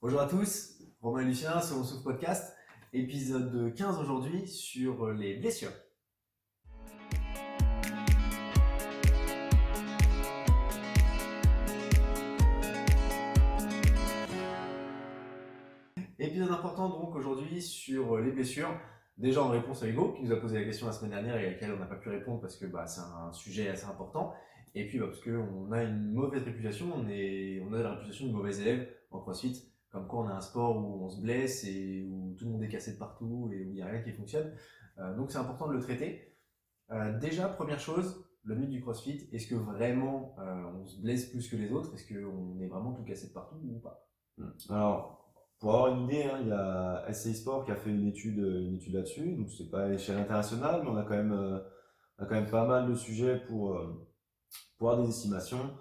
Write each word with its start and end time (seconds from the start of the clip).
Bonjour 0.00 0.20
à 0.20 0.28
tous, 0.28 0.78
Romain 1.00 1.22
et 1.22 1.24
Lucien 1.24 1.60
sur 1.60 1.84
Souffle 1.84 2.04
Podcast, 2.04 2.56
épisode 2.92 3.74
15 3.74 3.98
aujourd'hui 3.98 4.46
sur 4.46 5.10
les 5.10 5.38
blessures. 5.38 5.72
Épisode 16.20 16.52
important 16.52 16.90
donc 16.90 17.16
aujourd'hui 17.16 17.60
sur 17.60 18.18
les 18.18 18.30
blessures. 18.30 18.70
Déjà 19.16 19.42
en 19.42 19.48
réponse 19.48 19.82
à 19.82 19.88
Hugo 19.88 20.12
qui 20.12 20.22
nous 20.22 20.30
a 20.32 20.36
posé 20.36 20.60
la 20.60 20.64
question 20.64 20.86
la 20.86 20.92
semaine 20.92 21.10
dernière 21.10 21.36
et 21.38 21.46
à 21.48 21.50
laquelle 21.50 21.72
on 21.72 21.80
n'a 21.80 21.86
pas 21.86 21.96
pu 21.96 22.08
répondre 22.08 22.40
parce 22.40 22.56
que 22.56 22.66
bah, 22.66 22.86
c'est 22.86 23.00
un 23.00 23.32
sujet 23.32 23.68
assez 23.68 23.86
important. 23.86 24.32
Et 24.76 24.86
puis 24.86 25.00
bah, 25.00 25.06
parce 25.06 25.20
qu'on 25.20 25.72
a 25.72 25.82
une 25.82 26.12
mauvaise 26.12 26.44
réputation, 26.44 26.86
on, 26.94 27.72
a 27.72 27.82
la 27.82 27.94
réputation 27.94 28.28
de 28.28 28.32
mauvais 28.32 28.56
élève 28.60 28.88
en 29.10 29.18
CrossFit 29.18 29.72
comme 29.90 30.06
quoi 30.06 30.20
on 30.20 30.28
a 30.28 30.34
un 30.34 30.40
sport 30.40 30.76
où 30.76 31.04
on 31.04 31.08
se 31.08 31.20
blesse 31.20 31.64
et 31.64 32.06
où 32.10 32.34
tout 32.38 32.44
le 32.44 32.52
monde 32.52 32.62
est 32.62 32.68
cassé 32.68 32.92
de 32.92 32.98
partout 32.98 33.50
et 33.52 33.64
où 33.64 33.70
il 33.70 33.74
n'y 33.74 33.82
a 33.82 33.86
rien 33.86 34.02
qui 34.02 34.12
fonctionne. 34.12 34.54
Euh, 34.98 35.16
donc 35.16 35.30
c'est 35.30 35.38
important 35.38 35.68
de 35.68 35.72
le 35.72 35.80
traiter. 35.80 36.36
Euh, 36.90 37.18
déjà, 37.18 37.48
première 37.48 37.80
chose, 37.80 38.24
le 38.44 38.54
mythe 38.54 38.70
du 38.70 38.80
CrossFit, 38.80 39.28
est-ce 39.32 39.46
que 39.46 39.54
vraiment 39.54 40.36
euh, 40.38 40.64
on 40.74 40.86
se 40.86 41.00
blesse 41.00 41.26
plus 41.26 41.48
que 41.48 41.56
les 41.56 41.72
autres? 41.72 41.94
Est-ce 41.94 42.12
qu'on 42.12 42.60
est 42.60 42.66
vraiment 42.66 42.92
tout 42.92 43.04
cassé 43.04 43.28
de 43.28 43.32
partout 43.32 43.56
ou 43.62 43.78
pas? 43.78 44.06
Hmm. 44.36 44.50
Alors, 44.70 45.32
pour 45.58 45.74
avoir 45.74 45.94
une 45.94 46.04
idée, 46.04 46.24
hein, 46.24 46.38
il 46.42 46.48
y 46.48 46.52
a 46.52 47.06
SCI 47.12 47.34
Sport 47.34 47.64
qui 47.64 47.72
a 47.72 47.76
fait 47.76 47.90
une 47.90 48.06
étude, 48.06 48.38
une 48.38 48.76
étude 48.76 48.94
là-dessus. 48.94 49.36
Donc 49.36 49.50
c'est 49.50 49.70
pas 49.70 49.84
à 49.84 49.88
l'échelle 49.88 50.18
internationale, 50.18 50.82
mais 50.84 50.90
on 50.90 50.96
a 50.96 51.02
quand 51.02 51.16
même, 51.16 51.32
on 51.32 52.22
a 52.22 52.26
quand 52.26 52.34
même 52.34 52.50
pas 52.50 52.66
mal 52.66 52.88
de 52.88 52.94
sujets 52.94 53.40
pour, 53.40 53.76
pour 54.76 54.90
avoir 54.90 55.04
des 55.04 55.10
estimations. 55.10 55.74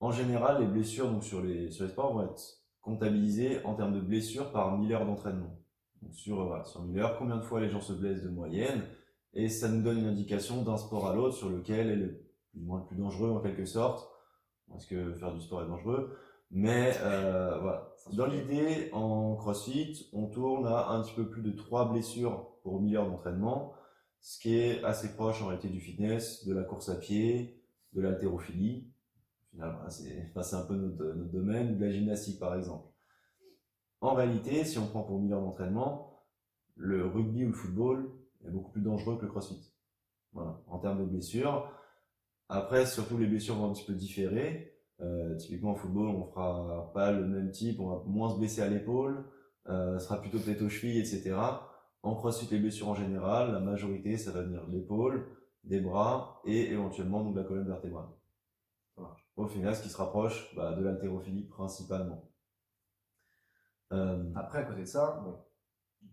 En 0.00 0.12
général, 0.12 0.60
les 0.60 0.66
blessures 0.66 1.10
donc 1.10 1.24
sur 1.24 1.42
les 1.42 1.70
sur 1.70 1.84
les 1.84 1.90
sports 1.90 2.12
vont 2.12 2.24
être 2.30 2.63
comptabilisé 2.84 3.64
en 3.64 3.74
termes 3.74 3.94
de 3.94 4.00
blessures 4.00 4.52
par 4.52 4.76
1000 4.78 4.92
heures 4.92 5.06
d'entraînement. 5.06 5.58
sur, 6.12 6.40
euh, 6.40 6.44
voilà, 6.44 6.64
sur 6.64 6.82
1000 6.82 6.98
heures, 6.98 7.18
combien 7.18 7.36
de 7.36 7.42
fois 7.42 7.60
les 7.60 7.70
gens 7.70 7.80
se 7.80 7.94
blessent 7.94 8.22
de 8.22 8.28
moyenne, 8.28 8.82
et 9.32 9.48
ça 9.48 9.68
nous 9.68 9.82
donne 9.82 9.98
une 9.98 10.06
indication 10.06 10.62
d'un 10.62 10.76
sport 10.76 11.08
à 11.08 11.14
l'autre 11.14 11.34
sur 11.34 11.48
lequel 11.48 11.90
est 11.90 11.96
le 11.96 12.24
plus 12.52 12.60
moins 12.60 12.80
le 12.80 12.86
plus 12.86 12.96
dangereux 12.96 13.30
en 13.30 13.40
quelque 13.40 13.64
sorte. 13.64 14.08
Parce 14.68 14.86
que 14.86 15.12
faire 15.14 15.32
du 15.32 15.40
sport 15.40 15.62
est 15.62 15.66
dangereux. 15.66 16.16
Mais 16.50 16.92
euh, 17.00 17.58
voilà. 17.60 17.94
Dans 18.12 18.26
l'idée, 18.26 18.90
en 18.92 19.34
CrossFit, 19.34 20.08
on 20.12 20.26
tourne 20.26 20.66
à 20.66 20.90
un 20.90 21.02
petit 21.02 21.14
peu 21.14 21.28
plus 21.28 21.42
de 21.42 21.50
3 21.50 21.90
blessures 21.90 22.48
pour 22.62 22.80
1000 22.80 22.96
heures 22.96 23.10
d'entraînement, 23.10 23.72
ce 24.20 24.38
qui 24.38 24.56
est 24.56 24.84
assez 24.84 25.14
proche 25.14 25.42
en 25.42 25.46
réalité 25.46 25.68
du 25.68 25.80
fitness, 25.80 26.46
de 26.46 26.54
la 26.54 26.62
course 26.62 26.88
à 26.88 26.96
pied, 26.96 27.62
de 27.92 28.00
l'haltérophilie, 28.00 28.93
c'est 29.88 30.56
un 30.56 30.62
peu 30.62 30.74
notre, 30.74 31.32
domaine, 31.32 31.78
de 31.78 31.84
la 31.84 31.90
gymnastique 31.90 32.38
par 32.38 32.54
exemple. 32.54 32.88
En 34.00 34.14
réalité, 34.14 34.64
si 34.64 34.78
on 34.78 34.86
prend 34.86 35.02
pour 35.02 35.20
1000 35.20 35.32
heures 35.32 35.40
d'entraînement, 35.40 36.24
le 36.76 37.06
rugby 37.06 37.44
ou 37.44 37.48
le 37.48 37.54
football 37.54 38.12
est 38.46 38.50
beaucoup 38.50 38.70
plus 38.70 38.82
dangereux 38.82 39.16
que 39.16 39.22
le 39.22 39.30
crossfit. 39.30 39.72
Voilà, 40.32 40.60
en 40.66 40.78
termes 40.78 40.98
de 40.98 41.04
blessures. 41.04 41.70
Après, 42.48 42.86
surtout 42.86 43.16
les 43.16 43.26
blessures 43.26 43.54
vont 43.54 43.70
un 43.70 43.72
petit 43.72 43.84
peu 43.84 43.94
différer. 43.94 44.74
Euh, 45.00 45.34
typiquement 45.36 45.70
en 45.70 45.74
football, 45.74 46.08
on 46.08 46.24
fera 46.24 46.90
pas 46.92 47.12
le 47.12 47.26
même 47.26 47.50
type, 47.50 47.80
on 47.80 47.88
va 47.88 48.02
moins 48.06 48.30
se 48.30 48.38
blesser 48.38 48.62
à 48.62 48.68
l'épaule, 48.68 49.24
euh, 49.68 49.98
sera 49.98 50.20
plutôt 50.20 50.38
peut-être 50.38 50.62
aux 50.62 50.68
chevilles, 50.68 50.98
etc. 50.98 51.36
En 52.02 52.14
crossfit, 52.14 52.46
les 52.50 52.60
blessures 52.60 52.88
en 52.88 52.94
général, 52.94 53.52
la 53.52 53.60
majorité, 53.60 54.18
ça 54.18 54.30
va 54.30 54.42
venir 54.42 54.66
de 54.66 54.72
l'épaule, 54.72 55.26
des 55.64 55.80
bras 55.80 56.42
et 56.44 56.70
éventuellement 56.70 57.24
de 57.30 57.40
la 57.40 57.44
colonne 57.44 57.66
vertébrale. 57.66 58.08
Au 59.36 59.46
final, 59.46 59.74
ce 59.74 59.82
qui 59.82 59.88
se 59.88 59.96
rapproche 59.96 60.54
bah, 60.54 60.72
de 60.74 60.82
l'haltérophilie 60.82 61.44
principalement. 61.44 62.30
Euh, 63.92 64.32
Après, 64.34 64.58
à 64.58 64.62
côté 64.64 64.80
de 64.80 64.86
ça, 64.86 65.20
bon, 65.24 65.36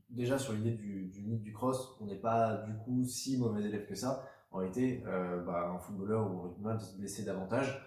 déjà 0.10 0.38
sur 0.40 0.54
l'idée 0.54 0.72
du, 0.72 1.06
du 1.10 1.24
mythe 1.24 1.44
du 1.44 1.54
cross, 1.54 1.98
on 2.00 2.06
n'est 2.06 2.20
pas 2.20 2.58
du 2.58 2.76
coup 2.78 3.04
si 3.06 3.38
mauvais 3.38 3.64
élève 3.64 3.88
que 3.88 3.96
ça. 3.96 4.28
En 4.52 4.58
réalité, 4.58 5.04
euh, 5.06 5.42
bah, 5.44 5.70
un 5.70 5.80
footballeur 5.80 6.30
ou 6.32 6.40
un 6.40 6.42
rugbyman 6.44 6.80
se 6.80 6.98
blesser 6.98 7.24
davantage 7.24 7.82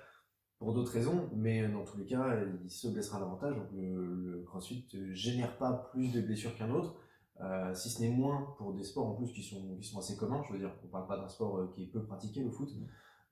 pour 0.58 0.72
d'autres 0.72 0.92
raisons, 0.92 1.28
mais 1.34 1.68
dans 1.68 1.84
tous 1.84 1.98
les 1.98 2.06
cas, 2.06 2.36
il 2.62 2.70
se 2.70 2.88
blessera 2.88 3.18
davantage. 3.18 3.54
Donc 3.56 3.70
le, 3.72 4.14
le 4.14 4.42
crossfit 4.44 4.88
ne 4.94 5.12
génère 5.12 5.58
pas 5.58 5.90
plus 5.92 6.12
de 6.12 6.20
blessures 6.22 6.56
qu'un 6.56 6.70
autre. 6.70 6.96
Euh, 7.40 7.74
si 7.74 7.90
ce 7.90 8.00
n'est 8.00 8.10
moins 8.10 8.54
pour 8.58 8.72
des 8.72 8.84
sports 8.84 9.08
en 9.08 9.14
plus 9.14 9.32
qui 9.32 9.42
sont, 9.42 9.76
qui 9.76 9.88
sont 9.88 9.98
assez 9.98 10.16
communs, 10.16 10.42
je 10.46 10.52
veux 10.52 10.58
dire, 10.60 10.72
on 10.84 10.86
parle 10.86 11.08
pas 11.08 11.16
d'un 11.18 11.28
sport 11.28 11.58
euh, 11.58 11.70
qui 11.74 11.82
est 11.82 11.86
peu 11.88 12.04
pratiqué, 12.04 12.42
le 12.44 12.50
foot. 12.50 12.70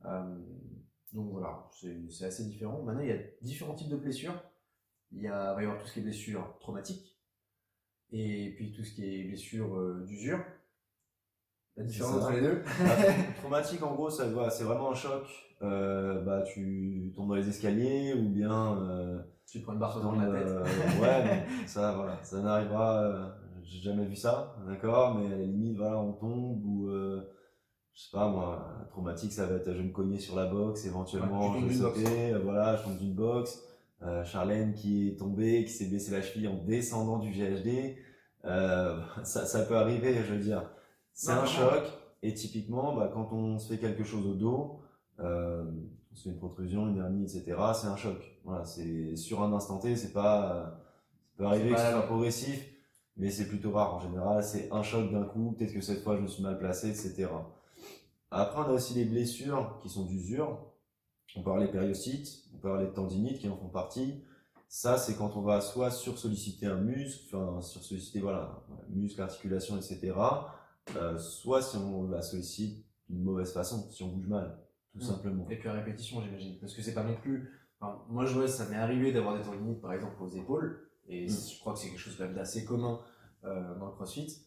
Euh, 0.05 0.39
donc 1.13 1.31
voilà, 1.31 1.69
c'est 1.71 2.25
assez 2.25 2.45
différent. 2.45 2.83
Maintenant, 2.83 3.03
il 3.03 3.09
y 3.09 3.13
a 3.13 3.19
différents 3.43 3.75
types 3.75 3.91
de 3.91 3.97
blessures. 3.97 4.35
Il, 5.11 5.23
y 5.23 5.29
a, 5.29 5.53
va 5.53 5.61
y 5.61 5.67
avoir 5.67 5.79
tout 5.79 5.87
ce 5.87 5.93
qui 5.93 6.01
est 6.01 6.03
blessure 6.03 6.57
traumatique, 6.59 7.19
et 8.13 8.55
puis 8.57 8.73
tout 8.73 8.83
ce 8.83 8.95
qui 8.95 9.05
est 9.05 9.25
blessure 9.25 9.77
euh, 9.77 10.05
d'usure. 10.07 10.43
La 11.77 11.85
différence 11.85 12.23
entre 12.23 12.33
les 12.33 12.41
deux 12.41 12.63
bah, 12.81 12.97
Traumatique, 13.41 13.83
en 13.83 13.95
gros, 13.95 14.09
ça 14.09 14.51
c'est 14.51 14.65
vraiment 14.65 14.93
un 14.93 14.95
choc. 14.95 15.25
Euh, 15.61 16.23
bah, 16.23 16.43
tu 16.43 17.13
tombes 17.15 17.29
dans 17.29 17.35
les 17.35 17.49
escaliers 17.49 18.15
ou 18.15 18.29
bien 18.29 18.79
euh, 18.79 19.21
tu 19.47 19.61
te 19.61 19.65
prends 19.65 19.75
une 19.75 19.79
barre 19.79 20.01
dans 20.01 20.13
la 20.13 20.27
tête. 20.27 20.49
ouais, 21.01 21.47
ça, 21.67 21.93
voilà, 21.93 22.19
ça 22.23 22.41
n'arrivera. 22.41 23.37
J'ai 23.63 23.81
jamais 23.81 24.07
vu 24.07 24.17
ça, 24.17 24.57
d'accord, 24.67 25.15
mais 25.15 25.27
à 25.27 25.37
la 25.37 25.45
limite, 25.45 25.77
voilà, 25.77 25.99
on 25.99 26.13
tombe 26.13 26.65
ou 26.65 26.91
je 27.95 28.03
sais 28.03 28.11
pas 28.13 28.29
moi, 28.29 28.87
traumatique, 28.91 29.33
ça 29.33 29.47
va 29.47 29.57
être 29.57 29.73
je 29.73 29.83
me 29.83 29.91
cognais 29.91 30.19
sur 30.19 30.37
la 30.37 30.47
boxe, 30.47 30.87
éventuellement 30.87 31.59
je 31.61 31.75
sautais, 31.75 32.33
euh, 32.33 32.41
voilà, 32.43 32.77
je 32.77 32.85
tombe 32.85 32.99
d'une 32.99 33.15
boxe. 33.15 33.63
Euh, 34.05 34.25
Charlène 34.25 34.75
qui 34.75 35.09
est 35.09 35.17
tombée, 35.17 35.65
qui 35.65 35.71
s'est 35.71 35.87
blessé 35.87 36.11
la 36.11 36.23
cheville 36.23 36.49
en 36.49 36.57
descendant 36.57 37.19
du 37.19 37.31
GHD, 37.31 37.97
euh, 38.45 39.01
ça, 39.25 39.47
ça 39.47 39.63
peut 39.63 39.77
arriver, 39.77 40.15
je 40.15 40.35
veux 40.35 40.41
dire. 40.41 40.69
C'est 41.13 41.31
un 41.31 41.45
choc, 41.45 41.85
et 42.23 42.35
typiquement, 42.35 42.97
bah, 42.97 43.11
quand 43.13 43.33
on 43.33 43.59
se 43.59 43.73
fait 43.73 43.79
quelque 43.79 44.03
chose 44.03 44.27
au 44.27 44.35
dos, 44.35 44.81
euh, 45.21 45.65
on 46.11 46.17
se 46.17 46.25
fait 46.25 46.31
une 46.31 46.39
protrusion, 46.39 46.89
une 46.89 46.99
hernie, 46.99 47.23
etc., 47.23 47.57
c'est 47.75 47.87
un 47.87 47.97
choc. 47.97 48.17
Voilà, 48.45 48.65
c'est 48.65 49.15
sur 49.15 49.43
un 49.43 49.53
instant 49.53 49.79
T, 49.79 49.95
c'est 49.95 50.13
pas, 50.13 50.81
ça 51.29 51.37
peut 51.37 51.45
arriver 51.45 51.71
que 51.71 51.79
ce 51.79 51.91
soit 51.91 52.03
progressif, 52.03 52.69
mais 53.17 53.31
c'est 53.31 53.47
plutôt 53.47 53.71
rare 53.71 53.95
en 53.95 54.01
général. 54.01 54.43
C'est 54.43 54.73
un 54.73 54.83
choc 54.83 55.13
d'un 55.13 55.25
coup, 55.25 55.55
peut-être 55.57 55.75
que 55.75 55.81
cette 55.81 56.03
fois 56.03 56.17
je 56.17 56.23
me 56.23 56.27
suis 56.27 56.43
mal 56.43 56.59
placé, 56.59 56.89
etc. 56.89 57.29
Après, 58.33 58.61
on 58.61 58.65
a 58.65 58.73
aussi 58.73 58.95
les 58.95 59.05
blessures 59.05 59.79
qui 59.83 59.89
sont 59.89 60.07
d'usure. 60.07 60.59
On 61.37 61.41
avoir 61.41 61.59
les 61.59 61.69
périocytes, 61.69 62.45
on 62.53 62.67
avoir 62.67 62.81
les 62.81 62.93
tendinites 62.93 63.39
qui 63.39 63.49
en 63.49 63.57
font 63.57 63.69
partie. 63.69 64.23
Ça, 64.69 64.97
c'est 64.97 65.17
quand 65.17 65.37
on 65.37 65.43
va 65.43 65.61
soit 65.61 65.91
sursolliciter 65.91 66.67
un 66.67 66.77
muscle, 66.77 67.37
enfin 67.37 67.61
sursolliciter 67.61 68.21
voilà, 68.21 68.65
muscle, 68.89 69.21
articulation, 69.21 69.77
etc. 69.77 70.15
Euh, 70.97 71.19
soit 71.19 71.61
si 71.63 71.77
on 71.77 72.09
la 72.09 72.23
sollicite 72.23 72.85
d'une 73.09 73.23
mauvaise 73.23 73.53
façon, 73.53 73.91
si 73.91 74.03
on 74.03 74.09
bouge 74.09 74.29
mal, 74.29 74.59
tout 74.93 74.99
mmh. 74.99 75.03
simplement. 75.03 75.47
Et 75.51 75.59
puis 75.59 75.69
à 75.69 75.75
répétition, 75.75 76.23
j'imagine, 76.23 76.59
parce 76.59 76.75
que 76.75 76.81
c'est 76.81 76.95
pas 76.95 77.05
non 77.05 77.17
plus. 77.17 77.51
Enfin, 77.81 78.03
moi, 78.09 78.25
je 78.25 78.33
vois, 78.33 78.49
ça 78.49 78.67
m'est 78.69 78.77
arrivé 78.77 79.13
d'avoir 79.13 79.37
des 79.37 79.43
tendinites, 79.43 79.81
par 79.81 79.93
exemple, 79.93 80.23
aux 80.23 80.31
épaules, 80.31 80.89
et 81.07 81.27
mmh. 81.27 81.31
je 81.31 81.61
crois 81.61 81.75
que 81.75 81.79
c'est 81.79 81.89
quelque 81.89 82.01
chose 82.01 82.17
d'assez 82.17 82.65
commun 82.65 83.01
euh, 83.45 83.79
dans 83.79 83.87
le 83.87 83.93
CrossFit. 83.93 84.39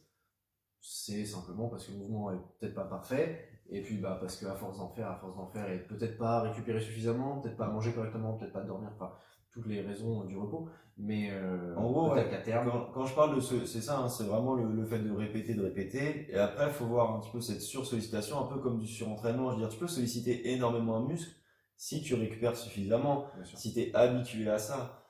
C'est 0.88 1.25
simplement 1.25 1.68
parce 1.68 1.88
que 1.88 1.94
le 1.94 1.97
mouvement 1.97 2.31
est 2.31 2.38
peut-être 2.59 2.75
pas 2.75 2.84
parfait 2.84 3.50
et 3.69 3.81
puis 3.81 3.97
bah 3.97 4.18
parce 4.22 4.38
qu'à 4.38 4.53
force 4.53 4.78
d'en 4.78 4.90
faire, 4.90 5.09
à 5.09 5.16
force 5.16 5.35
d'en 5.35 5.47
faire, 5.47 5.68
et 5.72 5.79
peut-être 5.79 6.18
pas 6.18 6.41
récupérer 6.41 6.79
suffisamment, 6.79 7.40
peut-être 7.40 7.57
pas 7.57 7.68
manger 7.68 7.91
correctement, 7.91 8.34
peut-être 8.34 8.53
pas 8.53 8.62
dormir, 8.62 8.90
enfin 8.94 9.12
toutes 9.51 9.66
les 9.66 9.81
raisons 9.81 10.25
du 10.25 10.38
repos. 10.38 10.69
Mais 10.97 11.31
euh, 11.31 11.75
en 11.75 11.90
gros, 11.90 12.13
terme... 12.44 12.72
quand, 12.94 13.06
je 13.06 13.16
parle 13.16 13.35
de 13.35 13.41
ce, 13.41 13.66
c'est 13.66 13.81
ça, 13.81 14.00
hein, 14.00 14.09
c'est 14.09 14.25
vraiment 14.25 14.53
le, 14.53 14.85
fait 14.85 15.00
de 15.00 15.12
répéter, 15.12 15.56
de 15.56 15.63
répéter. 15.63 16.28
Et 16.29 16.38
après, 16.38 16.68
il 16.68 16.73
faut 16.73 16.85
voir 16.85 17.16
un 17.16 17.19
petit 17.19 17.31
peu 17.31 17.41
cette 17.41 17.62
sursollicitation, 17.62 18.40
un 18.40 18.47
peu 18.47 18.59
comme 18.59 18.78
du 18.78 18.88
surentraînement. 18.88 19.50
Je 19.50 19.56
veux 19.56 19.62
dire, 19.62 19.69
tu 19.69 19.79
peux 19.79 19.88
solliciter 19.88 20.52
énormément 20.53 20.97
un 20.97 21.07
muscle 21.07 21.34
si 21.78 22.02
tu 22.02 22.16
récupères 22.16 22.56
suffisamment, 22.56 23.25
si 23.56 23.73
tu 23.73 23.79
es 23.79 23.96
habitué 23.96 24.50
à 24.50 24.59
ça. 24.59 25.04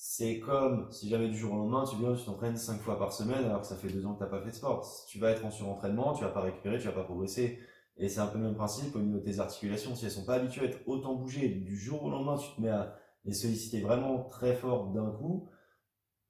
C'est 0.00 0.38
comme 0.38 0.86
si 0.92 1.08
jamais 1.08 1.28
du 1.28 1.36
jour 1.36 1.54
au 1.54 1.56
lendemain, 1.56 1.84
tu 1.84 1.96
viens, 1.96 2.14
tu 2.14 2.24
t'entraînes 2.24 2.56
5 2.56 2.80
fois 2.82 3.00
par 3.00 3.12
semaine 3.12 3.44
alors 3.44 3.62
que 3.62 3.66
ça 3.66 3.74
fait 3.74 3.88
deux 3.88 4.06
ans 4.06 4.14
que 4.14 4.22
tu 4.22 4.30
pas 4.30 4.40
fait 4.40 4.50
de 4.50 4.54
sport. 4.54 4.86
Tu 5.08 5.18
vas 5.18 5.32
être 5.32 5.44
en 5.44 5.50
surentraînement, 5.50 6.12
tu 6.12 6.22
vas 6.22 6.30
pas 6.30 6.40
récupérer, 6.40 6.78
tu 6.78 6.86
vas 6.86 6.92
pas 6.92 7.02
progresser. 7.02 7.58
Et 7.96 8.08
c'est 8.08 8.20
un 8.20 8.28
peu 8.28 8.38
le 8.38 8.44
même 8.44 8.54
principe 8.54 8.94
au 8.94 9.00
niveau 9.00 9.18
de 9.18 9.24
tes 9.24 9.40
articulations. 9.40 9.96
Si 9.96 10.04
elles 10.04 10.12
sont 10.12 10.24
pas 10.24 10.34
habituées 10.34 10.60
à 10.60 10.64
être 10.66 10.78
autant 10.86 11.16
bougées, 11.16 11.48
du 11.48 11.76
jour 11.76 12.04
au 12.04 12.10
lendemain, 12.10 12.36
tu 12.36 12.48
te 12.54 12.60
mets 12.60 12.68
à 12.68 12.94
les 13.24 13.32
solliciter 13.32 13.80
vraiment 13.80 14.22
très 14.22 14.54
fort 14.54 14.92
d'un 14.92 15.10
coup, 15.10 15.48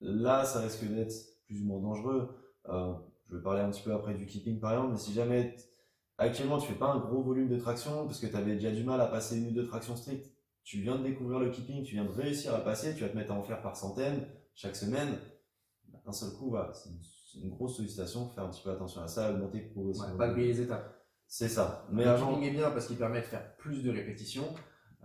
là, 0.01 0.47
ça 0.47 0.61
risque 0.61 0.85
d'être 0.85 1.13
plus 1.45 1.61
ou 1.61 1.67
moins 1.67 1.81
dangereux. 1.81 2.39
Euh, 2.71 2.95
je 3.29 3.37
vais 3.37 3.43
parler 3.43 3.61
un 3.61 3.71
petit 3.71 3.83
peu 3.83 3.93
après 3.93 4.15
du 4.15 4.25
keeping 4.25 4.61
par 4.61 4.73
exemple, 4.73 4.93
mais 4.93 4.99
si 4.99 5.13
jamais 5.13 5.57
actuellement 6.17 6.57
tu 6.57 6.69
fais 6.69 6.79
pas 6.79 6.91
un 6.91 7.01
gros 7.01 7.23
volume 7.23 7.51
de 7.51 7.59
traction 7.59 8.07
parce 8.07 8.19
que 8.19 8.29
tu 8.29 8.35
avais 8.35 8.55
déjà 8.55 8.71
du 8.71 8.83
mal 8.83 8.99
à 9.03 9.09
passer 9.09 9.37
une 9.37 9.49
ou 9.49 9.53
deux 9.53 9.67
tractions 9.67 9.95
strictes, 9.95 10.33
tu 10.69 10.83
viens 10.83 10.99
de 10.99 11.03
découvrir 11.03 11.41
le 11.41 11.49
keeping, 11.49 11.83
tu 11.83 11.95
viens 11.95 12.05
de 12.05 12.11
réussir 12.11 12.55
à 12.55 12.59
passer, 12.59 12.95
tu 12.95 13.01
vas 13.01 13.09
te 13.09 13.17
mettre 13.17 13.33
à 13.33 13.35
en 13.35 13.43
faire 13.43 13.63
par 13.63 13.75
centaines 13.75 14.27
chaque 14.55 14.77
semaine, 14.77 15.17
d'un 16.05 16.13
seul 16.13 16.31
coup, 16.35 16.51
voilà, 16.51 16.75
c'est 16.75 16.91
une, 17.41 17.49
grosse 17.49 17.79
sollicitation, 17.79 18.29
faire 18.29 18.45
un 18.45 18.51
petit 18.51 18.63
peu 18.63 18.71
attention 18.71 19.01
à 19.01 19.09
ça, 19.09 19.33
augmenter 19.33 19.61
progressivement. 19.61 20.11
Ouais, 20.11 20.19
pas 20.19 20.31
oublier 20.31 20.49
les 20.49 20.61
étapes. 20.61 20.95
C'est 21.27 21.49
ça. 21.49 21.87
Mais 21.91 22.05
le 22.05 22.45
est 22.45 22.51
bien 22.51 22.71
parce 22.71 22.87
qu'il 22.87 22.99
permet 22.99 23.23
de 23.23 23.27
faire 23.27 23.57
plus 23.57 23.83
de 23.83 23.91
répétitions. 23.91 24.45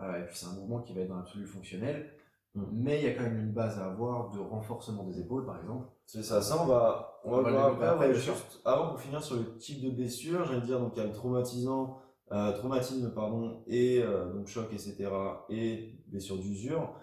Euh, 0.01 0.21
et 0.21 0.25
puis 0.25 0.35
c'est 0.35 0.47
un 0.47 0.53
mouvement 0.53 0.81
qui 0.81 0.93
va 0.93 1.01
être 1.01 1.07
dans 1.07 1.17
l'absolu 1.17 1.45
fonctionnel. 1.45 2.11
Mm. 2.55 2.63
Mais 2.73 2.99
il 2.99 3.05
y 3.05 3.07
a 3.07 3.13
quand 3.13 3.23
même 3.23 3.39
une 3.39 3.53
base 3.53 3.79
à 3.79 3.85
avoir 3.85 4.31
de 4.31 4.39
renforcement 4.39 5.03
des 5.03 5.21
épaules, 5.21 5.45
par 5.45 5.61
exemple. 5.61 5.87
C'est 6.05 6.23
ça, 6.23 6.41
ça 6.41 6.61
on 6.61 6.65
va, 6.65 7.21
on, 7.23 7.41
va, 7.41 7.51
voir 7.51 7.93
après. 7.93 8.13
juste 8.13 8.59
avant 8.65 8.89
pour 8.89 8.99
finir 8.99 9.23
sur 9.23 9.37
le 9.37 9.57
type 9.57 9.81
de 9.81 9.91
blessure, 9.91 10.43
j'allais 10.43 10.65
dire 10.65 10.81
donc 10.81 10.91
il 10.95 10.99
y 10.99 11.03
a 11.03 11.07
le 11.07 11.13
traumatisant, 11.13 12.01
euh, 12.33 12.51
traumatisme 12.53 13.13
pardon 13.13 13.63
et 13.67 14.01
euh, 14.01 14.33
donc 14.33 14.47
choc 14.47 14.67
etc 14.73 15.09
et 15.49 15.99
blessure 16.07 16.37
d'usure. 16.37 16.95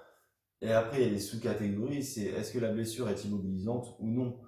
Et 0.61 0.73
après 0.73 1.01
il 1.01 1.07
y 1.07 1.09
a 1.09 1.13
les 1.13 1.21
sous-catégories, 1.21 2.03
c'est 2.03 2.25
est-ce 2.25 2.53
que 2.53 2.59
la 2.59 2.73
blessure 2.73 3.09
est 3.09 3.25
immobilisante 3.25 3.97
ou 4.01 4.11
non? 4.11 4.41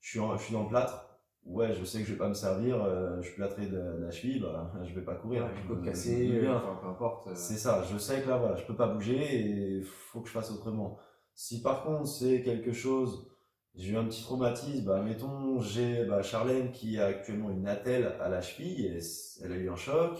Je 0.00 0.10
suis, 0.10 0.20
je 0.38 0.42
suis 0.42 0.52
dans 0.54 0.62
le 0.62 0.68
plâtre, 0.68 1.20
ouais, 1.44 1.74
je 1.74 1.84
sais 1.84 2.00
que 2.00 2.06
je 2.06 2.12
vais 2.12 2.18
pas 2.18 2.28
me 2.28 2.34
servir, 2.34 2.82
euh, 2.82 3.20
je 3.20 3.26
suis 3.26 3.34
plâtré 3.34 3.66
de, 3.66 3.78
la 4.00 4.10
cheville, 4.10 4.40
bah, 4.40 4.72
je 4.84 4.94
vais 4.94 5.04
pas 5.04 5.16
courir. 5.16 5.48
je 5.54 5.74
peux 5.74 5.82
casser, 5.82 6.48
enfin, 6.48 6.78
peu 6.80 6.88
importe. 6.88 7.34
C'est 7.34 7.58
ça, 7.58 7.82
je 7.90 7.98
sais 7.98 8.22
que 8.22 8.28
là, 8.28 8.38
voilà, 8.38 8.54
je 8.54 8.64
peux 8.64 8.76
pas 8.76 8.86
bouger 8.86 9.18
et 9.18 9.82
faut 9.82 10.20
que 10.20 10.28
je 10.28 10.32
fasse 10.32 10.50
autrement. 10.50 10.98
Si 11.34 11.62
par 11.62 11.84
contre 11.84 12.06
c'est 12.06 12.42
quelque 12.42 12.72
chose, 12.72 13.28
j'ai 13.78 13.92
eu 13.92 13.96
un 13.96 14.04
petit 14.04 14.22
traumatisme, 14.22 14.84
bah, 14.84 15.00
mettons, 15.02 15.60
j'ai 15.60 16.04
bah, 16.04 16.20
Charlène 16.20 16.72
qui 16.72 16.98
a 16.98 17.06
actuellement 17.06 17.50
une 17.50 17.68
attelle 17.68 18.12
à 18.20 18.28
la 18.28 18.40
cheville, 18.40 18.86
et 18.86 18.98
elle 19.42 19.52
a 19.52 19.56
eu 19.56 19.70
un 19.70 19.76
choc, 19.76 20.18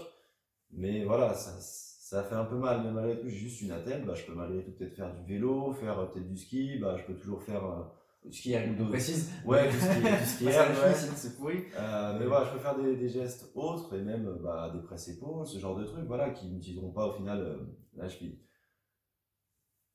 mais 0.71 1.05
voilà, 1.05 1.35
ça, 1.35 1.51
ça 1.61 2.23
fait 2.23 2.37
un 2.37 2.45
peu 2.45 2.55
mal, 2.55 2.83
mais 2.85 2.93
malgré 2.93 3.19
tout, 3.19 3.29
j'ai 3.29 3.37
juste 3.37 3.61
une 3.61 3.73
attelle, 3.73 4.05
bah, 4.05 4.15
je 4.15 4.25
peux 4.25 4.35
malgré 4.35 4.63
tout 4.63 4.71
peut-être 4.71 4.95
faire 4.95 5.13
du 5.13 5.25
vélo, 5.25 5.73
faire 5.73 6.09
peut-être 6.11 6.29
du 6.29 6.37
ski, 6.37 6.79
bah, 6.79 6.97
je 6.99 7.05
peux 7.05 7.19
toujours 7.19 7.43
faire 7.43 7.65
euh, 7.65 8.31
ce 8.31 8.43
qui 8.43 8.53
est 8.53 8.89
précise. 8.89 9.33
Ouais, 9.45 9.69
qui 9.69 9.77
est, 9.77 10.19
tout 10.19 10.25
ce 10.25 10.39
qui 10.39 10.47
est, 10.47 11.17
c'est 11.17 11.37
pourri. 11.37 11.65
Euh, 11.77 12.17
mais 12.17 12.27
voilà, 12.27 12.47
je 12.47 12.53
peux 12.53 12.61
faire 12.61 12.79
des, 12.79 12.95
des, 12.95 13.09
gestes 13.09 13.51
autres 13.57 13.93
et 13.97 14.03
même 14.03 14.39
bah, 14.41 14.71
des 14.73 14.81
presses 14.81 15.09
épaules, 15.09 15.47
ce 15.47 15.59
genre 15.59 15.77
de 15.77 15.85
trucs, 15.85 16.07
voilà, 16.07 16.31
qui 16.31 16.47
n'utiliseront 16.47 16.93
pas 16.93 17.07
au 17.07 17.13
final 17.13 17.41
euh, 17.41 17.57
la 17.97 18.09
cheville. 18.09 18.39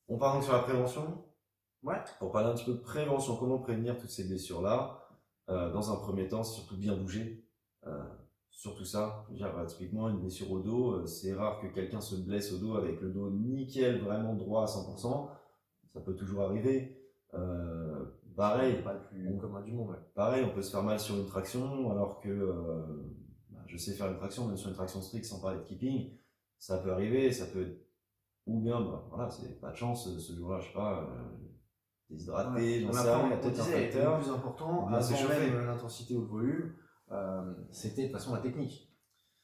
On 0.09 0.17
part 0.17 0.33
donc 0.33 0.43
sur 0.43 0.51
la 0.53 0.59
prévention. 0.59 1.23
Ouais. 1.83 1.97
Pour 2.19 2.31
parler 2.31 2.49
un 2.49 2.53
petit 2.53 2.65
peu 2.65 2.73
de 2.73 2.81
prévention, 2.81 3.35
comment 3.35 3.59
prévenir 3.59 3.97
toutes 3.97 4.09
ces 4.09 4.23
blessures-là. 4.25 4.99
Euh, 5.49 5.71
dans 5.73 5.91
un 5.91 5.97
premier 5.97 6.27
temps, 6.27 6.43
c'est 6.43 6.55
surtout 6.55 6.77
bien 6.77 6.95
bouger. 6.95 7.45
Euh, 7.85 8.03
surtout 8.49 8.85
ça. 8.85 9.25
Je 9.27 9.33
veux 9.33 9.37
dire, 9.37 9.53
bah, 9.53 9.65
typiquement, 9.65 10.09
une 10.09 10.19
blessure 10.19 10.49
au 10.51 10.59
dos, 10.59 10.93
euh, 10.93 11.05
c'est 11.05 11.33
rare 11.33 11.59
que 11.59 11.67
quelqu'un 11.67 11.99
se 11.99 12.15
blesse 12.15 12.53
au 12.53 12.57
dos 12.57 12.75
avec 12.75 13.01
le 13.01 13.09
dos 13.09 13.29
nickel, 13.29 14.01
vraiment 14.01 14.33
droit 14.33 14.63
à 14.63 14.67
100%. 14.67 15.29
Ça 15.93 15.99
peut 15.99 16.15
toujours 16.15 16.43
arriver. 16.43 16.99
Pareil. 18.35 18.81
Pas 18.81 18.93
le 18.93 19.03
plus 19.03 19.37
commun 19.37 19.61
du 19.61 19.73
monde. 19.73 19.95
Pareil, 20.15 20.43
on 20.43 20.55
peut 20.55 20.61
se 20.61 20.71
faire 20.71 20.83
mal 20.83 20.99
sur 20.99 21.15
une 21.15 21.27
traction, 21.27 21.91
alors 21.91 22.19
que 22.19 22.55
bah, 23.49 23.59
je 23.67 23.77
sais 23.77 23.93
faire 23.93 24.07
une 24.09 24.17
traction, 24.17 24.47
même 24.47 24.57
sur 24.57 24.69
une 24.69 24.75
traction 24.75 25.01
stricte 25.01 25.25
sans 25.25 25.39
parler 25.39 25.59
de 25.59 25.63
keeping. 25.63 26.17
Ça 26.57 26.77
peut 26.77 26.91
arriver, 26.91 27.31
ça 27.31 27.45
peut 27.45 27.77
ou 28.45 28.59
bien, 28.59 28.81
bah, 28.81 29.05
voilà, 29.09 29.29
c'est 29.29 29.59
pas 29.59 29.71
de 29.71 29.75
chance 29.75 30.17
ce 30.17 30.33
jour-là, 30.33 30.59
je 30.59 30.67
sais 30.67 30.73
pas, 30.73 31.07
déshydraté, 32.13 32.81
j'en 32.81 32.93
sais 32.93 33.13
rien, 33.13 33.37
peut-être 33.37 33.59
un 33.59 33.63
facteur. 33.63 34.17
Le 34.17 34.23
plus 34.23 34.31
important, 34.31 34.87
avant 34.87 35.29
même 35.29 35.65
l'intensité 35.65 36.15
ou 36.15 36.21
le 36.21 36.27
volume, 36.27 36.73
euh, 37.11 37.53
c'était 37.71 38.03
de 38.03 38.07
toute 38.07 38.17
façon 38.17 38.33
la 38.33 38.41
technique. 38.41 38.89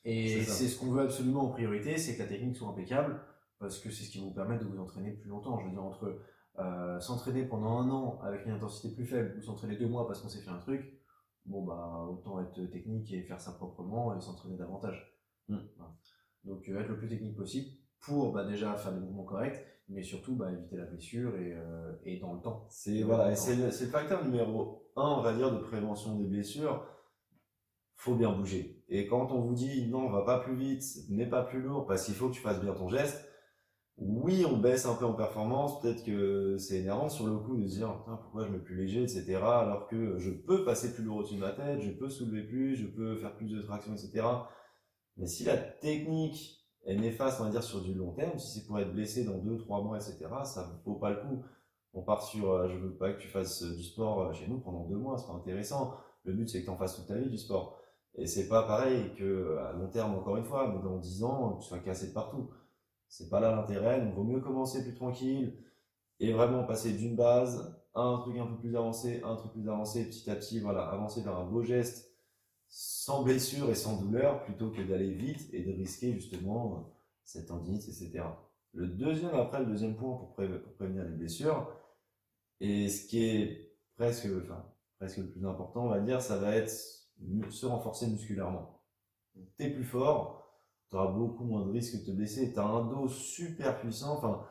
Et 0.05 0.43
c'est 0.43 0.67
ce 0.67 0.79
qu'on 0.79 0.91
veut 0.91 1.03
absolument 1.03 1.43
en 1.43 1.49
priorité, 1.49 1.97
c'est 1.97 2.15
que 2.15 2.23
la 2.23 2.29
technique 2.29 2.55
soit 2.55 2.69
impeccable, 2.69 3.19
parce 3.59 3.79
que 3.79 3.91
c'est 3.91 4.03
ce 4.03 4.11
qui 4.11 4.19
vous 4.19 4.31
permettre 4.31 4.63
de 4.63 4.69
vous 4.69 4.79
entraîner 4.79 5.11
plus 5.11 5.29
longtemps. 5.29 5.59
Je 5.59 5.65
veux 5.65 5.71
dire, 5.71 5.83
entre 5.83 6.19
euh, 6.59 6.99
s'entraîner 6.99 7.45
pendant 7.45 7.79
un 7.79 7.89
an 7.89 8.19
avec 8.21 8.45
une 8.45 8.51
intensité 8.51 8.93
plus 8.93 9.05
faible 9.05 9.37
ou 9.37 9.41
s'entraîner 9.41 9.77
deux 9.77 9.87
mois 9.87 10.07
parce 10.07 10.21
qu'on 10.21 10.29
s'est 10.29 10.41
fait 10.41 10.49
un 10.49 10.57
truc, 10.57 10.99
bon 11.45 11.63
bah 11.63 12.05
autant 12.09 12.41
être 12.41 12.65
technique 12.69 13.13
et 13.13 13.21
faire 13.21 13.39
ça 13.39 13.53
proprement 13.53 14.17
et 14.17 14.19
s'entraîner 14.19 14.57
davantage. 14.57 15.15
Mm. 15.47 15.57
Donc 16.45 16.67
euh, 16.67 16.79
être 16.79 16.89
le 16.89 16.97
plus 16.97 17.07
technique 17.07 17.37
possible 17.37 17.69
pour 17.99 18.33
bah, 18.33 18.45
déjà 18.45 18.75
faire 18.75 18.93
des 18.93 18.99
mouvements 18.99 19.23
corrects, 19.23 19.65
mais 19.89 20.03
surtout 20.03 20.35
bah, 20.35 20.51
éviter 20.51 20.77
la 20.77 20.85
blessure 20.85 21.35
et, 21.37 21.53
euh, 21.53 21.93
et 22.05 22.19
dans 22.19 22.33
le 22.33 22.41
temps. 22.41 22.67
C'est 22.69 23.01
voilà, 23.01 23.35
c'est 23.35 23.55
le, 23.55 23.65
le, 23.65 23.71
facteur 23.71 24.23
numéro 24.23 24.91
un, 24.95 25.15
on 25.17 25.21
va 25.21 25.33
dire, 25.33 25.51
de 25.51 25.57
prévention 25.59 26.15
des 26.15 26.25
blessures. 26.25 26.85
Faut 27.95 28.15
bien 28.15 28.31
bouger. 28.31 28.81
Et 28.87 29.07
quand 29.07 29.31
on 29.31 29.41
vous 29.41 29.53
dit 29.53 29.87
non, 29.89 30.07
on 30.07 30.11
va 30.11 30.21
pas 30.21 30.39
plus 30.39 30.55
vite, 30.55 30.83
n'est 31.09 31.29
pas 31.29 31.43
plus 31.43 31.61
lourd, 31.61 31.85
parce 31.85 32.05
qu'il 32.05 32.13
faut 32.13 32.29
que 32.29 32.35
tu 32.35 32.41
fasses 32.41 32.61
bien 32.61 32.73
ton 32.73 32.87
geste, 32.87 33.25
oui, 34.01 34.45
on 34.45 34.57
baisse 34.57 34.85
un 34.85 34.95
peu 34.95 35.03
en 35.03 35.13
performance, 35.13 35.81
peut-être 35.81 36.05
que 36.05 36.57
c'est 36.57 36.77
énervant 36.77 37.09
sur 37.09 37.27
le 37.27 37.37
coup 37.37 37.57
de 37.57 37.67
se 37.67 37.75
dire 37.75 38.01
pourquoi 38.05 38.45
je 38.45 38.51
mets 38.51 38.59
plus 38.59 38.75
léger, 38.75 39.03
etc. 39.03 39.35
Alors 39.35 39.87
que 39.87 40.17
je 40.17 40.31
peux 40.31 40.63
passer 40.63 40.93
plus 40.93 41.03
lourd 41.03 41.17
au-dessus 41.17 41.35
de 41.35 41.41
ma 41.41 41.51
tête, 41.51 41.81
je 41.81 41.91
peux 41.91 42.09
soulever 42.09 42.43
plus, 42.43 42.77
je 42.77 42.87
peux 42.87 43.17
faire 43.17 43.35
plus 43.35 43.47
de 43.47 43.61
traction, 43.61 43.93
etc. 43.93 44.25
Mais 45.17 45.27
si 45.27 45.43
la 45.43 45.57
technique 45.57 46.58
est 46.85 46.95
néfaste, 46.95 47.39
on 47.41 47.45
va 47.45 47.49
dire, 47.49 47.63
sur 47.63 47.81
du 47.81 47.93
long 47.93 48.11
terme, 48.11 48.37
si 48.39 48.59
c'est 48.59 48.67
pour 48.67 48.79
être 48.79 48.91
blessé 48.91 49.23
dans 49.23 49.37
2-3 49.37 49.83
mois, 49.83 49.97
etc., 49.97 50.17
ça 50.43 50.67
ne 50.67 50.83
vaut 50.91 50.99
pas 50.99 51.11
le 51.11 51.21
coup. 51.21 51.43
On 51.93 52.01
part 52.01 52.23
sur 52.23 52.51
euh, 52.51 52.67
je 52.69 52.77
veux 52.77 52.93
pas 52.95 53.13
que 53.13 53.19
tu 53.19 53.27
fasses 53.27 53.63
du 53.63 53.83
sport 53.83 54.21
euh, 54.21 54.33
chez 54.33 54.47
nous 54.47 54.59
pendant 54.59 54.85
2 54.85 54.95
mois, 54.95 55.17
c'est 55.17 55.27
pas 55.27 55.33
intéressant. 55.33 55.95
Le 56.23 56.33
but 56.33 56.47
c'est 56.49 56.61
que 56.61 56.65
tu 56.65 56.71
en 56.71 56.77
fasses 56.77 56.95
toute 56.95 57.07
ta 57.07 57.15
vie 57.15 57.29
du 57.29 57.37
sport. 57.37 57.79
Et 58.15 58.27
c'est 58.27 58.47
pas 58.47 58.63
pareil 58.63 59.13
que 59.17 59.57
à 59.57 59.73
long 59.73 59.89
terme, 59.89 60.15
encore 60.15 60.37
une 60.37 60.43
fois, 60.43 60.67
dans 60.83 60.97
10 60.97 61.23
ans, 61.23 61.57
tu 61.57 61.67
sois 61.67 61.79
cassé 61.79 62.09
de 62.09 62.13
partout. 62.13 62.49
C'est 63.07 63.29
pas 63.29 63.39
là 63.39 63.55
l'intérêt, 63.55 64.01
donc 64.01 64.13
vaut 64.13 64.23
mieux 64.23 64.39
commencer 64.41 64.83
plus 64.83 64.93
tranquille 64.93 65.57
et 66.19 66.33
vraiment 66.33 66.63
passer 66.63 66.93
d'une 66.93 67.15
base 67.15 67.75
à 67.95 68.01
un 68.01 68.17
truc 68.19 68.37
un 68.37 68.45
peu 68.45 68.57
plus 68.57 68.75
avancé, 68.75 69.21
un 69.23 69.35
truc 69.35 69.53
plus 69.53 69.67
avancé, 69.67 70.05
petit 70.07 70.29
à 70.29 70.35
petit, 70.35 70.59
voilà, 70.59 70.83
avancer 70.83 71.21
vers 71.21 71.37
un 71.37 71.45
beau 71.45 71.63
geste 71.63 72.08
sans 72.69 73.23
blessure 73.23 73.69
et 73.69 73.75
sans 73.75 74.01
douleur 74.01 74.43
plutôt 74.43 74.69
que 74.69 74.81
d'aller 74.81 75.11
vite 75.11 75.49
et 75.53 75.63
de 75.63 75.71
risquer 75.71 76.13
justement 76.13 76.93
cette 77.23 77.47
tendinite, 77.47 77.83
etc. 77.83 78.23
Le 78.73 78.87
deuxième, 78.87 79.33
après, 79.33 79.59
le 79.59 79.65
deuxième 79.65 79.95
point 79.95 80.15
pour, 80.15 80.33
prévenir 80.33 81.03
les 81.03 81.15
blessures, 81.15 81.75
et 82.59 82.87
ce 82.87 83.07
qui 83.07 83.25
est 83.25 83.75
presque, 83.95 84.27
enfin, 84.43 84.65
presque 84.99 85.17
le 85.17 85.29
plus 85.29 85.45
important, 85.45 85.85
on 85.85 85.89
va 85.89 85.99
dire, 85.99 86.21
ça 86.21 86.37
va 86.37 86.55
être 86.55 86.69
se 86.69 87.65
renforcer 87.65 88.07
musculairement. 88.07 88.81
T'es 89.57 89.69
plus 89.69 89.83
fort, 89.83 90.39
tu 90.89 90.95
auras 90.95 91.11
beaucoup 91.11 91.43
moins 91.43 91.65
de 91.65 91.71
risques 91.71 91.99
de 92.01 92.05
te 92.05 92.11
blesser. 92.11 92.53
Tu 92.53 92.59
as 92.59 92.65
un 92.65 92.85
dos 92.85 93.07
super 93.07 93.79
puissant, 93.79 94.17
enfin, 94.17 94.45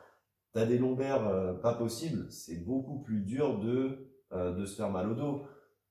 tu 0.52 0.60
as 0.60 0.66
des 0.66 0.78
lombaires 0.78 1.26
euh, 1.26 1.54
pas 1.54 1.74
possibles, 1.74 2.30
c'est 2.30 2.64
beaucoup 2.64 3.00
plus 3.00 3.20
dur 3.20 3.58
de, 3.60 4.12
euh, 4.32 4.52
de 4.54 4.64
se 4.64 4.76
faire 4.76 4.90
mal 4.90 5.10
au 5.10 5.14
dos. 5.14 5.42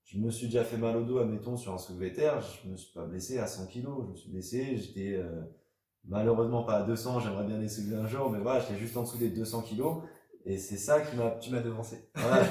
Je 0.07 0.17
me 0.17 0.31
suis 0.31 0.47
déjà 0.47 0.63
fait 0.63 0.77
mal 0.77 0.95
au 0.95 1.03
dos, 1.03 1.19
admettons, 1.19 1.57
sur 1.57 1.73
un 1.73 1.77
soulevé 1.77 2.13
terre, 2.13 2.41
je 2.41 2.69
me 2.69 2.77
suis 2.77 2.93
pas 2.93 3.05
blessé 3.05 3.39
à 3.39 3.45
100 3.45 3.67
kg, 3.67 3.87
je 4.05 4.11
me 4.11 4.15
suis 4.15 4.31
blessé, 4.31 4.77
j'étais 4.77 5.15
euh, 5.15 5.41
malheureusement 6.05 6.63
pas 6.63 6.77
à 6.77 6.83
200, 6.83 7.19
j'aimerais 7.19 7.45
bien 7.45 7.57
les 7.57 7.67
soulever 7.67 7.97
un 7.97 8.07
jour, 8.07 8.29
mais 8.29 8.39
voilà, 8.39 8.61
j'étais 8.61 8.77
juste 8.77 8.95
en 8.95 9.03
dessous 9.03 9.17
des 9.17 9.29
200 9.29 9.63
kg. 9.63 9.83
Et 10.45 10.57
c'est 10.57 10.77
ça 10.77 11.01
qui 11.01 11.17
m'a. 11.17 11.31
Tu 11.31 11.51
m'as 11.51 11.59
devancé. 11.59 12.09
Voilà, 12.15 12.41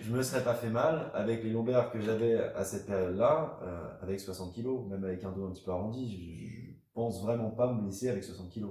je, 0.00 0.12
me, 0.12 0.16
me 0.18 0.22
serais 0.22 0.44
pas 0.44 0.54
fait 0.54 0.70
mal 0.70 1.10
avec 1.12 1.42
les 1.42 1.50
lombaires 1.50 1.90
que 1.90 2.00
j'avais 2.00 2.38
à 2.38 2.64
cette 2.64 2.86
période-là, 2.86 3.58
avec 4.00 4.20
60 4.20 4.54
kg, 4.54 4.86
même 4.88 5.02
avec 5.02 5.24
un 5.24 5.32
dos 5.32 5.44
un 5.44 5.50
petit 5.50 5.64
peu 5.64 5.72
arrondi. 5.72 6.08
Je, 6.08 6.56
pense 6.96 7.22
vraiment 7.22 7.50
pas 7.50 7.70
me 7.72 7.82
blesser 7.82 8.08
avec 8.08 8.24
60 8.24 8.50
kg. 8.50 8.64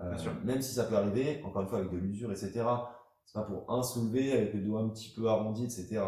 Euh, 0.00 0.14
même 0.44 0.62
si 0.62 0.74
ça 0.74 0.84
peut 0.84 0.94
arriver, 0.94 1.42
encore 1.44 1.62
une 1.62 1.68
fois 1.68 1.78
avec 1.78 1.90
de 1.90 1.96
l'usure, 1.96 2.30
etc. 2.30 2.64
C'est 3.24 3.34
pas 3.34 3.42
pour 3.42 3.70
un 3.72 3.82
soulevé 3.82 4.32
avec 4.32 4.54
le 4.54 4.60
dos 4.60 4.76
un 4.76 4.88
petit 4.88 5.12
peu 5.14 5.26
arrondi, 5.28 5.64
etc. 5.64 6.00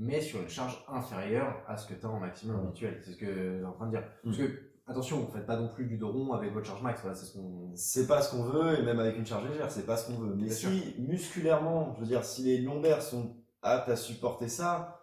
Mais 0.00 0.20
sur 0.20 0.40
une 0.40 0.48
charge 0.48 0.84
inférieure 0.88 1.62
à 1.66 1.76
ce 1.76 1.88
que 1.88 1.94
tu 1.98 2.06
as 2.06 2.08
en 2.08 2.20
maximum 2.20 2.60
habituel. 2.60 3.00
C'est 3.04 3.12
ce 3.12 3.16
que 3.16 3.58
j'ai 3.58 3.64
en 3.64 3.72
train 3.72 3.86
de 3.86 3.90
dire. 3.90 4.04
Mm. 4.22 4.30
Parce 4.30 4.36
que, 4.38 4.44
attention, 4.86 5.18
vous 5.18 5.32
faites 5.32 5.46
pas 5.46 5.56
non 5.56 5.68
plus 5.68 5.86
du 5.86 5.98
dos 5.98 6.12
rond 6.12 6.32
avec 6.32 6.52
votre 6.52 6.66
charge 6.66 6.82
max. 6.82 7.02
c'est 7.02 7.26
ce 7.26 7.36
qu'on. 7.36 7.72
C'est 7.74 8.06
pas 8.06 8.22
ce 8.22 8.30
qu'on 8.30 8.44
veut, 8.44 8.78
et 8.78 8.82
même 8.82 9.00
avec 9.00 9.18
une 9.18 9.26
charge 9.26 9.48
légère, 9.48 9.70
c'est 9.70 9.86
pas 9.86 9.96
ce 9.96 10.06
qu'on 10.06 10.18
veut. 10.18 10.34
Mais 10.36 10.50
si, 10.50 10.94
musculairement, 11.00 11.94
je 11.96 12.00
veux 12.00 12.06
dire, 12.06 12.24
si 12.24 12.44
les 12.44 12.58
lombaires 12.58 13.02
sont 13.02 13.36
aptes 13.62 13.88
à 13.88 13.96
supporter 13.96 14.48
ça, 14.48 15.00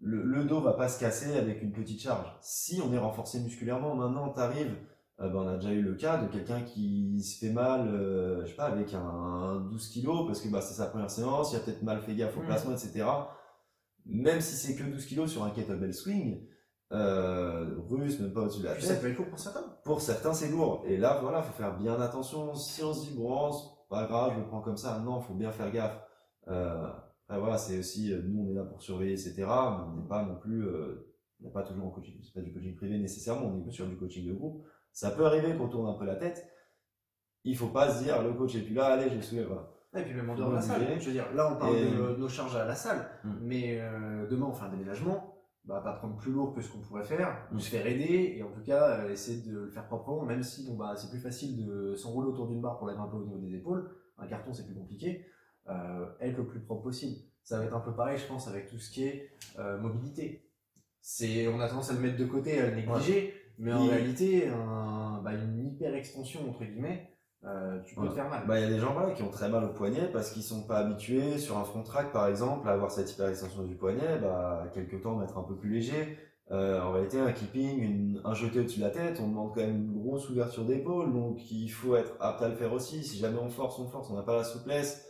le, 0.00 0.22
le, 0.22 0.44
dos 0.44 0.60
va 0.60 0.74
pas 0.74 0.88
se 0.88 1.00
casser 1.00 1.36
avec 1.36 1.60
une 1.60 1.72
petite 1.72 2.00
charge. 2.00 2.32
Si 2.40 2.80
on 2.80 2.92
est 2.92 2.98
renforcé 2.98 3.40
musculairement, 3.40 3.96
maintenant 3.96 4.32
tu 4.32 4.38
arrives, 4.38 4.76
euh, 5.20 5.28
ben, 5.28 5.38
on 5.38 5.48
a 5.48 5.56
déjà 5.56 5.72
eu 5.72 5.82
le 5.82 5.94
cas 5.94 6.18
de 6.18 6.28
quelqu'un 6.28 6.62
qui 6.62 7.20
se 7.22 7.44
fait 7.44 7.52
mal, 7.52 7.88
euh, 7.88 8.42
je 8.44 8.50
sais 8.50 8.56
pas, 8.56 8.66
avec 8.66 8.94
un, 8.94 9.66
12 9.68 9.88
kg 9.88 10.26
parce 10.26 10.40
que 10.40 10.48
bah, 10.48 10.60
c'est 10.60 10.74
sa 10.74 10.86
première 10.86 11.10
séance, 11.10 11.52
il 11.52 11.56
a 11.56 11.60
peut-être 11.60 11.82
mal 11.82 12.00
fait 12.00 12.14
gaffe 12.14 12.36
au 12.36 12.42
mm. 12.42 12.46
placement, 12.46 12.72
etc. 12.72 13.04
Même 14.06 14.40
si 14.40 14.56
c'est 14.56 14.74
que 14.74 14.84
12 14.84 15.06
kg 15.06 15.26
sur 15.26 15.44
un 15.44 15.50
kettlebell 15.50 15.92
swing, 15.92 16.46
euh, 16.92 17.74
russe, 17.88 18.18
même 18.20 18.32
pas 18.32 18.42
au-dessus 18.42 18.60
de 18.60 18.64
la 18.64 18.74
tête. 18.74 18.84
Ça 18.84 18.96
peut 18.96 19.08
être 19.08 19.18
lourd 19.18 19.28
pour 19.28 19.38
certains. 19.38 19.76
Pour 19.84 20.00
certains, 20.00 20.32
c'est 20.32 20.48
lourd. 20.48 20.84
Et 20.86 20.96
là, 20.96 21.18
voilà, 21.20 21.42
faut 21.42 21.52
faire 21.52 21.76
bien 21.78 22.00
attention. 22.00 22.54
Si 22.54 22.82
on 22.82 22.94
se 22.94 23.08
dit, 23.08 23.16
bon, 23.16 23.50
pas 23.88 24.06
grave, 24.06 24.32
je 24.34 24.40
le 24.40 24.46
prends 24.46 24.60
comme 24.60 24.76
ça, 24.76 24.98
non, 25.00 25.20
faut 25.20 25.34
bien 25.34 25.50
faire 25.50 25.70
gaffe. 25.70 25.98
Euh, 26.48 26.90
voilà, 27.28 27.58
c'est 27.58 27.78
aussi, 27.78 28.12
euh, 28.12 28.22
nous, 28.24 28.42
on 28.42 28.50
est 28.50 28.54
là 28.54 28.64
pour 28.64 28.82
surveiller, 28.82 29.12
etc. 29.12 29.34
Mais 29.36 29.44
on 29.44 29.96
n'est 29.96 30.08
pas 30.08 30.24
non 30.24 30.36
plus, 30.36 30.66
euh, 30.66 31.14
on 31.40 31.46
n'est 31.46 31.52
pas 31.52 31.62
toujours 31.62 31.86
en 31.86 31.90
coaching, 31.90 32.18
c'est 32.22 32.32
pas 32.32 32.40
du 32.40 32.52
coaching 32.52 32.74
privé 32.74 32.98
nécessairement, 32.98 33.46
on 33.46 33.68
est 33.68 33.70
sur 33.70 33.86
du 33.86 33.96
coaching 33.96 34.26
de 34.26 34.32
groupe. 34.32 34.64
Ça 34.92 35.10
peut 35.10 35.26
arriver 35.26 35.54
qu'on 35.56 35.68
tourne 35.68 35.88
un 35.88 35.98
peu 35.98 36.06
la 36.06 36.16
tête. 36.16 36.48
Il 37.44 37.56
faut 37.56 37.68
pas 37.68 37.94
se 37.94 38.02
dire, 38.02 38.22
le 38.22 38.32
coach 38.32 38.54
est 38.54 38.62
plus 38.62 38.74
là, 38.74 38.86
allez, 38.86 39.10
je 39.10 39.16
le 39.16 39.22
soulève. 39.22 39.46
Voilà. 39.46 39.70
Et 39.96 40.02
puis 40.02 40.14
même 40.14 40.28
en 40.28 40.34
dehors 40.34 40.50
de 40.50 40.56
la 40.56 40.60
salle. 40.60 40.86
Je 41.00 41.06
veux 41.06 41.12
dire, 41.12 41.32
là, 41.34 41.52
on 41.52 41.56
parle 41.56 41.76
de 41.76 42.16
nos 42.16 42.28
charges 42.28 42.56
à 42.56 42.64
la 42.64 42.74
salle, 42.74 43.08
hmm. 43.24 43.38
mais 43.40 43.80
euh, 43.80 44.26
demain, 44.28 44.46
on 44.46 44.52
fait 44.52 44.64
un 44.64 44.70
déménagement. 44.70 45.34
Bah, 45.64 45.82
pas 45.84 45.92
prendre 45.92 46.16
plus 46.16 46.32
lourd 46.32 46.54
que 46.54 46.62
ce 46.62 46.72
qu'on 46.72 46.78
pourrait 46.78 47.04
faire, 47.04 47.46
ou 47.52 47.56
hmm. 47.56 47.60
se 47.60 47.70
faire 47.70 47.86
aider, 47.86 48.34
et 48.36 48.42
en 48.42 48.50
tout 48.50 48.62
cas, 48.62 49.06
essayer 49.08 49.42
de 49.42 49.52
le 49.52 49.70
faire 49.70 49.86
proprement, 49.86 50.24
même 50.24 50.42
si 50.42 50.66
bon, 50.66 50.76
bah, 50.76 50.94
c'est 50.96 51.10
plus 51.10 51.20
facile 51.20 51.66
de 51.66 51.94
s'enrouler 51.94 52.28
autour 52.28 52.48
d'une 52.48 52.60
barre 52.60 52.78
pour 52.78 52.88
un 52.88 53.08
peu 53.08 53.16
au 53.16 53.24
niveau 53.24 53.38
des 53.38 53.54
épaules 53.54 53.90
un 54.18 54.26
carton 54.26 54.52
c'est 54.52 54.66
plus 54.66 54.74
compliqué, 54.74 55.26
être 56.20 56.36
le 56.36 56.46
plus 56.46 56.60
propre 56.60 56.82
possible. 56.82 57.16
Ça 57.42 57.58
va 57.58 57.64
être 57.64 57.74
un 57.74 57.80
peu 57.80 57.94
pareil, 57.94 58.18
je 58.18 58.26
pense, 58.26 58.48
avec 58.48 58.68
tout 58.68 58.78
ce 58.78 58.90
qui 58.90 59.04
est 59.04 59.30
mobilité. 59.80 60.50
C'est, 61.00 61.46
on 61.48 61.60
a 61.60 61.68
tendance 61.68 61.90
à 61.90 61.94
le 61.94 62.00
mettre 62.00 62.16
de 62.16 62.24
côté, 62.24 62.60
à 62.60 62.70
le 62.70 62.76
négliger, 62.76 63.34
mais 63.58 63.72
en 63.72 63.86
réalité, 63.86 64.48
bah, 65.22 65.32
une 65.34 65.66
hyper 65.66 65.94
extension 65.94 66.48
entre 66.48 66.64
guillemets, 66.64 67.17
euh, 67.44 67.78
tu 67.84 67.94
peux 67.94 68.08
te 68.08 68.14
faire 68.14 68.28
mal. 68.28 68.46
Bah, 68.46 68.58
il 68.58 68.62
y 68.62 68.66
a 68.66 68.68
des 68.68 68.80
gens 68.80 68.94
qui 69.14 69.22
ont 69.22 69.30
très 69.30 69.48
mal 69.48 69.64
au 69.64 69.72
poignet 69.72 70.10
parce 70.12 70.32
qu'ils 70.32 70.42
sont 70.42 70.66
pas 70.66 70.78
habitués 70.78 71.38
sur 71.38 71.56
un 71.56 71.64
front 71.64 71.82
track 71.82 72.12
par 72.12 72.26
exemple 72.26 72.68
à 72.68 72.72
avoir 72.72 72.90
cette 72.90 73.12
hyper 73.12 73.28
extension 73.28 73.62
du 73.62 73.76
poignet, 73.76 74.18
bah, 74.20 74.66
quelques 74.74 75.00
temps 75.02 75.16
mettre 75.16 75.38
un 75.38 75.44
peu 75.44 75.56
plus 75.56 75.70
léger. 75.70 76.18
Euh, 76.50 76.80
en 76.80 76.92
réalité, 76.92 77.20
un 77.20 77.30
keeping, 77.30 78.20
un 78.24 78.34
jeté 78.34 78.60
au-dessus 78.60 78.80
de 78.80 78.84
la 78.84 78.90
tête, 78.90 79.20
on 79.20 79.28
demande 79.28 79.54
quand 79.54 79.60
même 79.60 79.76
une 79.76 80.02
grosse 80.02 80.30
ouverture 80.30 80.64
d'épaule, 80.64 81.12
donc 81.12 81.50
il 81.50 81.68
faut 81.68 81.94
être 81.94 82.16
apte 82.20 82.40
à 82.40 82.48
le 82.48 82.56
faire 82.56 82.72
aussi. 82.72 83.04
Si 83.04 83.18
jamais 83.18 83.38
on 83.38 83.50
force, 83.50 83.78
on 83.78 83.86
force, 83.86 84.10
on 84.10 84.14
n'a 84.14 84.22
pas 84.22 84.34
la 84.34 84.44
souplesse, 84.44 85.06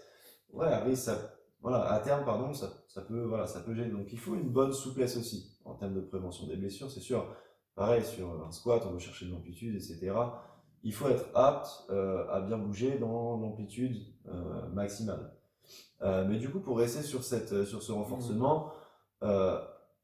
ouais, 0.52 0.96
ça, 0.96 1.16
voilà, 1.62 1.92
à 1.92 2.00
terme, 2.00 2.24
pardon, 2.24 2.52
ça, 2.52 2.68
ça 2.88 3.02
peut, 3.02 3.22
voilà, 3.22 3.46
ça 3.46 3.60
peut 3.60 3.72
gêner. 3.72 3.90
Donc 3.92 4.12
il 4.12 4.18
faut 4.18 4.34
une 4.34 4.50
bonne 4.50 4.72
souplesse 4.72 5.16
aussi 5.16 5.56
en 5.64 5.74
termes 5.74 5.94
de 5.94 6.00
prévention 6.00 6.48
des 6.48 6.56
blessures, 6.56 6.90
c'est 6.90 7.00
sûr. 7.00 7.24
Pareil 7.76 8.04
sur 8.04 8.44
un 8.44 8.50
squat, 8.50 8.82
on 8.88 8.92
veut 8.92 8.98
chercher 8.98 9.26
de 9.26 9.30
l'amplitude, 9.30 9.76
etc 9.76 10.12
il 10.82 10.92
faut 10.92 11.08
être 11.08 11.28
apte 11.34 11.84
euh, 11.90 12.26
à 12.30 12.40
bien 12.40 12.58
bouger 12.58 12.98
dans 12.98 13.36
l'amplitude 13.36 13.96
euh, 14.28 14.68
maximale. 14.72 15.32
Euh, 16.02 16.26
mais 16.28 16.38
du 16.38 16.48
coup, 16.50 16.60
pour 16.60 16.78
rester 16.78 17.02
sur, 17.02 17.24
cette, 17.24 17.64
sur 17.64 17.82
ce 17.82 17.92
renforcement, 17.92 18.72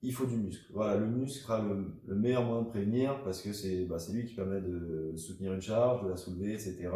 il 0.03 0.13
faut 0.13 0.27
du 0.27 0.37
muscle. 0.37 0.71
Voilà, 0.75 0.97
le 0.97 1.07
muscle 1.07 1.43
sera 1.43 1.63
le, 1.63 2.15
meilleur 2.15 2.45
moyen 2.45 2.63
de 2.63 2.69
prévenir 2.69 3.23
parce 3.25 3.41
que 3.41 3.53
c'est 3.53 3.87
bah, 3.87 3.97
lui 4.13 4.27
qui 4.27 4.35
permet 4.35 4.61
de 4.61 5.15
soutenir 5.17 5.55
une 5.55 5.63
charge, 5.63 6.05
de 6.05 6.11
la 6.11 6.17
soulever, 6.17 6.53
etc. 6.53 6.91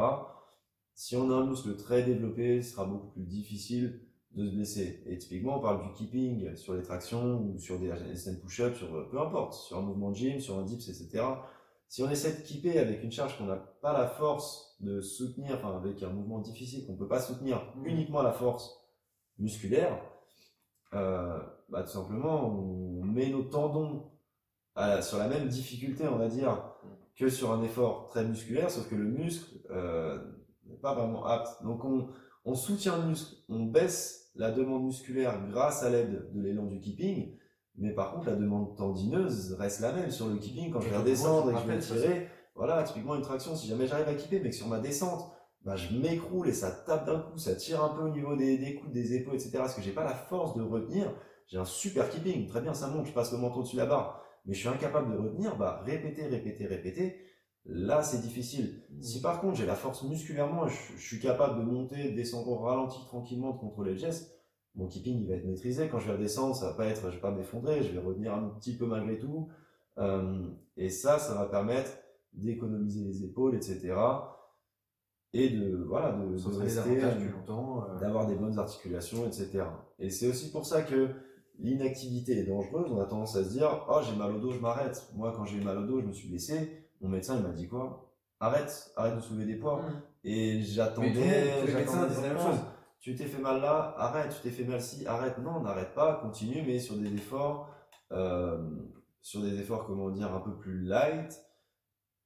Si 0.95 1.17
on 1.17 1.31
a 1.31 1.35
un 1.35 1.47
muscle 1.47 1.75
très 1.77 2.03
développé, 2.03 2.61
ce 2.61 2.73
sera 2.73 2.85
beaucoup 2.85 3.09
plus 3.13 3.23
difficile 3.23 4.01
de 4.33 4.45
se 4.45 4.51
blesser. 4.51 5.03
Et 5.07 5.17
typiquement, 5.17 5.59
on 5.59 5.63
parle 5.63 5.83
du 5.83 5.93
keeping 5.93 6.55
sur 6.57 6.75
les 6.75 6.83
tractions 6.83 7.41
ou 7.41 7.59
sur 7.59 7.79
des 7.79 7.91
stand 8.15 8.41
push-up, 8.41 8.75
sur 8.75 9.09
peu 9.09 9.19
importe, 9.19 9.55
sur 9.55 9.79
un 9.79 9.83
mouvement 9.83 10.11
de 10.11 10.17
gym, 10.17 10.41
sur 10.41 10.59
un 10.59 10.65
dips, 10.65 10.89
etc. 10.89 11.25
Si 11.89 12.03
on 12.03 12.11
essaie 12.11 12.37
de 12.37 12.43
kipper 12.43 12.79
avec 12.79 13.03
une 13.03 13.13
charge 13.13 13.39
qu'on 13.39 13.47
n'a 13.47 13.57
pas 13.57 13.93
la 13.93 14.07
force 14.07 14.77
de 14.81 15.01
soutenir, 15.01 15.57
enfin 15.57 15.77
avec 15.77 16.03
un 16.03 16.11
mouvement 16.11 16.39
difficile 16.39 16.87
qu'on 16.87 16.93
ne 16.93 16.99
peut 16.99 17.09
pas 17.09 17.21
soutenir 17.21 17.73
mmh. 17.77 17.87
uniquement 17.87 18.23
la 18.23 18.33
force 18.33 18.79
musculaire, 19.39 19.99
euh, 20.95 21.39
bah, 21.69 21.83
tout 21.83 21.91
simplement 21.91 22.47
on 22.47 23.05
met 23.05 23.31
nos 23.31 23.43
tendons 23.43 24.11
sur 25.01 25.19
la 25.19 25.29
même 25.29 25.49
difficulté, 25.49 26.07
on 26.07 26.19
va 26.19 26.29
dire, 26.29 26.63
que 27.17 27.29
sur 27.29 27.53
un 27.53 27.63
effort 27.63 28.07
très 28.11 28.25
musculaire, 28.25 28.71
sauf 28.71 28.89
que 28.89 28.95
le 28.95 29.05
muscle 29.05 29.57
euh, 29.71 30.19
n'est 30.67 30.77
pas 30.77 30.95
vraiment 30.95 31.27
apte. 31.27 31.63
Donc 31.65 31.85
on, 31.85 32.09
on 32.45 32.55
soutient 32.55 32.97
le 32.99 33.09
muscle, 33.09 33.35
on 33.49 33.65
baisse 33.65 34.31
la 34.37 34.53
demande 34.53 34.85
musculaire 34.85 35.45
grâce 35.49 35.83
à 35.83 35.91
l'aide 35.91 36.31
de 36.33 36.41
l'élan 36.41 36.67
du 36.67 36.79
keeping, 36.79 37.37
mais 37.79 37.93
par 37.93 38.13
contre, 38.13 38.27
la 38.27 38.35
demande 38.35 38.77
tendineuse 38.77 39.55
reste 39.59 39.81
la 39.81 39.93
même 39.93 40.11
sur 40.11 40.27
le 40.27 40.37
keeping. 40.37 40.71
Quand 40.71 40.81
je 40.81 40.89
vais 40.89 40.97
redescendre 40.97 41.51
et 41.51 41.55
que 41.55 41.61
je 41.61 41.67
vais 41.67 41.79
tirer, 41.79 42.29
voilà, 42.57 42.83
typiquement 42.83 43.15
une 43.15 43.23
traction, 43.23 43.55
si 43.55 43.69
jamais 43.69 43.87
j'arrive 43.87 44.09
à 44.09 44.15
kipper, 44.15 44.41
mais 44.41 44.51
que 44.51 44.57
sur 44.57 44.67
ma 44.67 44.81
descente, 44.81 45.31
bah, 45.65 45.77
je 45.77 45.97
m'écroule 45.97 46.49
et 46.49 46.53
ça 46.53 46.71
tape 46.71 47.07
d'un 47.07 47.21
coup, 47.21 47.39
ça 47.39 47.55
tire 47.55 47.83
un 47.83 47.91
peu 47.91 48.03
au 48.03 48.09
niveau 48.09 48.35
des, 48.35 48.59
des 48.59 48.75
coudes, 48.75 48.93
des 48.93 49.15
épaules, 49.15 49.35
etc. 49.35 49.53
Parce 49.59 49.75
que 49.75 49.83
j'ai 49.83 49.93
pas 49.93 50.05
la 50.05 50.15
force 50.15 50.57
de 50.57 50.63
retenir. 50.63 51.13
J'ai 51.47 51.59
un 51.59 51.65
super 51.65 52.11
keeping, 52.11 52.47
très 52.49 52.61
bien, 52.61 52.75
ça 52.75 52.89
monte, 52.89 53.07
je 53.07 53.13
passe 53.13 53.33
le 53.33 53.39
manteau 53.39 53.63
dessus 53.63 53.77
la 53.77 53.87
barre, 53.87 54.23
mais 54.45 54.55
je 54.55 54.59
suis 54.59 54.69
incapable 54.69 55.13
de 55.13 55.17
retenir, 55.17 55.57
bah, 55.57 55.83
répéter, 55.87 56.27
répéter, 56.27 56.67
répéter. 56.67 57.17
Là, 57.65 58.03
c'est 58.03 58.21
difficile. 58.21 58.83
Si 59.01 59.21
par 59.21 59.41
contre 59.41 59.57
j'ai 59.57 59.67
la 59.67 59.75
force 59.75 60.03
musculairement, 60.03 60.67
je, 60.69 60.77
je, 60.97 61.07
suis 61.07 61.21
capable 61.21 61.61
de 61.61 61.65
monter, 61.65 62.11
de 62.11 62.17
descendre 62.17 62.49
au 62.49 62.59
ralenti 62.59 62.99
tranquillement, 63.07 63.53
de 63.53 63.59
contrôler 63.59 63.93
le 63.93 63.99
geste, 63.99 64.38
mon 64.79 64.87
keeping 64.87 65.21
il 65.21 65.29
va 65.29 65.35
être 65.35 65.45
maîtrisé. 65.45 65.89
Quand 65.89 65.99
je 65.99 66.07
vais 66.07 66.15
redescendre, 66.15 66.55
ça 66.55 66.71
va 66.71 66.75
pas 66.75 66.87
être, 66.87 67.11
je 67.11 67.17
vais 67.17 67.21
pas 67.21 67.33
m'effondrer, 67.33 67.83
je 67.83 67.93
vais 67.93 67.99
revenir 67.99 68.33
un 68.33 68.49
petit 68.61 68.77
peu 68.77 68.87
malgré 68.87 69.19
tout. 69.19 69.49
Euh, 69.99 70.47
et 70.77 70.89
ça, 70.89 71.19
ça 71.19 71.35
va 71.35 71.47
permettre 71.47 71.91
d'économiser 72.33 73.05
les 73.05 73.25
épaules, 73.25 73.57
etc. 73.57 73.95
Et 75.35 75.51
de, 75.51 75.85
voilà, 75.87 76.13
de, 76.13 76.59
rester, 76.59 77.05
euh. 77.05 77.99
d'avoir 78.01 78.27
des 78.27 78.37
bonnes 78.37 78.59
articulations, 78.59 79.27
etc. 79.27 79.65
Et 79.99 80.09
c'est 80.09 80.29
aussi 80.29 80.51
pour 80.53 80.65
ça 80.65 80.83
que 80.83 81.09
l'inactivité 81.59 82.39
est 82.39 82.45
dangereuse. 82.45 82.91
On 82.91 83.01
a 83.01 83.05
tendance 83.05 83.37
à 83.37 83.45
se 83.45 83.51
dire, 83.51 83.85
oh, 83.91 83.99
j'ai 84.09 84.17
mal 84.17 84.37
au 84.37 84.39
dos, 84.39 84.53
je 84.53 84.61
m'arrête. 84.61 85.11
Moi, 85.17 85.35
quand 85.37 85.45
j'ai 85.45 85.59
eu 85.59 85.65
mal 85.65 85.79
au 85.79 85.87
dos, 85.87 86.01
je 86.01 86.07
me 86.07 86.13
suis 86.13 86.29
blessé. 86.29 86.87
Mon 87.01 87.09
médecin, 87.09 87.37
il 87.37 87.43
m'a 87.43 87.53
dit 87.53 87.69
quoi? 87.69 88.15
Arrête, 88.41 88.93
arrête 88.97 89.17
de 89.17 89.21
soulever 89.21 89.45
des 89.45 89.57
poids. 89.57 89.83
Mmh. 89.83 90.03
Et 90.25 90.63
j'attendais, 90.63 91.67
les 91.67 91.75
médecins 91.75 92.07
disaient 92.07 92.23
la 92.23 92.35
même 92.35 92.39
chose 92.39 92.61
tu 93.01 93.15
t'es 93.15 93.27
fait 93.27 93.41
mal 93.41 93.61
là, 93.61 93.95
arrête, 93.97 94.35
tu 94.35 94.43
t'es 94.43 94.51
fait 94.51 94.65
mal 94.65 94.81
ci, 94.81 95.07
arrête, 95.07 95.39
non, 95.39 95.61
n'arrête 95.61 95.95
pas, 95.95 96.15
continue, 96.17 96.63
mais 96.67 96.79
sur 96.79 96.97
des 96.97 97.13
efforts, 97.15 97.71
euh, 98.13 98.59
sur 99.21 99.41
des 99.43 99.61
efforts, 99.61 99.87
comment 99.87 100.11
dire, 100.11 100.33
un 100.35 100.41
peu 100.41 100.57
plus 100.57 100.83
light, 100.83 101.41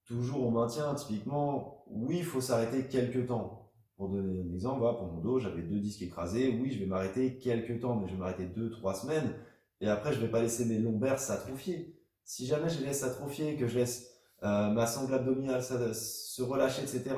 toujours 0.07 0.47
au 0.47 0.51
maintien, 0.51 0.95
typiquement, 0.95 1.85
oui, 1.89 2.19
il 2.19 2.25
faut 2.25 2.41
s'arrêter 2.41 2.87
quelques 2.89 3.27
temps. 3.27 3.71
Pour 3.97 4.09
donner 4.09 4.41
un 4.41 4.53
exemple, 4.55 4.81
pour 4.81 5.13
mon 5.13 5.21
dos, 5.21 5.39
j'avais 5.39 5.63
deux 5.63 5.79
disques 5.79 6.03
écrasés, 6.03 6.59
oui, 6.61 6.71
je 6.73 6.81
vais 6.81 6.87
m'arrêter 6.87 7.39
quelques 7.39 7.81
temps, 7.81 7.97
mais 7.97 8.09
je 8.09 8.13
vais 8.15 8.19
m'arrêter 8.19 8.47
deux, 8.47 8.71
trois 8.71 8.95
semaines, 8.95 9.35
et 9.81 9.89
après, 9.89 10.13
je 10.13 10.21
vais 10.21 10.29
pas 10.29 10.41
laisser 10.41 10.65
mes 10.65 10.79
lombaires 10.79 11.19
s'atrophier. 11.19 11.99
Si 12.25 12.47
jamais 12.47 12.71
je 12.71 12.81
les 12.81 12.87
laisse 12.87 13.01
s'atrophier, 13.01 13.57
que 13.57 13.67
je 13.67 13.79
laisse 13.79 14.09
euh, 14.43 14.71
ma 14.71 14.87
sangle 14.87 15.13
abdominale 15.13 15.63
se 15.63 16.43
relâcher, 16.43 16.83
etc., 16.83 17.17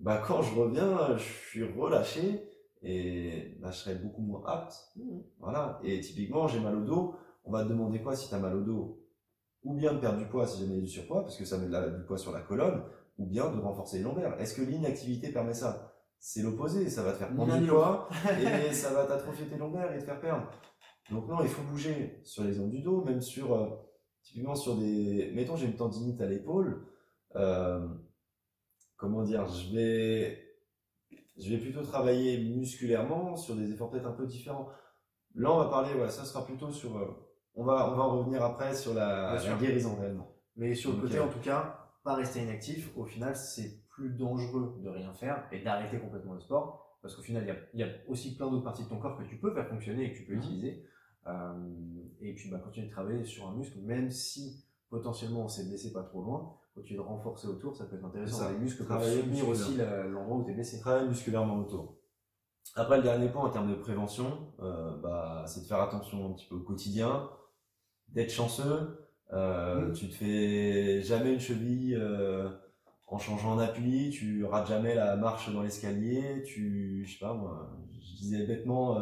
bah, 0.00 0.22
quand 0.26 0.42
je 0.42 0.54
reviens, 0.54 1.16
je 1.16 1.22
suis 1.22 1.64
relâché, 1.64 2.50
et 2.82 3.56
bah, 3.60 3.70
je 3.70 3.78
serais 3.78 3.94
beaucoup 3.96 4.22
moins 4.22 4.42
apte. 4.46 4.74
Mmh. 4.96 5.18
Voilà. 5.38 5.80
Et 5.82 6.00
typiquement, 6.00 6.46
j'ai 6.46 6.60
mal 6.60 6.76
au 6.76 6.84
dos. 6.84 7.14
On 7.44 7.52
va 7.52 7.64
te 7.64 7.68
demander 7.68 8.02
quoi 8.02 8.16
si 8.16 8.28
tu 8.28 8.34
as 8.34 8.38
mal 8.38 8.56
au 8.56 8.62
dos? 8.62 9.02
Ou 9.62 9.74
bien 9.74 9.94
de 9.94 9.98
perdre 9.98 10.18
du 10.18 10.26
poids 10.26 10.46
si 10.46 10.60
jamais 10.60 10.74
il 10.74 10.76
y 10.76 10.80
a 10.80 10.82
du 10.82 10.88
surpoids, 10.88 11.22
parce 11.22 11.36
que 11.36 11.44
ça 11.44 11.58
met 11.58 11.66
du 11.66 12.04
poids 12.04 12.18
sur 12.18 12.32
la 12.32 12.40
colonne, 12.40 12.84
ou 13.18 13.26
bien 13.26 13.50
de 13.50 13.60
renforcer 13.60 13.98
les 13.98 14.04
lombaires. 14.04 14.38
Est-ce 14.40 14.54
que 14.54 14.62
l'inactivité 14.62 15.32
permet 15.32 15.54
ça? 15.54 15.92
C'est 16.18 16.42
l'opposé. 16.42 16.88
Ça 16.88 17.02
va 17.02 17.12
te 17.12 17.18
faire 17.18 17.34
prendre 17.34 17.58
du 17.58 17.66
poids 17.66 18.08
et 18.40 18.72
ça 18.72 18.92
va 18.92 19.06
t'atrophier 19.06 19.46
tes 19.46 19.56
lombaires 19.56 19.92
et 19.92 19.98
te 19.98 20.04
faire 20.04 20.20
perdre. 20.20 20.50
Donc 21.10 21.28
non, 21.28 21.42
il 21.42 21.48
faut 21.48 21.62
bouger 21.62 22.20
sur 22.24 22.44
les 22.44 22.54
zones 22.54 22.70
du 22.70 22.82
dos, 22.82 23.04
même 23.04 23.20
sur, 23.20 23.54
euh, 23.54 23.68
typiquement 24.22 24.54
sur 24.54 24.76
des... 24.76 25.30
Mettons, 25.34 25.56
j'ai 25.56 25.66
une 25.66 25.76
tendinite 25.76 26.20
à 26.20 26.26
l'épaule. 26.26 26.86
Euh, 27.36 27.86
comment 28.96 29.22
dire 29.22 29.46
Je 29.46 29.74
vais 29.74 30.45
je 31.38 31.50
vais 31.50 31.58
plutôt 31.58 31.82
travailler 31.82 32.38
musculairement 32.38 33.36
sur 33.36 33.56
des 33.56 33.70
efforts 33.72 33.90
peut-être 33.90 34.06
un 34.06 34.12
peu 34.12 34.26
différents. 34.26 34.68
Là, 35.34 35.52
on 35.52 35.58
va 35.58 35.68
parler, 35.68 35.94
ouais, 35.94 36.08
ça 36.08 36.24
sera 36.24 36.46
plutôt 36.46 36.70
sur. 36.70 36.96
Euh, 36.96 37.06
on, 37.54 37.64
va, 37.64 37.90
on 37.92 37.96
va 37.96 38.02
en 38.04 38.18
revenir 38.18 38.42
après 38.42 38.74
sur 38.74 38.94
la, 38.94 39.36
guérison 39.60 39.96
réellement. 39.96 40.34
Mais 40.56 40.74
sur 40.74 40.92
le 40.92 40.98
côté, 40.98 41.20
en 41.20 41.28
tout 41.28 41.40
cas, 41.40 41.90
pas 42.04 42.14
rester 42.14 42.42
inactif, 42.42 42.90
au 42.96 43.04
final, 43.04 43.36
c'est 43.36 43.86
plus 43.88 44.10
dangereux 44.10 44.78
de 44.82 44.88
rien 44.88 45.12
faire 45.12 45.46
et 45.52 45.62
d'arrêter 45.62 45.98
complètement 45.98 46.34
le 46.34 46.40
sport. 46.40 46.98
Parce 47.02 47.14
qu'au 47.14 47.22
final, 47.22 47.66
il 47.74 47.80
y, 47.80 47.82
a, 47.82 47.88
aussi 48.08 48.34
plein 48.34 48.50
d'autres 48.50 48.64
parties 48.64 48.84
de 48.84 48.88
ton 48.88 48.98
corps 48.98 49.16
que 49.16 49.24
tu 49.24 49.36
peux 49.36 49.52
faire 49.52 49.68
fonctionner 49.68 50.06
et 50.06 50.12
que 50.12 50.18
tu 50.18 50.24
peux 50.24 50.32
mhm. 50.32 50.38
utiliser. 50.38 50.86
Euh, 51.26 51.52
et 52.20 52.34
puis, 52.34 52.50
bah, 52.50 52.58
continuer 52.58 52.86
de 52.88 52.92
travailler 52.92 53.24
sur 53.24 53.46
un 53.46 53.54
muscle, 53.54 53.78
même 53.80 54.10
si 54.10 54.64
potentiellement 54.88 55.44
on 55.44 55.48
s'est 55.48 55.68
blessé 55.68 55.92
pas 55.92 56.02
trop 56.02 56.22
loin, 56.22 56.56
tu 56.82 56.94
de 56.94 57.00
renforcer 57.00 57.48
autour, 57.48 57.74
ça 57.76 57.84
peut 57.84 57.96
être 57.96 58.04
intéressant. 58.04 58.38
Ça, 58.38 58.52
les 58.52 58.58
muscles 58.58 58.84
peuvent 58.84 59.02
soutenir 59.02 59.48
aussi 59.48 59.76
l'endroit 59.76 60.38
où 60.38 60.44
tu 60.44 60.50
es 60.50 60.54
blessé. 60.54 60.80
Travailler 60.80 61.08
musculairement 61.08 61.58
autour. 61.58 61.96
Après, 62.74 62.98
le 62.98 63.02
dernier 63.02 63.28
point 63.28 63.44
en 63.44 63.50
termes 63.50 63.70
de 63.70 63.74
prévention, 63.74 64.52
euh, 64.60 64.96
bah, 64.98 65.44
c'est 65.46 65.62
de 65.62 65.66
faire 65.66 65.80
attention 65.80 66.26
un 66.26 66.32
petit 66.34 66.46
peu 66.46 66.56
au 66.56 66.60
quotidien, 66.60 67.28
d'être 68.08 68.30
chanceux. 68.30 69.08
Euh, 69.32 69.88
mmh. 69.88 69.92
Tu 69.94 70.08
te 70.08 70.14
fais 70.14 71.02
jamais 71.02 71.32
une 71.32 71.40
cheville 71.40 71.96
euh, 71.96 72.48
en 73.06 73.18
changeant 73.18 73.56
d'appui, 73.56 74.10
tu 74.10 74.44
rates 74.44 74.68
jamais 74.68 74.94
la 74.94 75.16
marche 75.16 75.52
dans 75.52 75.62
l'escalier, 75.62 76.42
tu, 76.44 77.04
je 77.06 77.12
sais 77.12 77.24
pas 77.24 77.34
moi, 77.34 77.76
je 77.92 78.16
disais 78.16 78.46
bêtement, 78.46 78.98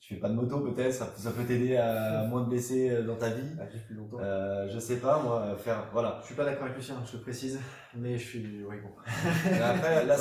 tu 0.00 0.14
fais 0.14 0.20
pas 0.20 0.30
de 0.30 0.34
moto 0.34 0.60
peut-être, 0.60 0.94
ça, 0.94 1.30
peut 1.30 1.44
t'aider 1.44 1.76
à 1.76 2.24
moins 2.30 2.42
de 2.42 2.48
blesser 2.48 2.88
euh, 2.88 3.02
dans 3.04 3.16
ta 3.16 3.28
vie. 3.28 3.46
Ah, 3.60 3.64
plus 3.86 3.94
longtemps. 3.94 4.16
Euh, 4.18 4.66
je 4.70 4.78
sais 4.78 4.96
pas, 4.96 5.22
moi, 5.22 5.54
faire, 5.58 5.88
voilà. 5.92 6.18
Je 6.22 6.26
suis 6.26 6.34
pas 6.34 6.44
d'accord 6.44 6.64
avec 6.64 6.76
Lucien, 6.76 6.96
je 7.04 7.12
te 7.12 7.16
précise, 7.18 7.60
mais 7.94 8.16
je 8.16 8.26
suis, 8.26 8.64
oui, 8.64 8.76
bon. 8.82 8.88
après, 9.62 10.06
là, 10.06 10.16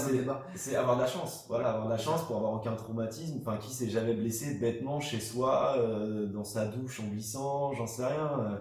c'est 0.55 0.75
avoir 0.75 0.97
de 0.97 1.01
la 1.01 1.07
chance. 1.07 1.45
Voilà, 1.47 1.69
avoir 1.69 1.85
de 1.85 1.91
la 1.91 1.97
chance 1.97 2.25
pour 2.27 2.35
avoir 2.35 2.53
aucun 2.53 2.75
traumatisme. 2.75 3.37
Enfin, 3.39 3.57
qui 3.57 3.73
s'est 3.73 3.89
jamais 3.89 4.13
blessé 4.13 4.59
bêtement 4.59 4.99
chez 4.99 5.21
soi, 5.21 5.75
euh, 5.77 6.25
dans 6.27 6.43
sa 6.43 6.65
douche 6.65 6.99
en 6.99 7.07
glissant, 7.07 7.71
j'en 7.73 7.87
sais 7.87 8.05
rien. 8.05 8.59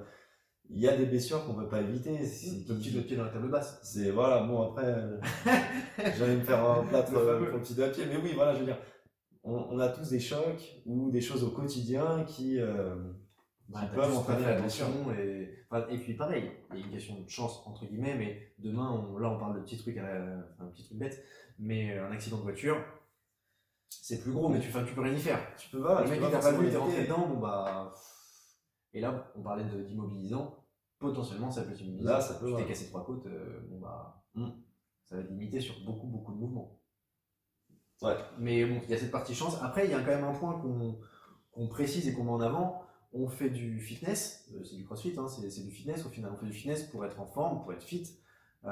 Il 0.71 0.81
y 0.81 0.89
a 0.89 0.97
des 0.97 1.07
blessures 1.07 1.45
qu'on 1.47 1.55
peut 1.55 1.69
pas 1.69 1.81
éviter. 1.81 2.17
Le 2.19 2.75
petit 2.77 2.93
doigt 2.93 3.03
de 3.03 3.07
pied 3.07 3.17
dans 3.17 3.25
la 3.25 3.31
table 3.31 3.51
basse. 3.51 3.81
C'est, 3.83 4.11
voilà, 4.11 4.45
bon, 4.45 4.71
après, 4.71 4.95
j'allais 6.17 6.37
me 6.37 6.45
faire 6.45 6.65
un 6.65 6.85
plâtre 6.85 7.11
pour 7.11 7.23
le 7.23 7.61
petit 7.61 7.75
doigt 7.75 7.89
de 7.89 7.95
pied, 7.95 8.05
mais 8.07 8.19
oui, 8.23 8.35
voilà, 8.37 8.55
je 8.55 8.61
veux 8.61 8.67
dire 8.67 8.79
on, 9.49 9.79
a 9.79 9.89
tous 9.89 10.11
des 10.11 10.21
chocs 10.21 10.83
ou 10.87 11.11
des 11.11 11.21
choses 11.21 11.45
au 11.45 11.51
quotidien 11.51 12.25
qui, 12.25 12.61
euh, 12.61 12.95
bah, 13.69 13.89
peuvent 13.95 14.17
entraîner 14.17 14.45
l'attention. 14.45 14.87
Et, 15.19 15.49
et 15.91 15.99
puis 15.99 16.15
pareil, 16.15 16.51
il 16.73 16.81
y 16.81 16.83
a 16.83 16.87
une 16.87 16.93
question 16.93 17.21
de 17.21 17.29
chance 17.29 17.63
entre 17.67 17.87
guillemets, 17.87 18.17
mais 18.17 18.53
demain, 18.59 18.91
on, 18.91 19.19
là 19.19 19.31
on 19.31 19.39
parle 19.39 19.57
de 19.57 19.61
petits 19.61 19.79
trucs, 19.79 19.99
un 19.99 20.67
petit 20.73 20.85
truc 20.85 20.99
bête, 20.99 21.25
mais 21.59 21.97
euh, 21.97 22.07
un 22.07 22.13
accident 22.13 22.39
de 22.39 22.43
voiture, 22.43 22.77
c'est 23.89 24.21
plus 24.21 24.33
gros, 24.33 24.49
mais 24.49 24.61
tu, 24.61 24.71
tu 24.71 24.95
peux 24.95 25.01
rien 25.01 25.15
y 25.15 25.19
faire. 25.19 25.41
Tu 25.57 25.71
peux 25.71 25.83
pas. 25.83 26.03
Le 26.03 26.11
mec 26.11 26.21
qui 26.21 26.31
t'a 26.31 26.39
pas 26.39 26.53
vu, 26.53 26.71
t'es 26.71 26.77
rentré 26.77 27.05
dedans, 27.05 27.29
bon 27.29 27.39
bah. 27.39 27.93
Et 28.93 29.01
là, 29.01 29.33
on 29.37 29.43
parlait 29.43 29.65
d'immobilisant. 29.65 30.65
Potentiellement, 30.99 31.51
ça 31.51 31.63
peut 31.63 31.73
t'immobiliser. 31.73 32.09
Là, 32.09 32.21
ça 32.21 32.35
peut. 32.35 32.51
Tu 32.51 32.57
t'es 32.57 32.69
cassé 32.69 32.89
trois 32.89 33.05
côtes, 33.05 33.27
euh, 33.27 33.61
bon 33.69 33.79
bah. 33.81 34.25
Hmm. 34.35 34.51
Ça 35.05 35.17
va 35.17 35.23
être 35.23 35.31
limité 35.31 35.61
sur 35.61 35.75
beaucoup, 35.85 36.07
beaucoup 36.07 36.33
de 36.33 36.39
mouvements. 36.39 36.78
Ouais. 38.03 38.17
Mais 38.39 38.65
bon, 38.65 38.81
il 38.85 38.91
y 38.91 38.95
a 38.95 38.99
cette 38.99 39.11
partie 39.11 39.35
chance. 39.35 39.57
Après, 39.63 39.87
il 39.87 39.91
y 39.91 39.95
a 39.95 40.01
quand 40.01 40.15
même 40.15 40.25
un 40.25 40.35
point 40.35 40.61
qu'on 41.53 41.69
précise 41.69 42.09
et 42.09 42.13
qu'on 42.13 42.25
met 42.25 42.31
en 42.31 42.41
avant. 42.41 42.83
On 43.13 43.29
fait 43.29 43.51
du 43.51 43.81
fitness, 43.81 44.47
euh, 44.55 44.63
c'est 44.65 44.77
du 44.77 44.85
crossfit, 44.85 45.15
hein, 45.17 45.27
c'est 45.29 45.65
du 45.65 45.71
fitness 45.71 46.05
au 46.05 46.11
final. 46.11 46.31
On 46.35 46.37
fait 46.37 46.47
du 46.47 46.53
fitness 46.53 46.83
pour 46.85 47.05
être 47.07 47.19
en 47.21 47.27
forme, 47.27 47.63
pour 47.63 47.73
être 47.73 47.83
fit. 47.83 48.07
Euh, 48.65 48.71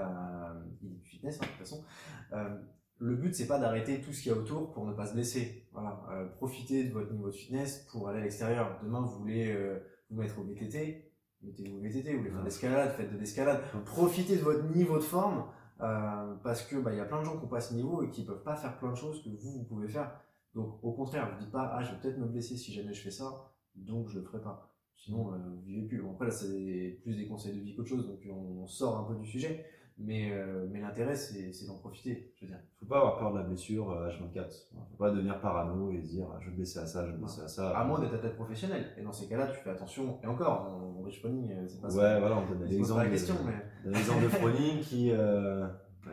il 0.82 0.92
est 0.92 0.94
du 0.96 1.04
fitness, 1.04 1.38
hein, 1.40 1.44
de 1.44 1.48
toute 1.48 1.58
façon. 1.58 1.84
Euh, 2.32 2.56
le 2.98 3.14
but, 3.14 3.34
c'est 3.34 3.46
pas 3.46 3.58
d'arrêter 3.58 4.00
tout 4.00 4.12
ce 4.12 4.22
qu'il 4.22 4.32
y 4.32 4.34
a 4.34 4.38
autour 4.38 4.72
pour 4.72 4.86
ne 4.86 4.92
pas 4.92 5.06
se 5.06 5.14
blesser. 5.14 5.68
Voilà. 5.72 6.02
Euh, 6.10 6.26
profitez 6.36 6.84
de 6.84 6.92
votre 6.92 7.12
niveau 7.12 7.26
de 7.26 7.34
fitness 7.34 7.86
pour 7.90 8.08
aller 8.08 8.20
à 8.20 8.22
l'extérieur. 8.22 8.78
Demain, 8.82 9.00
vous 9.00 9.18
voulez 9.18 9.52
euh, 9.52 9.78
vous 10.10 10.20
mettre 10.20 10.38
au 10.38 10.44
VTT, 10.44 11.12
mettez-vous 11.42 11.76
au 11.76 11.80
VTT, 11.80 12.12
vous 12.12 12.20
voulez 12.20 12.30
faire 12.30 12.40
de 12.40 12.44
l'escalade, 12.44 12.92
faites 12.96 13.12
de 13.12 13.18
l'escalade. 13.18 13.60
Profitez 13.84 14.36
de 14.36 14.42
votre 14.42 14.64
niveau 14.74 14.96
de 14.96 15.02
forme 15.02 15.44
euh, 15.80 16.34
parce 16.42 16.62
que 16.62 16.76
bah, 16.76 16.92
il 16.92 16.98
y 16.98 17.00
a 17.00 17.04
plein 17.04 17.20
de 17.20 17.24
gens 17.24 17.36
qui 17.36 17.44
ont 17.44 17.48
pas 17.48 17.60
ce 17.60 17.74
niveau 17.74 18.02
et 18.02 18.10
qui 18.10 18.24
peuvent 18.24 18.42
pas 18.42 18.56
faire 18.56 18.78
plein 18.78 18.90
de 18.90 18.96
choses 18.96 19.22
que 19.22 19.28
vous, 19.28 19.58
vous 19.58 19.64
pouvez 19.64 19.88
faire. 19.88 20.10
Donc, 20.54 20.78
au 20.82 20.92
contraire, 20.92 21.30
vous 21.32 21.38
dites 21.38 21.52
pas, 21.52 21.70
ah, 21.74 21.82
je 21.82 21.92
vais 21.92 22.00
peut-être 22.00 22.18
me 22.18 22.26
blesser 22.26 22.56
si 22.56 22.72
jamais 22.72 22.94
je 22.94 23.02
fais 23.02 23.10
ça, 23.10 23.52
donc 23.74 24.08
je 24.08 24.18
le 24.18 24.24
ferai 24.24 24.40
pas. 24.40 24.72
Sinon, 24.96 25.24
vous 25.24 25.62
vivez 25.62 25.86
plus. 25.86 26.00
Bon, 26.00 26.12
après, 26.12 26.26
là, 26.26 26.30
c'est 26.30 26.98
plus 27.02 27.16
des 27.16 27.26
conseils 27.26 27.54
de 27.54 27.60
vie 27.60 27.76
qu'autre 27.76 27.90
chose, 27.90 28.06
donc 28.06 28.20
on 28.30 28.66
sort 28.66 28.98
un 28.98 29.04
peu 29.04 29.14
du 29.14 29.26
sujet. 29.26 29.66
Mais, 29.98 30.30
euh, 30.32 30.66
mais 30.70 30.80
l'intérêt, 30.80 31.16
c'est 31.16 31.66
d'en 31.66 31.78
profiter. 31.78 32.34
Je 32.36 32.44
veux 32.44 32.50
dire. 32.50 32.60
Faut 32.78 32.86
pas 32.86 32.98
avoir 32.98 33.18
peur 33.18 33.32
de 33.32 33.38
la 33.38 33.44
blessure 33.44 33.90
H24. 33.90 34.38
Euh, 34.38 34.48
Faut 34.90 34.96
pas 34.98 35.10
devenir 35.10 35.40
parano 35.40 35.90
et 35.90 35.98
dire 35.98 36.26
ah, 36.34 36.38
je 36.40 36.50
vais 36.50 36.56
blesser 36.56 36.80
à 36.80 36.86
ça, 36.86 37.06
je 37.06 37.12
vais 37.12 37.16
blesser 37.16 37.40
à 37.40 37.48
ça. 37.48 37.70
À 37.70 37.84
moins 37.84 37.98
d'être 37.98 38.14
athlète 38.14 38.36
professionnel. 38.36 38.92
Et 38.98 39.02
dans 39.02 39.12
ces 39.12 39.26
cas-là, 39.26 39.46
tu 39.46 39.56
fais 39.56 39.70
attention. 39.70 40.18
Et 40.22 40.26
encore, 40.26 40.68
en 40.70 41.02
euh, 41.06 41.66
c'est 41.66 41.80
pas 41.80 41.88
ça. 41.88 41.96
Ouais, 41.96 42.20
voilà, 42.20 42.36
on 42.36 42.46
donne 42.46 42.68
l'exemple 42.68 43.04
de, 43.04 43.10
question, 43.10 43.36
mais... 43.46 43.54
de 43.90 44.44
running 44.44 44.80
qui, 44.80 45.10
euh, 45.12 45.66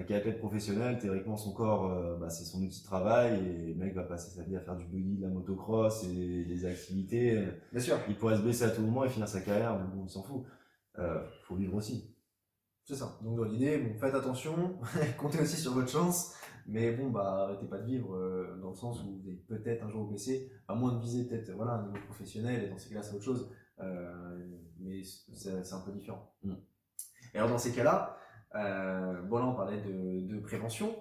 qui 0.05 0.13
est 0.13 0.15
athlète 0.15 0.39
professionnel. 0.39 0.97
Théoriquement, 0.99 1.37
son 1.37 1.53
corps, 1.53 2.17
bah, 2.19 2.29
c'est 2.29 2.45
son 2.45 2.61
outil 2.63 2.81
de 2.81 2.85
travail. 2.85 3.39
Et 3.45 3.73
le 3.73 3.75
mec 3.75 3.93
va 3.93 4.03
passer 4.03 4.35
sa 4.35 4.43
vie 4.43 4.55
à 4.55 4.61
faire 4.61 4.75
du 4.75 4.85
buggy, 4.85 5.17
de 5.17 5.23
la 5.23 5.29
motocross 5.29 6.03
et 6.05 6.45
des 6.45 6.65
activités. 6.65 7.43
Bien 7.71 7.81
sûr. 7.81 7.97
Il 8.09 8.15
pourrait 8.15 8.37
se 8.37 8.41
blesser 8.41 8.63
à 8.63 8.69
tout 8.69 8.81
moment 8.81 9.05
et 9.05 9.09
finir 9.09 9.27
sa 9.27 9.41
carrière, 9.41 9.77
mais 9.79 9.85
bon, 9.93 10.03
on 10.03 10.07
s'en 10.07 10.23
fout. 10.23 10.43
Euh, 10.99 11.23
faut 11.43 11.55
vivre 11.55 11.75
aussi. 11.75 12.15
C'est 12.85 12.95
ça. 12.95 13.17
Donc 13.23 13.37
dans 13.37 13.45
l'idée, 13.45 13.77
bon, 13.77 13.97
faites 13.97 14.13
attention, 14.13 14.77
comptez 15.17 15.39
aussi 15.39 15.55
sur 15.55 15.73
votre 15.73 15.89
chance, 15.89 16.35
mais 16.67 16.91
bon, 16.91 17.09
bah 17.09 17.45
arrêtez 17.45 17.65
pas 17.65 17.79
de 17.79 17.85
vivre 17.85 18.13
euh, 18.13 18.59
dans 18.61 18.69
le 18.69 18.75
sens 18.75 19.01
où 19.01 19.21
vous 19.21 19.27
allez 19.27 19.37
peut-être 19.37 19.83
un 19.83 19.89
jour 19.89 20.03
vous 20.03 20.09
blesser, 20.09 20.51
à 20.67 20.75
moins 20.75 20.93
de 20.93 21.01
viser 21.01 21.23
peut-être 21.23 21.51
voilà 21.53 21.73
un 21.73 21.87
niveau 21.87 21.97
professionnel 22.05 22.65
et 22.65 22.69
dans 22.69 22.77
ces 22.77 22.89
cas-là 22.89 23.01
c'est 23.01 23.15
autre 23.15 23.23
chose, 23.23 23.49
euh, 23.79 24.45
mais 24.79 25.01
c'est 25.03 25.73
un 25.73 25.79
peu 25.79 25.93
différent. 25.93 26.35
Mm. 26.43 26.55
Et 27.33 27.37
alors 27.37 27.49
dans 27.49 27.57
ces 27.57 27.73
cas-là, 27.73 28.17
euh, 28.55 29.21
bon 29.23 29.39
là 29.39 29.45
on 29.45 29.55
parlait 29.55 29.81
de, 29.81 30.27
de, 30.27 30.39
prévention, 30.39 30.95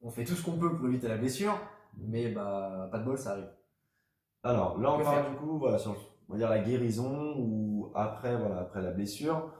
on 0.00 0.10
fait 0.10 0.24
tout 0.24 0.34
ce 0.34 0.44
qu'on 0.44 0.58
peut 0.58 0.76
pour 0.76 0.86
éviter 0.86 1.08
la 1.08 1.16
blessure, 1.16 1.58
mais 1.96 2.30
bah 2.30 2.88
pas 2.90 2.98
de 2.98 3.04
bol, 3.04 3.18
ça 3.18 3.32
arrive. 3.32 3.50
Alors 4.42 4.78
là 4.78 4.92
on 4.92 5.02
parle 5.02 5.30
du 5.30 5.36
coup 5.36 5.58
voilà 5.58 5.78
sur 5.78 5.96
on 6.28 6.32
va 6.32 6.38
dire 6.38 6.50
la 6.50 6.60
guérison 6.60 7.34
ou 7.38 7.92
après 7.94 8.36
voilà 8.36 8.60
après 8.60 8.82
la 8.82 8.90
blessure. 8.90 9.52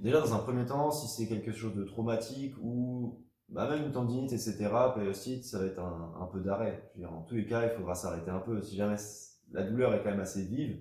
Déjà, 0.00 0.18
dans 0.18 0.32
un 0.32 0.38
premier 0.38 0.64
temps, 0.64 0.90
si 0.90 1.06
c'est 1.08 1.28
quelque 1.28 1.52
chose 1.52 1.74
de 1.74 1.84
traumatique 1.84 2.54
ou 2.62 3.22
bah, 3.50 3.68
même 3.68 3.84
une 3.84 3.92
tendinite, 3.92 4.32
etc., 4.32 4.56
périostite, 4.94 5.44
ça 5.44 5.58
va 5.58 5.66
être 5.66 5.78
un, 5.78 6.26
peu 6.32 6.40
d'arrêt. 6.40 6.90
En 7.06 7.20
tous 7.22 7.34
les 7.34 7.44
cas, 7.44 7.64
il 7.64 7.70
faudra 7.76 7.94
s'arrêter 7.94 8.30
un 8.30 8.38
peu. 8.38 8.62
Si 8.62 8.76
jamais 8.76 8.96
la 9.52 9.62
douleur 9.62 9.92
est 9.92 10.02
quand 10.02 10.10
même 10.10 10.20
assez 10.20 10.42
vive, 10.42 10.80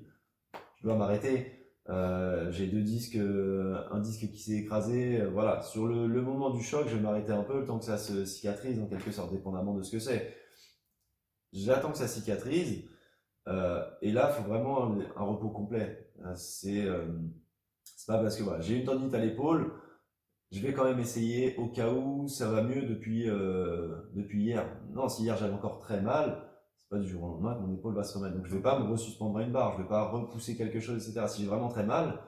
je 0.77 0.83
dois 0.87 0.95
m'arrêter. 0.95 1.58
Euh, 1.89 2.51
j'ai 2.51 2.67
deux 2.67 2.81
disques, 2.81 3.15
euh, 3.15 3.83
un 3.91 3.99
disque 3.99 4.29
qui 4.29 4.39
s'est 4.39 4.57
écrasé. 4.57 5.21
Euh, 5.21 5.29
voilà, 5.29 5.61
sur 5.63 5.87
le, 5.87 6.07
moment 6.21 6.51
du 6.51 6.63
choc, 6.63 6.87
je 6.87 6.95
vais 6.95 7.01
m'arrêter 7.01 7.31
un 7.31 7.43
peu 7.43 7.59
le 7.59 7.65
temps 7.65 7.79
que 7.79 7.85
ça 7.85 7.97
se 7.97 8.25
cicatrise, 8.25 8.79
en 8.79 8.85
quelque 8.85 9.11
sorte, 9.11 9.31
dépendamment 9.31 9.73
de 9.73 9.81
ce 9.81 9.91
que 9.91 9.99
c'est. 9.99 10.35
J'attends 11.51 11.91
que 11.91 11.97
ça 11.97 12.07
cicatrise. 12.07 12.87
et 14.01 14.11
là, 14.11 14.31
il 14.31 14.35
faut 14.35 14.47
vraiment 14.47 14.83
un, 15.15 15.23
repos 15.23 15.49
complet. 15.49 16.11
C'est 16.35 16.85
pas 18.07 18.19
parce 18.19 18.37
que 18.37 18.43
j'ai 18.61 18.77
une 18.79 18.85
tendinite 18.85 19.13
à 19.15 19.19
l'épaule, 19.19 19.73
je 20.51 20.61
vais 20.61 20.73
quand 20.73 20.83
même 20.83 20.99
essayer 20.99 21.55
au 21.57 21.67
cas 21.69 21.91
où 21.91 22.27
ça 22.27 22.49
va 22.51 22.61
mieux 22.61 22.83
depuis, 22.83 23.25
depuis 23.25 24.43
hier. 24.43 24.65
Non, 24.91 25.09
si 25.09 25.23
hier 25.23 25.37
j'avais 25.37 25.53
encore 25.53 25.79
très 25.79 26.01
mal, 26.01 26.48
pas 26.89 26.97
du 26.97 27.07
jour 27.07 27.23
au 27.23 27.27
lendemain 27.27 27.55
que 27.55 27.61
mon 27.61 27.73
épaule 27.73 27.95
va 27.95 28.03
se 28.03 28.17
remettre. 28.17 28.35
Donc 28.35 28.45
je 28.45 28.55
vais 28.55 28.61
pas 28.61 28.79
me 28.79 28.89
resuspendre 28.89 29.37
à 29.37 29.43
une 29.43 29.51
barre, 29.51 29.73
je 29.73 29.83
vais 29.83 29.87
pas 29.87 30.09
repousser 30.09 30.57
quelque 30.57 30.79
chose, 30.79 31.07
etc. 31.07 31.27
Si 31.27 31.43
j'ai 31.43 31.47
vraiment 31.47 31.69
très 31.69 31.85
mal, 31.85 32.19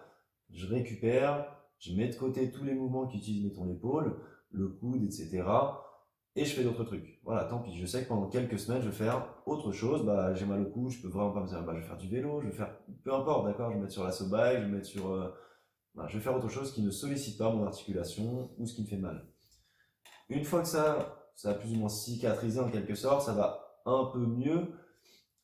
je 0.52 0.67
récupère, 0.67 1.47
je 1.80 1.95
mets 1.95 2.08
de 2.08 2.15
côté 2.15 2.52
tous 2.52 2.63
les 2.63 2.76
mouvements 2.76 3.08
qui 3.08 3.17
utilisent 3.17 3.56
ton 3.56 3.69
épaule, 3.69 4.19
le 4.52 4.67
coude, 4.69 5.04
etc. 5.04 5.43
Et 6.36 6.45
je 6.45 6.56
fais 6.56 6.63
d'autres 6.63 6.84
trucs. 6.84 7.19
Voilà, 7.24 7.43
tant 7.45 7.60
pis. 7.60 7.76
Je 7.76 7.86
sais 7.86 8.04
que 8.04 8.08
pendant 8.08 8.28
quelques 8.28 8.58
semaines, 8.58 8.82
je 8.82 8.89
vais 8.89 8.95
faire 8.95 9.36
autre 9.45 9.71
chose. 9.71 10.06
Bah, 10.06 10.34
j'ai 10.34 10.45
mal 10.45 10.62
au 10.62 10.69
cou, 10.69 10.89
je 10.89 11.02
peux 11.02 11.10
vraiment 11.10 11.32
pas 11.32 11.41
me 11.41 11.47
dire, 11.47 11.63
bah, 11.63 11.74
je 11.76 11.82
vais 11.82 11.88
faire 11.88 11.97
du 11.97 12.08
vélo, 12.08 12.39
je 12.41 12.47
vais 12.47 12.54
faire, 12.54 12.74
peu 13.04 13.13
importe, 13.13 13.45
d'accord, 13.47 13.71
je 13.71 13.76
vais 13.76 13.82
mettre 13.82 13.93
sur 13.93 14.04
la 14.04 14.12
bike, 14.12 14.60
je 14.60 14.65
vais 14.65 14.71
mettre 14.71 14.86
sur, 14.86 15.12
euh, 15.12 15.34
bah, 15.95 16.06
je 16.08 16.17
vais 16.17 16.24
faire 16.24 16.36
autre 16.36 16.50
chose 16.50 16.71
qui 16.71 16.84
ne 16.84 16.91
sollicite 16.91 17.38
pas 17.38 17.52
mon 17.52 17.65
articulation 17.65 18.52
ou 18.58 18.65
ce 18.65 18.76
qui 18.76 18.84
me 18.84 18.88
fait 18.88 18.97
mal. 18.97 19.28
Une 20.30 20.45
fois 20.45 20.62
que 20.62 20.67
ça, 20.67 21.17
ça 21.36 21.50
a 21.50 21.54
plus 21.56 21.74
ou 21.74 21.76
moins 21.76 21.89
cicatrisé 21.89 22.60
en 22.60 22.69
quelque 22.69 22.95
sorte, 22.95 23.26
ça 23.26 23.34
va 23.34 23.70
un 23.85 24.05
peu 24.05 24.19
mieux. 24.19 24.71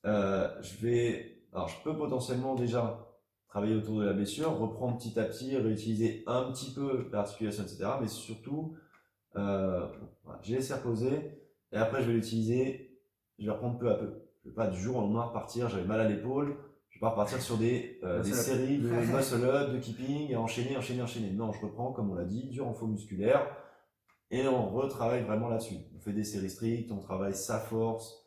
Euh, 0.05 0.49
je 0.61 0.77
vais, 0.77 1.43
alors 1.53 1.67
je 1.67 1.81
peux 1.83 1.95
potentiellement 1.95 2.55
déjà 2.55 3.07
travailler 3.49 3.75
autour 3.75 3.99
de 3.99 4.05
la 4.05 4.13
blessure, 4.13 4.57
reprendre 4.57 4.97
petit 4.97 5.19
à 5.19 5.23
petit, 5.23 5.55
réutiliser 5.57 6.23
un 6.27 6.51
petit 6.51 6.73
peu 6.73 7.09
l'articulation, 7.11 7.63
etc. 7.63 7.85
Mais 8.01 8.07
surtout, 8.07 8.75
euh, 9.35 9.87
voilà, 10.23 10.39
j'ai 10.43 10.55
laissé 10.55 10.73
reposer 10.73 11.41
et 11.71 11.77
après 11.77 12.01
je 12.01 12.07
vais 12.07 12.13
l'utiliser, 12.13 13.01
je 13.39 13.45
vais 13.45 13.51
reprendre 13.51 13.77
peu 13.77 13.89
à 13.89 13.95
peu. 13.95 14.23
Je 14.43 14.49
vais 14.49 14.55
pas 14.55 14.67
du 14.67 14.79
jour 14.79 14.97
au 14.97 15.01
lendemain 15.01 15.23
repartir, 15.23 15.69
j'avais 15.69 15.85
mal 15.85 15.99
à 15.99 16.07
l'épaule, 16.07 16.57
je 16.89 16.97
vais 16.97 17.01
pas 17.01 17.09
repartir 17.09 17.41
sur 17.41 17.57
des, 17.57 17.99
euh, 18.03 18.21
des 18.21 18.33
séries 18.33 18.77
de 18.77 18.87
muscle 18.87 19.43
up, 19.43 19.73
de 19.73 19.79
keeping, 19.79 20.31
et 20.31 20.35
enchaîner, 20.35 20.77
enchaîner, 20.77 21.01
enchaîner. 21.01 21.31
Non, 21.31 21.51
je 21.51 21.65
reprends, 21.65 21.91
comme 21.91 22.11
on 22.11 22.15
l'a 22.15 22.25
dit, 22.25 22.49
du 22.49 22.61
renfort 22.61 22.87
musculaire, 22.87 23.45
et 24.31 24.47
on 24.47 24.69
retravaille 24.69 25.23
vraiment 25.23 25.49
là-dessus. 25.49 25.75
On 25.95 25.99
fait 25.99 26.13
des 26.13 26.23
séries 26.23 26.49
strictes, 26.49 26.91
on 26.91 26.99
travaille 26.99 27.33
sa 27.33 27.59
force, 27.59 28.26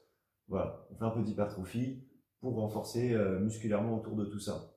voilà. 0.50 0.84
On 0.90 0.96
fait 0.96 1.04
un 1.04 1.10
peu 1.10 1.22
d'hypertrophie 1.22 2.04
pour 2.40 2.56
renforcer 2.56 3.14
euh, 3.14 3.38
musculairement 3.38 3.96
autour 3.96 4.16
de 4.16 4.24
tout 4.24 4.40
ça. 4.40 4.74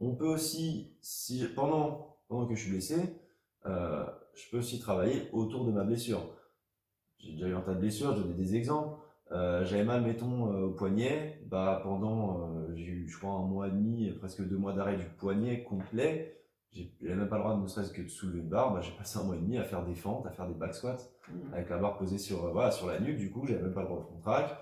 On 0.00 0.14
peut 0.14 0.26
aussi, 0.26 0.96
si, 1.00 1.44
pendant, 1.54 2.18
pendant 2.28 2.46
que 2.46 2.54
je 2.54 2.62
suis 2.62 2.70
blessé, 2.70 2.96
euh, 3.66 4.04
je 4.34 4.50
peux 4.50 4.58
aussi 4.58 4.78
travailler 4.78 5.28
autour 5.32 5.64
de 5.64 5.72
ma 5.72 5.84
blessure. 5.84 6.20
J'ai 7.18 7.32
déjà 7.32 7.48
eu 7.48 7.54
un 7.54 7.60
tas 7.60 7.74
de 7.74 7.80
blessures, 7.80 8.16
j'ai 8.16 8.34
des 8.34 8.56
exemples. 8.56 8.98
Euh, 9.30 9.64
j'avais 9.64 9.84
mal, 9.84 10.02
mettons, 10.02 10.44
au 10.44 10.70
poignet. 10.70 11.42
Bah, 11.46 11.80
pendant, 11.82 12.74
j'ai 12.74 12.84
eu, 12.84 13.08
je 13.08 13.18
crois, 13.18 13.32
un 13.32 13.46
mois 13.46 13.68
et 13.68 13.70
demi, 13.70 14.10
presque 14.12 14.46
deux 14.46 14.56
mois 14.56 14.72
d'arrêt 14.72 14.96
du 14.96 15.06
poignet 15.18 15.62
complet. 15.64 16.37
J'avais 16.72 17.16
même 17.16 17.28
pas 17.28 17.36
le 17.36 17.42
droit 17.42 17.56
de 17.56 17.62
ne 17.62 17.66
serait-ce 17.66 17.92
que 17.92 18.02
de 18.02 18.08
soulever 18.08 18.40
une 18.40 18.48
barre. 18.48 18.72
Bah, 18.72 18.80
j'ai 18.80 18.92
passé 18.92 19.18
un 19.18 19.24
mois 19.24 19.36
et 19.36 19.40
demi 19.40 19.58
à 19.58 19.64
faire 19.64 19.84
des 19.84 19.94
fentes, 19.94 20.26
à 20.26 20.30
faire 20.30 20.46
des 20.46 20.54
back 20.54 20.74
squats, 20.74 20.96
mmh. 21.28 21.54
avec 21.54 21.68
la 21.70 21.78
barre 21.78 21.98
posée 21.98 22.18
sur, 22.18 22.52
voilà, 22.52 22.70
sur 22.70 22.86
la 22.86 23.00
nuque. 23.00 23.18
Du 23.18 23.30
coup, 23.30 23.46
j'avais 23.46 23.62
même 23.62 23.74
pas 23.74 23.82
le 23.82 23.88
droit 23.88 24.00
de 24.00 24.04
front 24.04 24.20
track. 24.20 24.56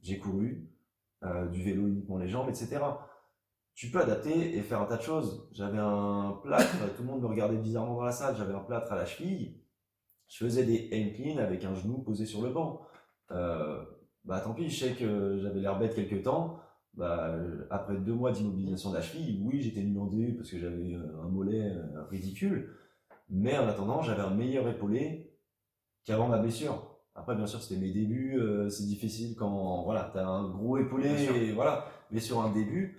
J'ai 0.00 0.18
couru, 0.18 0.68
du 1.52 1.62
vélo 1.62 1.86
uniquement 1.86 2.18
les 2.18 2.28
jambes, 2.28 2.48
etc. 2.48 2.80
Tu 3.74 3.90
peux 3.90 4.00
adapter 4.00 4.56
et 4.56 4.60
faire 4.62 4.82
un 4.82 4.86
tas 4.86 4.96
de 4.96 5.02
choses. 5.02 5.48
J'avais 5.52 5.78
un 5.78 6.40
plâtre, 6.42 6.76
tout 6.96 7.02
le 7.02 7.08
monde 7.08 7.22
me 7.22 7.26
regardait 7.26 7.56
bizarrement 7.56 7.96
dans 7.96 8.04
la 8.04 8.12
salle. 8.12 8.36
J'avais 8.36 8.54
un 8.54 8.60
plâtre 8.60 8.92
à 8.92 8.96
la 8.96 9.06
cheville. 9.06 9.60
Je 10.28 10.44
faisais 10.44 10.64
des 10.64 10.90
hand 10.92 11.38
avec 11.38 11.64
un 11.64 11.74
genou 11.74 11.98
posé 11.98 12.26
sur 12.26 12.42
le 12.42 12.50
banc 12.50 12.82
euh, 13.32 13.82
bah 14.24 14.40
tant 14.40 14.54
pis, 14.54 14.68
je 14.68 14.84
sais 14.84 14.94
que 14.94 15.38
j'avais 15.38 15.60
l'air 15.60 15.78
bête 15.78 15.94
quelques 15.94 16.22
temps. 16.22 16.60
Bah, 16.94 17.34
après 17.70 17.96
deux 17.96 18.12
mois 18.12 18.32
d'immobilisation 18.32 18.90
de 18.90 18.96
la 18.96 19.02
cheville, 19.02 19.40
oui, 19.42 19.62
j'étais 19.62 19.82
nuandé 19.82 20.32
parce 20.32 20.50
que 20.50 20.58
j'avais 20.58 20.92
euh, 20.92 21.22
un 21.22 21.28
mollet 21.28 21.70
euh, 21.70 22.04
ridicule. 22.10 22.76
Mais 23.30 23.56
en 23.56 23.66
attendant, 23.66 24.02
j'avais 24.02 24.20
un 24.20 24.34
meilleur 24.34 24.68
épaulé 24.68 25.38
qu'avant 26.04 26.28
ma 26.28 26.38
blessure. 26.38 27.00
Après, 27.14 27.34
bien 27.34 27.46
sûr, 27.46 27.62
c'était 27.62 27.80
mes 27.80 27.92
débuts, 27.92 28.40
c'est 28.70 28.86
difficile 28.86 29.36
quand 29.36 29.82
voilà, 29.84 30.10
tu 30.12 30.18
as 30.18 30.26
un 30.26 30.48
gros 30.48 30.78
épaulé, 30.78 31.08
et 31.08 31.52
voilà. 31.52 31.86
Mais 32.10 32.20
sur 32.20 32.40
un 32.40 32.50
début, 32.50 32.98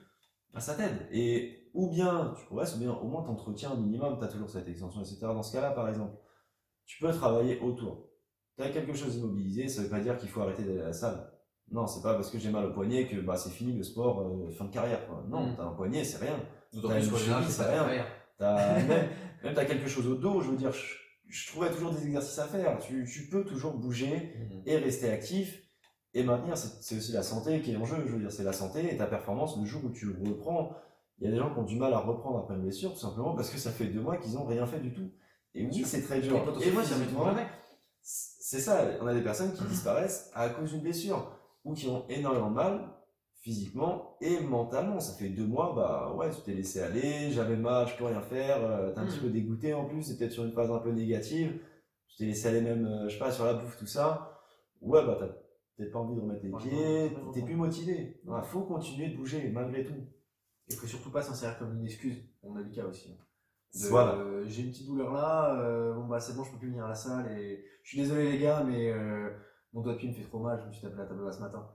bah, 0.54 0.60
ça 0.60 0.76
t'aide. 0.76 1.08
Et 1.12 1.70
ou 1.74 1.90
bien 1.90 2.34
tu 2.38 2.46
progresses, 2.46 2.76
ou 2.76 2.80
bien 2.80 2.94
au 2.94 3.08
moins 3.08 3.24
t'entretiens 3.24 3.72
un 3.72 3.76
minimum, 3.76 4.18
tu 4.20 4.24
as 4.24 4.28
toujours 4.28 4.50
cette 4.50 4.68
extension, 4.68 5.02
etc. 5.02 5.20
Dans 5.22 5.44
ce 5.44 5.52
cas-là, 5.54 5.72
par 5.72 5.90
exemple, 5.90 6.16
tu 6.86 7.00
peux 7.00 7.12
travailler 7.12 7.60
autour 7.60 8.14
tu 8.56 8.64
as 8.64 8.70
quelque 8.70 8.94
chose 8.94 9.16
immobilisé, 9.16 9.68
ça 9.68 9.82
veut 9.82 9.90
pas 9.90 10.00
dire 10.00 10.18
qu'il 10.18 10.30
faut 10.30 10.42
arrêter 10.42 10.64
d'aller 10.64 10.82
à 10.82 10.88
la 10.88 10.94
salle. 10.94 11.33
Non, 11.74 11.88
c'est 11.88 12.04
pas 12.04 12.14
parce 12.14 12.30
que 12.30 12.38
j'ai 12.38 12.52
mal 12.52 12.66
au 12.66 12.72
poignet 12.72 13.08
que 13.08 13.20
bah, 13.20 13.36
c'est 13.36 13.50
fini 13.50 13.74
le 13.74 13.82
sport, 13.82 14.22
euh, 14.22 14.52
fin 14.52 14.66
de 14.66 14.72
carrière. 14.72 15.08
Quoi. 15.08 15.26
Non, 15.28 15.48
mm. 15.48 15.56
t'as 15.58 15.64
un 15.64 15.72
poignet, 15.72 16.04
c'est 16.04 16.24
rien. 16.24 16.40
T'as 16.72 17.00
une 17.00 17.04
cheville, 17.04 17.50
c'est 17.50 17.66
rien. 17.66 18.06
As, 18.40 18.84
même, 18.88 19.10
même 19.44 19.54
t'as 19.56 19.66
quelque 19.66 19.88
chose 19.88 20.08
au 20.08 20.16
dos, 20.16 20.42
je 20.42 20.52
veux 20.52 20.56
dire, 20.56 20.72
je, 20.72 20.94
je, 21.28 21.48
trouverais 21.48 21.72
toujours 21.72 21.92
des 21.92 22.06
exercices 22.06 22.38
à 22.38 22.46
faire. 22.46 22.78
Tu, 22.78 23.10
tu 23.12 23.28
peux 23.28 23.44
toujours 23.44 23.74
bouger 23.74 24.36
mm. 24.38 24.62
et 24.68 24.78
rester 24.78 25.10
actif. 25.10 25.64
et 26.14 26.24
maintenir, 26.24 26.56
c'est 26.56 26.96
aussi 26.96 27.12
la 27.12 27.24
santé 27.24 27.60
qui 27.62 27.74
est 27.74 27.78
en 27.78 27.86
jeu. 27.86 28.04
Je 28.06 28.14
veux 28.14 28.20
dire, 28.20 28.32
c'est 28.32 28.44
la 28.44 28.54
santé 28.54 28.94
et 28.94 28.96
ta 28.96 29.08
performance 29.08 29.58
le 29.58 29.66
jour 29.66 29.84
où 29.84 29.90
tu 29.90 30.16
reprends. 30.24 30.76
Il 31.18 31.26
y 31.26 31.28
a 31.28 31.32
des 31.32 31.38
gens 31.38 31.52
qui 31.52 31.60
ont 31.60 31.64
du 31.64 31.76
mal 31.76 31.94
à 31.94 32.00
reprendre 32.00 32.38
après 32.38 32.54
une 32.54 32.62
blessure, 32.62 32.94
tout 32.94 33.00
simplement 33.00 33.34
parce 33.34 33.50
que 33.50 33.58
ça 33.58 33.72
fait 33.72 33.86
deux 33.86 34.02
mois 34.02 34.18
qu'ils 34.18 34.34
n'ont 34.34 34.46
rien 34.46 34.68
fait 34.68 34.80
du 34.80 34.94
tout. 34.94 35.10
Et 35.56 35.66
oui, 35.66 35.84
c'est 35.86 36.04
très 36.04 36.20
dur. 36.20 36.36
Et, 36.62 36.72
moi, 36.72 36.84
c'est 38.02 38.60
ça, 38.60 38.86
on 39.02 39.08
a 39.08 39.14
des 39.14 39.22
personnes 39.22 39.54
qui 39.54 39.64
disparaissent 39.64 40.30
à 40.36 40.50
cause 40.50 40.72
d'une 40.72 40.82
blessure 40.82 41.40
ou 41.64 41.74
qui 41.74 41.88
ont 41.88 42.06
énormément 42.10 42.50
de 42.50 42.56
mal 42.56 42.94
physiquement 43.44 44.18
et 44.22 44.40
mentalement. 44.40 45.00
Ça 45.00 45.14
fait 45.14 45.30
deux 45.30 45.46
mois, 45.46 45.74
bah 45.76 46.14
ouais, 46.16 46.30
tu 46.32 46.42
t'es 46.42 46.54
laissé 46.54 46.82
aller, 46.82 47.30
j'avais 47.32 47.58
mal, 47.58 47.88
je 47.88 47.96
peux 47.98 48.06
rien 48.06 48.22
faire, 48.22 48.64
euh, 48.64 48.92
t'es 48.94 49.00
un 49.00 49.06
petit 49.06 49.20
hmm. 49.20 49.24
peu 49.24 49.30
dégoûté 49.30 49.74
en 49.74 49.86
plus, 49.86 50.02
c'est 50.02 50.18
peut-être 50.18 50.32
sur 50.32 50.46
une 50.46 50.54
phase 50.54 50.72
un 50.72 50.80
peu 50.80 50.92
négative, 50.92 51.60
tu 52.08 52.18
t'es 52.18 52.26
laissé 52.26 52.48
aller 52.48 52.62
même, 52.62 52.86
euh, 52.86 53.10
je 53.10 53.14
sais 53.14 53.20
pas, 53.20 53.32
sur 53.32 53.46
la 53.46 53.54
bouffe, 53.54 53.78
tout 53.78 53.86
ça. 53.86 54.40
Ouais, 54.82 55.06
bah 55.06 55.18
t'as 55.20 55.28
peut-être 55.78 55.92
pas 55.92 56.00
envie 56.00 56.16
de 56.16 56.22
remettre 56.22 56.44
les 56.44 56.52
pieds, 56.52 57.12
t'es 57.34 57.42
plus 57.42 57.56
motivé. 57.56 58.22
Il 58.26 58.44
faut 58.44 58.62
continuer 58.62 59.10
de 59.10 59.18
bouger 59.18 59.50
malgré 59.50 59.84
tout. 59.84 60.08
Il 60.70 60.76
faut 60.76 60.88
surtout 60.88 61.12
pas 61.12 61.22
s'insérer 61.22 61.54
comme 61.60 61.78
une 61.78 61.86
excuse. 61.86 62.18
On 62.42 62.56
a 62.56 62.62
le 62.62 62.70
cas 62.70 62.86
aussi. 62.86 63.12
Hein. 63.12 63.88
voilà. 63.90 64.16
Euh, 64.16 64.46
j'ai 64.48 64.64
une 64.64 64.70
petite 64.70 64.88
douleur 64.88 65.14
là, 65.14 65.94
bon 65.96 66.06
bah 66.06 66.22
c'est 66.22 66.34
bon, 66.34 66.44
je 66.44 66.52
peux 66.52 66.60
plus 66.60 66.70
venir 66.70 66.86
à 66.86 66.90
la 66.90 66.96
salle 66.96 67.30
et 67.38 67.66
je 67.84 67.90
suis 67.90 68.00
désolé 68.00 68.32
les 68.32 68.40
gars, 68.40 68.64
mais 68.64 68.94
mon 69.74 69.82
doigt 69.82 69.94
de 69.94 69.98
pied 69.98 70.10
me 70.10 70.14
fait 70.14 70.24
trop 70.24 70.40
mal, 70.40 70.60
je 70.62 70.68
me 70.68 70.72
suis 70.72 70.82
tapé 70.82 70.98
la 70.98 71.06
table 71.06 71.26
là 71.26 71.32
ce 71.32 71.42
matin. 71.42 71.68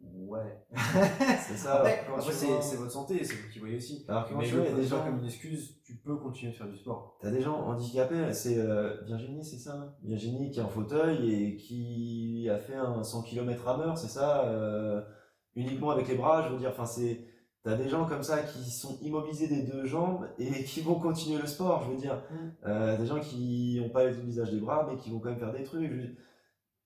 Ouais. 0.00 0.64
c'est 0.76 1.56
ça. 1.56 1.80
Après, 1.80 2.32
c'est 2.32 2.76
votre 2.76 2.90
santé, 2.90 3.24
c'est 3.24 3.34
vous 3.34 3.48
qui 3.52 3.58
voyez 3.58 3.76
aussi. 3.76 4.04
Alors 4.08 4.28
que 4.28 4.34
mais 4.34 4.48
il 4.48 4.54
y 4.54 4.58
a 4.58 4.72
des 4.72 4.84
gens 4.84 5.02
comme 5.04 5.18
une 5.18 5.24
excuse, 5.24 5.80
tu 5.84 5.96
peux 5.96 6.16
continuer 6.16 6.52
de 6.52 6.56
faire 6.56 6.68
du 6.68 6.76
sport. 6.76 7.18
T'as 7.20 7.30
des 7.30 7.40
gens 7.40 7.56
handicapés, 7.66 8.32
c'est 8.32 8.58
euh, 8.58 9.00
Virginie, 9.06 9.44
c'est 9.44 9.58
ça? 9.58 9.96
Virginie 10.02 10.50
qui 10.50 10.60
est 10.60 10.62
en 10.62 10.68
fauteuil 10.68 11.32
et 11.32 11.56
qui 11.56 12.48
a 12.50 12.58
fait 12.58 12.76
un 12.76 13.02
100 13.02 13.22
km 13.22 13.66
à 13.68 13.76
l'heure, 13.76 13.98
c'est 13.98 14.08
ça 14.08 14.44
euh, 14.46 15.02
Uniquement 15.56 15.90
avec 15.90 16.06
les 16.06 16.14
bras, 16.14 16.46
je 16.46 16.52
veux 16.52 16.58
dire, 16.58 16.70
enfin 16.70 16.86
c'est. 16.86 17.24
T'as 17.64 17.74
des 17.74 17.88
gens 17.88 18.06
comme 18.06 18.22
ça 18.22 18.42
qui 18.42 18.70
sont 18.70 18.98
immobilisés 19.02 19.48
des 19.48 19.62
deux 19.62 19.84
jambes 19.84 20.28
et 20.38 20.62
qui 20.64 20.80
vont 20.80 20.94
continuer 20.94 21.40
le 21.40 21.48
sport, 21.48 21.82
je 21.84 21.90
veux 21.90 21.96
dire. 21.96 22.22
Mm. 22.30 22.48
Euh, 22.66 22.96
des 22.96 23.06
gens 23.06 23.18
qui 23.18 23.80
n'ont 23.80 23.90
pas 23.90 24.06
l'usage 24.06 24.52
des 24.52 24.60
bras 24.60 24.86
mais 24.88 24.96
qui 24.96 25.10
vont 25.10 25.18
quand 25.18 25.30
même 25.30 25.40
faire 25.40 25.52
des 25.52 25.64
trucs. 25.64 26.16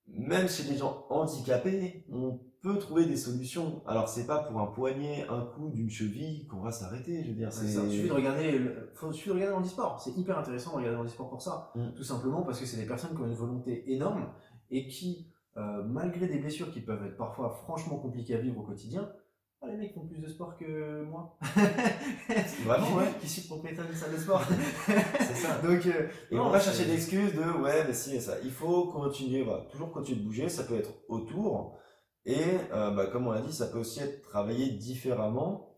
Même 0.07 0.47
chez 0.47 0.63
des 0.63 0.77
gens 0.77 1.05
handicapés, 1.09 2.05
on 2.11 2.39
peut 2.61 2.77
trouver 2.77 3.05
des 3.05 3.17
solutions. 3.17 3.81
Alors 3.85 4.07
c'est 4.07 4.25
pas 4.25 4.39
pour 4.39 4.59
un 4.59 4.67
poignet, 4.67 5.25
un 5.29 5.41
coup 5.41 5.69
d'une 5.69 5.89
cheville 5.89 6.47
qu'on 6.47 6.61
va 6.61 6.71
s'arrêter. 6.71 7.23
Je 7.23 7.29
veux 7.29 7.35
dire, 7.35 7.51
c'est. 7.51 7.65
Il 7.65 7.91
suffit 7.91 8.07
de 8.07 8.13
regarder, 8.13 8.61
faut 8.93 9.11
suffit 9.11 9.29
de 9.29 9.35
regarder 9.35 9.67
sport 9.67 10.01
C'est 10.01 10.17
hyper 10.17 10.37
intéressant 10.37 10.79
de 10.79 10.85
regarder 10.85 11.09
sport 11.09 11.29
pour 11.29 11.41
ça. 11.41 11.71
Mm. 11.75 11.93
Tout 11.95 12.03
simplement 12.03 12.43
parce 12.43 12.59
que 12.59 12.65
c'est 12.65 12.77
des 12.77 12.85
personnes 12.85 13.15
qui 13.15 13.21
ont 13.21 13.27
une 13.27 13.33
volonté 13.33 13.91
énorme 13.91 14.27
et 14.71 14.87
qui, 14.87 15.27
euh, 15.57 15.83
malgré 15.83 16.27
des 16.27 16.39
blessures 16.39 16.71
qui 16.71 16.81
peuvent 16.81 17.05
être 17.05 17.17
parfois 17.17 17.49
franchement 17.49 17.97
compliquées 17.97 18.35
à 18.35 18.39
vivre 18.39 18.59
au 18.59 18.63
quotidien, 18.63 19.09
ah, 19.63 19.69
les 19.69 19.77
mecs 19.77 19.93
font 19.93 20.05
plus 20.05 20.19
de 20.19 20.27
sport 20.27 20.57
que 20.57 21.03
moi. 21.05 21.37
Vraiment, 22.65 22.97
ouais. 22.97 23.07
qui 23.21 23.29
suis 23.29 23.43
propriétaire 23.43 23.85
d'une 23.85 23.95
salle 23.95 24.11
de 24.11 24.17
sport. 24.17 24.41
c'est 25.19 25.35
ça. 25.35 25.59
Donc, 25.63 25.85
euh, 25.85 26.07
et 26.31 26.37
on 26.37 26.49
va 26.49 26.59
chercher 26.59 26.85
d'excuses 26.85 27.33
de 27.33 27.61
ouais, 27.61 27.85
mais 27.87 27.93
si, 27.93 28.19
ça. 28.19 28.33
Il 28.43 28.51
faut 28.51 28.87
continuer, 28.87 29.43
voilà, 29.43 29.63
toujours 29.71 29.91
continuer 29.91 30.19
de 30.19 30.25
bouger. 30.25 30.49
Ça 30.49 30.63
peut 30.63 30.75
être 30.75 30.91
autour. 31.07 31.77
Et 32.25 32.43
euh, 32.73 32.91
bah, 32.91 33.07
comme 33.07 33.27
on 33.27 33.31
l'a 33.31 33.41
dit, 33.41 33.53
ça 33.53 33.67
peut 33.67 33.79
aussi 33.79 34.01
être 34.01 34.21
travaillé 34.21 34.71
différemment. 34.71 35.69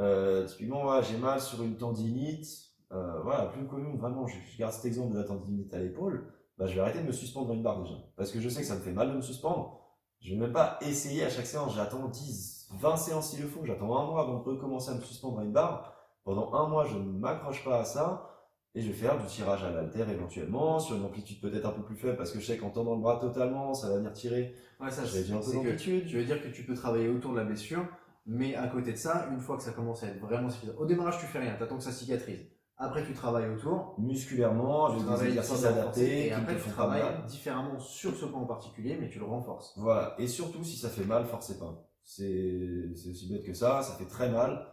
Euh, 0.00 0.46
typiquement, 0.46 1.00
j'ai 1.02 1.18
mal 1.18 1.38
sur 1.38 1.62
une 1.62 1.76
tendinite. 1.76 2.46
Euh, 2.92 3.20
voilà, 3.22 3.46
plus 3.46 3.66
commune, 3.66 3.98
vraiment, 3.98 4.26
je, 4.26 4.36
garde 4.58 4.72
cet 4.72 4.86
exemple 4.86 5.12
de 5.12 5.18
la 5.18 5.24
tendinite 5.24 5.72
à 5.74 5.80
l'épaule. 5.80 6.32
Bah, 6.56 6.66
je 6.66 6.74
vais 6.74 6.80
arrêter 6.80 7.00
de 7.00 7.06
me 7.06 7.12
suspendre 7.12 7.48
dans 7.48 7.54
une 7.54 7.62
barre 7.62 7.82
déjà. 7.82 7.96
Parce 8.16 8.30
que 8.30 8.40
je 8.40 8.48
sais 8.48 8.62
que 8.62 8.66
ça 8.66 8.76
me 8.76 8.80
fait 8.80 8.92
mal 8.92 9.10
de 9.10 9.16
me 9.16 9.22
suspendre. 9.22 9.83
Je 10.24 10.30
vais 10.30 10.40
même 10.40 10.52
pas 10.52 10.78
essayer 10.80 11.22
à 11.22 11.28
chaque 11.28 11.46
séance. 11.46 11.74
J'attends 11.76 12.08
10, 12.08 12.70
20 12.80 12.96
séances 12.96 13.30
s'il 13.30 13.42
le 13.42 13.48
faut. 13.48 13.60
J'attends 13.64 13.94
un 13.98 14.06
mois 14.06 14.22
avant 14.22 14.38
de 14.38 14.42
recommencer 14.42 14.90
à 14.90 14.94
me 14.94 15.02
suspendre 15.02 15.36
dans 15.36 15.42
une 15.42 15.52
barre. 15.52 15.94
Pendant 16.24 16.54
un 16.54 16.66
mois, 16.66 16.86
je 16.86 16.96
ne 16.96 17.18
m'accroche 17.18 17.62
pas 17.62 17.80
à 17.80 17.84
ça. 17.84 18.30
Et 18.74 18.80
je 18.80 18.88
vais 18.88 18.94
faire 18.94 19.18
du 19.18 19.26
tirage 19.26 19.62
à 19.62 19.70
l'alter 19.70 20.04
éventuellement, 20.10 20.80
sur 20.80 20.96
une 20.96 21.04
amplitude 21.04 21.40
peut-être 21.40 21.66
un 21.66 21.70
peu 21.70 21.82
plus 21.82 21.94
faible, 21.94 22.16
parce 22.16 22.32
que 22.32 22.40
je 22.40 22.46
sais 22.46 22.56
qu'en 22.56 22.70
tendant 22.70 22.96
le 22.96 23.02
bras 23.02 23.20
totalement, 23.20 23.72
ça 23.72 23.88
va 23.88 23.98
venir 23.98 24.12
tirer. 24.12 24.52
Ouais, 24.80 24.90
ça, 24.90 25.04
je 25.04 25.32
un 25.32 25.38
peu 25.38 25.52
d'amplitude. 25.52 26.08
Tu 26.08 26.16
veux 26.16 26.24
dire 26.24 26.42
que 26.42 26.48
tu 26.48 26.64
peux 26.64 26.74
travailler 26.74 27.08
autour 27.08 27.32
de 27.32 27.36
la 27.36 27.44
blessure, 27.44 27.86
mais 28.26 28.56
à 28.56 28.66
côté 28.66 28.90
de 28.90 28.96
ça, 28.96 29.28
une 29.30 29.38
fois 29.38 29.56
que 29.56 29.62
ça 29.62 29.70
commence 29.70 30.02
à 30.02 30.08
être 30.08 30.18
vraiment 30.18 30.50
suffisant, 30.50 30.72
au 30.76 30.86
démarrage 30.86 31.18
tu 31.20 31.26
fais 31.26 31.38
rien, 31.38 31.54
t'attends 31.56 31.76
que 31.76 31.84
ça 31.84 31.92
cicatrise. 31.92 32.40
Après 32.76 33.04
tu 33.04 33.12
travailles 33.12 33.48
autour. 33.50 33.94
Musculairement, 33.98 34.96
tu 34.96 35.04
travailles 35.04 35.28
exercices 35.28 35.64
adaptés. 35.64 36.26
Et 36.26 36.32
après 36.32 36.56
tu 36.56 36.70
travailles 36.70 37.24
différemment 37.26 37.78
sur 37.78 38.14
ce 38.16 38.26
point 38.26 38.40
en 38.40 38.46
particulier, 38.46 38.96
mais 39.00 39.08
tu 39.08 39.18
le 39.18 39.26
renforces. 39.26 39.74
Voilà. 39.76 40.14
Et 40.18 40.26
surtout, 40.26 40.64
si 40.64 40.76
ça 40.76 40.88
fait 40.88 41.04
mal, 41.04 41.24
forcez 41.24 41.58
pas. 41.58 41.86
C'est 42.02 42.90
aussi 42.92 43.28
bête 43.30 43.44
que 43.44 43.54
ça, 43.54 43.82
ça 43.82 43.94
fait 43.94 44.06
très 44.06 44.28
mal 44.28 44.66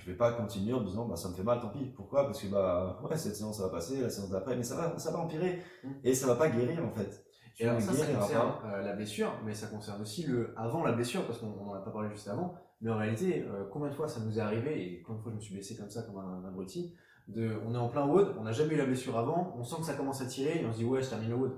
je 0.00 0.10
vais 0.10 0.16
pas 0.16 0.32
continuer 0.32 0.72
en 0.72 0.80
me 0.80 0.86
disant 0.86 1.06
bah 1.06 1.16
ça 1.16 1.28
me 1.28 1.34
fait 1.34 1.42
mal 1.42 1.60
tant 1.60 1.68
pis 1.68 1.84
pourquoi? 1.96 2.24
Parce 2.24 2.42
que 2.42 2.48
bah 2.48 2.98
ouais 3.10 3.16
cette 3.16 3.36
séance 3.36 3.58
ça 3.58 3.64
va 3.64 3.70
passer 3.70 4.00
la 4.00 4.10
séance 4.10 4.30
d'après 4.30 4.56
mais 4.56 4.62
ça 4.62 4.76
va 4.76 4.98
ça 4.98 5.10
va 5.10 5.18
empirer 5.18 5.62
mm. 5.84 5.88
et 6.04 6.14
ça 6.14 6.26
va 6.26 6.36
pas 6.36 6.48
guérir 6.48 6.84
en 6.84 6.90
fait 6.90 7.24
et 7.58 7.68
alors 7.68 7.80
ça, 7.80 7.92
ça 7.92 8.06
concerne 8.06 8.52
euh, 8.64 8.82
la 8.82 8.94
blessure 8.94 9.32
mais 9.44 9.54
ça 9.54 9.66
concerne 9.66 10.00
aussi 10.00 10.24
le 10.24 10.54
avant 10.56 10.82
la 10.84 10.92
blessure 10.92 11.26
parce 11.26 11.38
qu'on 11.38 11.68
en 11.68 11.74
a 11.74 11.80
pas 11.80 11.90
parlé 11.90 12.08
juste 12.10 12.28
avant 12.28 12.54
mais 12.80 12.90
en 12.90 12.96
réalité 12.96 13.44
euh, 13.46 13.64
combien 13.70 13.90
de 13.90 13.94
fois 13.94 14.08
ça 14.08 14.20
nous 14.20 14.38
est 14.38 14.42
arrivé 14.42 14.82
et 14.82 15.02
combien 15.02 15.18
de 15.18 15.22
fois 15.22 15.32
je 15.32 15.36
me 15.36 15.42
suis 15.42 15.54
blessé 15.54 15.76
comme 15.76 15.90
ça 15.90 16.02
comme 16.02 16.18
un, 16.18 16.44
abruti 16.46 16.94
de 17.30 17.60
on 17.66 17.74
est 17.74 17.78
en 17.78 17.88
plein 17.88 18.06
WOD 18.06 18.36
on 18.38 18.42
n'a 18.42 18.52
jamais 18.52 18.74
eu 18.74 18.78
la 18.78 18.86
blessure 18.86 19.16
avant 19.18 19.54
on 19.58 19.64
sent 19.64 19.76
que 19.78 19.86
ça 19.86 19.94
commence 19.94 20.20
à 20.20 20.26
tirer 20.26 20.60
et 20.60 20.66
on 20.66 20.72
se 20.72 20.78
dit 20.78 20.84
ouais 20.84 21.02
je 21.02 21.08
termine 21.08 21.30
le 21.30 21.36
WOD 21.36 21.52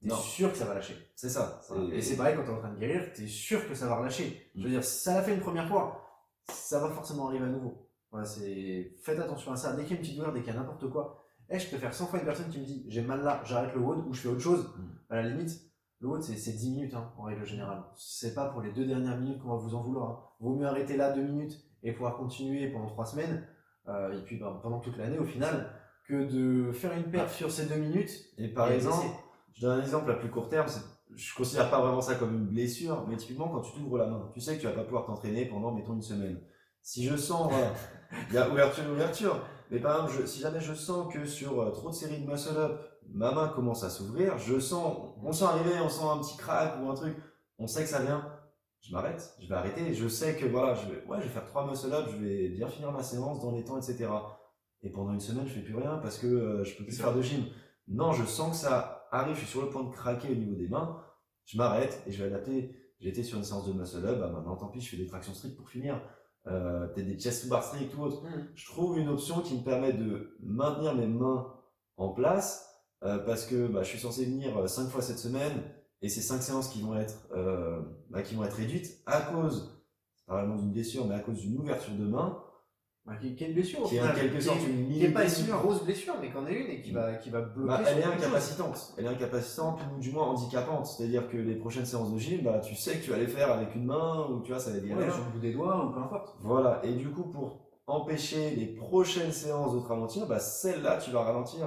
T'es 0.00 0.14
sûr 0.14 0.52
que 0.52 0.56
ça 0.56 0.64
va 0.64 0.74
lâcher. 0.74 0.94
C'est 1.16 1.28
ça. 1.28 1.60
Et 1.92 2.00
c'est 2.00 2.16
pareil 2.16 2.36
quand 2.36 2.44
t'es 2.44 2.52
en 2.52 2.58
train 2.58 2.72
de 2.72 2.78
guérir, 2.78 3.12
t'es 3.12 3.26
sûr 3.26 3.68
que 3.68 3.74
ça 3.74 3.88
va 3.88 3.96
relâcher. 3.96 4.48
Je 4.54 4.62
veux 4.62 4.70
dire, 4.70 4.84
ça 4.84 5.14
l'a 5.14 5.22
fait 5.24 5.34
une 5.34 5.40
première 5.40 5.66
fois 5.66 6.08
ça 6.52 6.80
va 6.80 6.88
forcément 6.90 7.28
arriver 7.28 7.44
à 7.44 7.48
nouveau. 7.48 7.88
Voilà, 8.10 8.26
c'est 8.26 8.94
faites 9.02 9.18
attention 9.18 9.52
à 9.52 9.56
ça. 9.56 9.74
Dès 9.74 9.82
qu'il 9.82 9.92
y 9.92 9.94
a 9.94 9.96
une 9.96 10.02
petite 10.02 10.16
douleur, 10.16 10.32
dès 10.32 10.40
qu'il 10.40 10.52
y 10.52 10.56
a 10.56 10.58
n'importe 10.58 10.88
quoi, 10.88 11.24
eh, 11.50 11.58
je 11.58 11.68
préfère 11.68 11.92
100 11.94 12.06
fois 12.06 12.18
une 12.18 12.24
personne 12.24 12.48
qui 12.48 12.58
me 12.58 12.64
dit 12.64 12.86
j'ai 12.88 13.02
mal 13.02 13.22
là, 13.22 13.42
j'arrête 13.44 13.74
le 13.74 13.80
WOD 13.80 14.06
ou 14.06 14.12
je 14.12 14.20
fais 14.20 14.28
autre 14.28 14.40
chose. 14.40 14.70
Mm. 14.76 14.82
À 15.10 15.16
la 15.16 15.28
limite, 15.28 15.60
le 16.00 16.08
WOD 16.08 16.22
c'est 16.22 16.52
10 16.52 16.70
minutes 16.70 16.94
hein, 16.94 17.12
en 17.18 17.24
règle 17.24 17.44
générale. 17.44 17.84
C'est 17.96 18.34
pas 18.34 18.48
pour 18.48 18.62
les 18.62 18.72
deux 18.72 18.86
dernières 18.86 19.18
minutes 19.18 19.40
qu'on 19.42 19.50
va 19.50 19.56
vous 19.56 19.74
en 19.74 19.82
vouloir. 19.82 20.10
Hein. 20.10 20.20
Vaut 20.40 20.54
mieux 20.54 20.66
arrêter 20.66 20.96
là 20.96 21.12
deux 21.12 21.22
minutes 21.22 21.62
et 21.82 21.92
pouvoir 21.92 22.16
continuer 22.16 22.68
pendant 22.68 22.86
trois 22.86 23.06
semaines 23.06 23.46
euh, 23.88 24.18
et 24.18 24.22
puis 24.22 24.36
bah, 24.36 24.58
pendant 24.62 24.80
toute 24.80 24.96
l'année 24.96 25.18
au 25.18 25.24
final 25.24 25.72
que 26.08 26.24
de 26.24 26.72
faire 26.72 26.92
une 26.92 27.10
perte 27.10 27.30
sur 27.30 27.50
ces 27.50 27.66
deux 27.66 27.76
minutes. 27.76 28.12
Et 28.38 28.48
par 28.48 28.70
exemple, 28.70 29.06
je 29.54 29.62
donne 29.62 29.78
un 29.78 29.82
exemple 29.82 30.10
à 30.10 30.14
plus 30.14 30.30
court 30.30 30.48
terme, 30.48 30.66
je 31.14 31.34
considère 31.34 31.70
pas 31.70 31.80
vraiment 31.80 32.00
ça 32.00 32.14
comme 32.14 32.34
une 32.34 32.46
blessure, 32.46 33.06
mais 33.08 33.16
typiquement 33.16 33.48
quand 33.48 33.60
tu 33.60 33.72
t'ouvres 33.72 33.98
la 33.98 34.06
main, 34.06 34.30
tu 34.32 34.40
sais 34.40 34.56
que 34.56 34.60
tu 34.60 34.66
vas 34.66 34.72
pas 34.72 34.84
pouvoir 34.84 35.06
t'entraîner 35.06 35.46
pendant, 35.46 35.72
mettons, 35.72 35.94
une 35.94 36.02
semaine. 36.02 36.40
Si 36.82 37.04
je 37.04 37.16
sens, 37.16 37.52
il 38.28 38.34
y 38.34 38.38
a 38.38 38.48
ouverture, 38.48 38.84
ouverture, 38.90 39.40
mais 39.70 39.80
par 39.80 40.06
exemple, 40.06 40.26
si 40.26 40.40
jamais 40.40 40.60
je 40.60 40.74
sens 40.74 41.12
que 41.12 41.26
sur 41.26 41.60
euh, 41.60 41.70
trop 41.70 41.90
de 41.90 41.94
séries 41.94 42.20
de 42.20 42.30
muscle-up, 42.30 42.80
ma 43.12 43.32
main 43.32 43.48
commence 43.48 43.84
à 43.84 43.90
s'ouvrir, 43.90 44.38
je 44.38 44.58
sens, 44.58 45.14
on 45.22 45.32
sent 45.32 45.44
arriver, 45.44 45.80
on 45.82 45.88
sent 45.88 46.04
un 46.04 46.18
petit 46.18 46.36
crack 46.36 46.74
ou 46.80 46.88
un 46.88 46.94
truc, 46.94 47.16
on 47.58 47.66
sait 47.66 47.82
que 47.82 47.88
ça 47.88 48.00
vient, 48.00 48.24
je 48.80 48.92
m'arrête, 48.92 49.34
je 49.40 49.48
vais 49.48 49.54
arrêter, 49.54 49.94
je 49.94 50.08
sais 50.08 50.36
que 50.36 50.46
voilà, 50.46 50.74
je 50.74 50.88
vais, 50.88 51.04
ouais, 51.06 51.18
je 51.20 51.24
vais 51.24 51.32
faire 51.32 51.44
trois 51.44 51.66
muscle-up, 51.66 52.06
je 52.10 52.16
vais 52.16 52.48
bien 52.50 52.68
finir 52.68 52.92
ma 52.92 53.02
séance 53.02 53.40
dans 53.40 53.52
les 53.52 53.64
temps, 53.64 53.76
etc. 53.76 54.08
Et 54.82 54.90
pendant 54.90 55.12
une 55.12 55.20
semaine, 55.20 55.46
je 55.46 55.54
fais 55.54 55.62
plus 55.62 55.74
rien 55.74 55.98
parce 55.98 56.18
que 56.18 56.26
euh, 56.26 56.64
je 56.64 56.76
peux 56.76 56.84
plus 56.84 56.96
faire 56.96 57.14
de 57.14 57.20
gym. 57.20 57.44
Non, 57.88 58.12
je 58.12 58.24
sens 58.24 58.50
que 58.50 58.68
ça 58.68 59.08
arrive, 59.10 59.34
je 59.34 59.40
suis 59.40 59.48
sur 59.48 59.62
le 59.62 59.70
point 59.70 59.82
de 59.82 59.90
craquer 59.90 60.30
au 60.30 60.34
niveau 60.34 60.54
des 60.54 60.68
mains, 60.68 61.02
je 61.44 61.58
m'arrête 61.58 62.02
et 62.06 62.12
je 62.12 62.22
vais 62.22 62.28
adapter. 62.28 62.76
J'étais 63.00 63.22
sur 63.22 63.38
une 63.38 63.44
séance 63.44 63.66
de 63.66 63.72
muscle-up, 63.72 64.18
bah 64.18 64.28
maintenant 64.28 64.56
tant 64.56 64.68
pis, 64.68 64.80
je 64.80 64.90
fais 64.90 64.96
des 64.96 65.06
tractions 65.06 65.34
strictes 65.34 65.56
pour 65.56 65.68
finir. 65.68 66.00
Euh, 66.46 66.86
peut-être 66.88 67.06
des 67.06 67.18
chest 67.18 67.44
to 67.44 67.50
bar 67.50 67.62
strict 67.62 67.94
ou 67.96 68.02
autre. 68.02 68.22
Mm. 68.22 68.48
Je 68.54 68.66
trouve 68.66 68.98
une 68.98 69.08
option 69.08 69.40
qui 69.40 69.54
me 69.58 69.64
permet 69.64 69.92
de 69.92 70.36
maintenir 70.40 70.94
mes 70.94 71.06
mains 71.06 71.52
en 71.96 72.10
place 72.10 72.68
euh, 73.02 73.18
parce 73.18 73.44
que 73.44 73.66
bah, 73.66 73.82
je 73.82 73.88
suis 73.88 73.98
censé 73.98 74.24
venir 74.24 74.68
5 74.68 74.82
euh, 74.82 74.86
fois 74.86 75.02
cette 75.02 75.18
semaine 75.18 75.62
et 76.02 76.08
c'est 76.08 76.20
5 76.20 76.42
séances 76.42 76.68
qui 76.68 76.82
vont 76.82 76.96
être 76.96 77.28
euh, 77.34 77.80
bah, 78.10 78.22
qui 78.22 78.34
vont 78.34 78.44
être 78.44 78.54
réduites 78.54 79.02
à 79.06 79.20
cause, 79.20 79.82
pas 80.26 80.34
vraiment 80.34 80.56
d'une 80.56 80.70
blessure, 80.70 81.06
mais 81.06 81.14
à 81.14 81.20
cause 81.20 81.40
d'une 81.40 81.58
ouverture 81.58 81.94
de 81.94 82.06
main. 82.06 82.42
Bah, 83.04 83.14
qui, 83.18 83.28
est 83.28 83.46
une 83.48 83.54
blessure. 83.54 83.84
Qui 83.84 83.96
est 83.96 84.02
en 84.02 84.12
quelque 84.12 84.38
sorte 84.38 84.58
une 84.68 84.86
Qui 84.86 85.00
n'est 85.00 85.12
pas 85.12 85.24
une 85.24 85.46
grosse 85.46 85.82
blessure, 85.82 86.14
mais 86.20 86.30
qu'en 86.30 86.46
est 86.46 86.52
une 86.52 86.66
et 86.66 86.82
qui 86.82 86.90
va, 86.90 87.14
qui 87.14 87.30
va 87.30 87.40
bloquer. 87.40 87.68
Bah, 87.68 87.80
elle 87.86 88.00
est 88.00 88.04
incapacitante. 88.04 88.94
Elle 88.98 89.06
est 89.06 89.08
incapacitante 89.08 89.80
ou 89.96 89.98
du 89.98 90.10
moins 90.10 90.24
handicapante. 90.24 90.86
C'est-à-dire 90.86 91.26
que 91.26 91.38
les 91.38 91.54
prochaines 91.54 91.86
séances 91.86 92.12
de 92.12 92.18
gym, 92.18 92.42
bah, 92.44 92.58
tu 92.58 92.74
sais 92.74 92.98
que 92.98 93.04
tu 93.04 93.10
vas 93.10 93.16
les 93.16 93.26
faire 93.26 93.50
avec 93.50 93.74
une 93.74 93.86
main 93.86 94.26
ou 94.28 94.42
tu 94.42 94.52
vois, 94.52 94.60
ça 94.60 94.70
va 94.70 94.76
être 94.76 94.84
ouais, 94.84 95.10
sur 95.10 95.24
le 95.24 95.32
bout 95.32 95.40
des 95.40 95.54
doigts 95.54 95.86
ou 95.86 95.92
peu 95.92 96.00
importe. 96.00 96.36
Voilà. 96.42 96.82
Et 96.84 96.92
du 96.92 97.08
coup, 97.08 97.24
pour 97.24 97.70
empêcher 97.86 98.50
les 98.50 98.66
prochaines 98.66 99.32
séances 99.32 99.74
de 99.74 99.80
te 99.80 99.86
ralentir, 99.86 100.26
bah, 100.26 100.38
celle-là, 100.38 100.98
tu 100.98 101.10
vas 101.10 101.22
ralentir. 101.22 101.66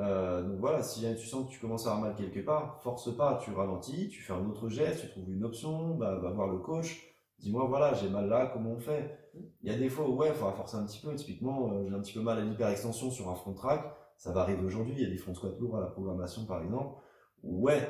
Euh, 0.00 0.42
donc 0.42 0.58
voilà, 0.58 0.82
si 0.82 1.02
tu 1.16 1.26
sens 1.26 1.46
que 1.46 1.52
tu 1.52 1.60
commences 1.60 1.86
à 1.86 1.92
avoir 1.92 2.08
mal 2.08 2.16
quelque 2.16 2.40
part, 2.40 2.80
force 2.82 3.14
pas, 3.16 3.38
tu 3.42 3.52
ralentis, 3.52 4.08
tu 4.08 4.22
fais 4.22 4.32
un 4.32 4.44
autre 4.48 4.68
geste, 4.68 5.02
tu 5.02 5.10
trouves 5.10 5.30
une 5.30 5.44
option, 5.44 5.94
bah, 5.94 6.16
va 6.16 6.30
voir 6.30 6.48
le 6.48 6.58
coach 6.58 7.06
dis-moi, 7.40 7.66
voilà, 7.66 7.94
j'ai 7.94 8.08
mal 8.08 8.28
là, 8.28 8.50
comment 8.52 8.72
on 8.72 8.78
fait? 8.78 9.18
Il 9.62 9.70
y 9.70 9.74
a 9.74 9.78
des 9.78 9.88
fois 9.88 10.08
où, 10.08 10.16
ouais, 10.16 10.28
il 10.28 10.34
faudra 10.34 10.52
forcer 10.52 10.76
un 10.76 10.84
petit 10.84 11.00
peu. 11.00 11.14
Typiquement, 11.14 11.72
euh, 11.72 11.86
j'ai 11.88 11.94
un 11.94 12.00
petit 12.00 12.12
peu 12.12 12.20
mal 12.20 12.38
à 12.38 12.42
l'hyperextension 12.42 13.10
sur 13.10 13.28
un 13.30 13.34
front 13.34 13.54
track. 13.54 13.84
Ça 14.16 14.32
va 14.32 14.42
arriver 14.42 14.62
aujourd'hui. 14.62 14.94
Il 14.96 15.02
y 15.02 15.06
a 15.06 15.10
des 15.10 15.16
front 15.16 15.34
squat 15.34 15.58
lourds 15.58 15.76
à 15.76 15.80
la 15.80 15.86
programmation, 15.86 16.44
par 16.44 16.62
exemple. 16.62 17.00
Ouais, 17.42 17.88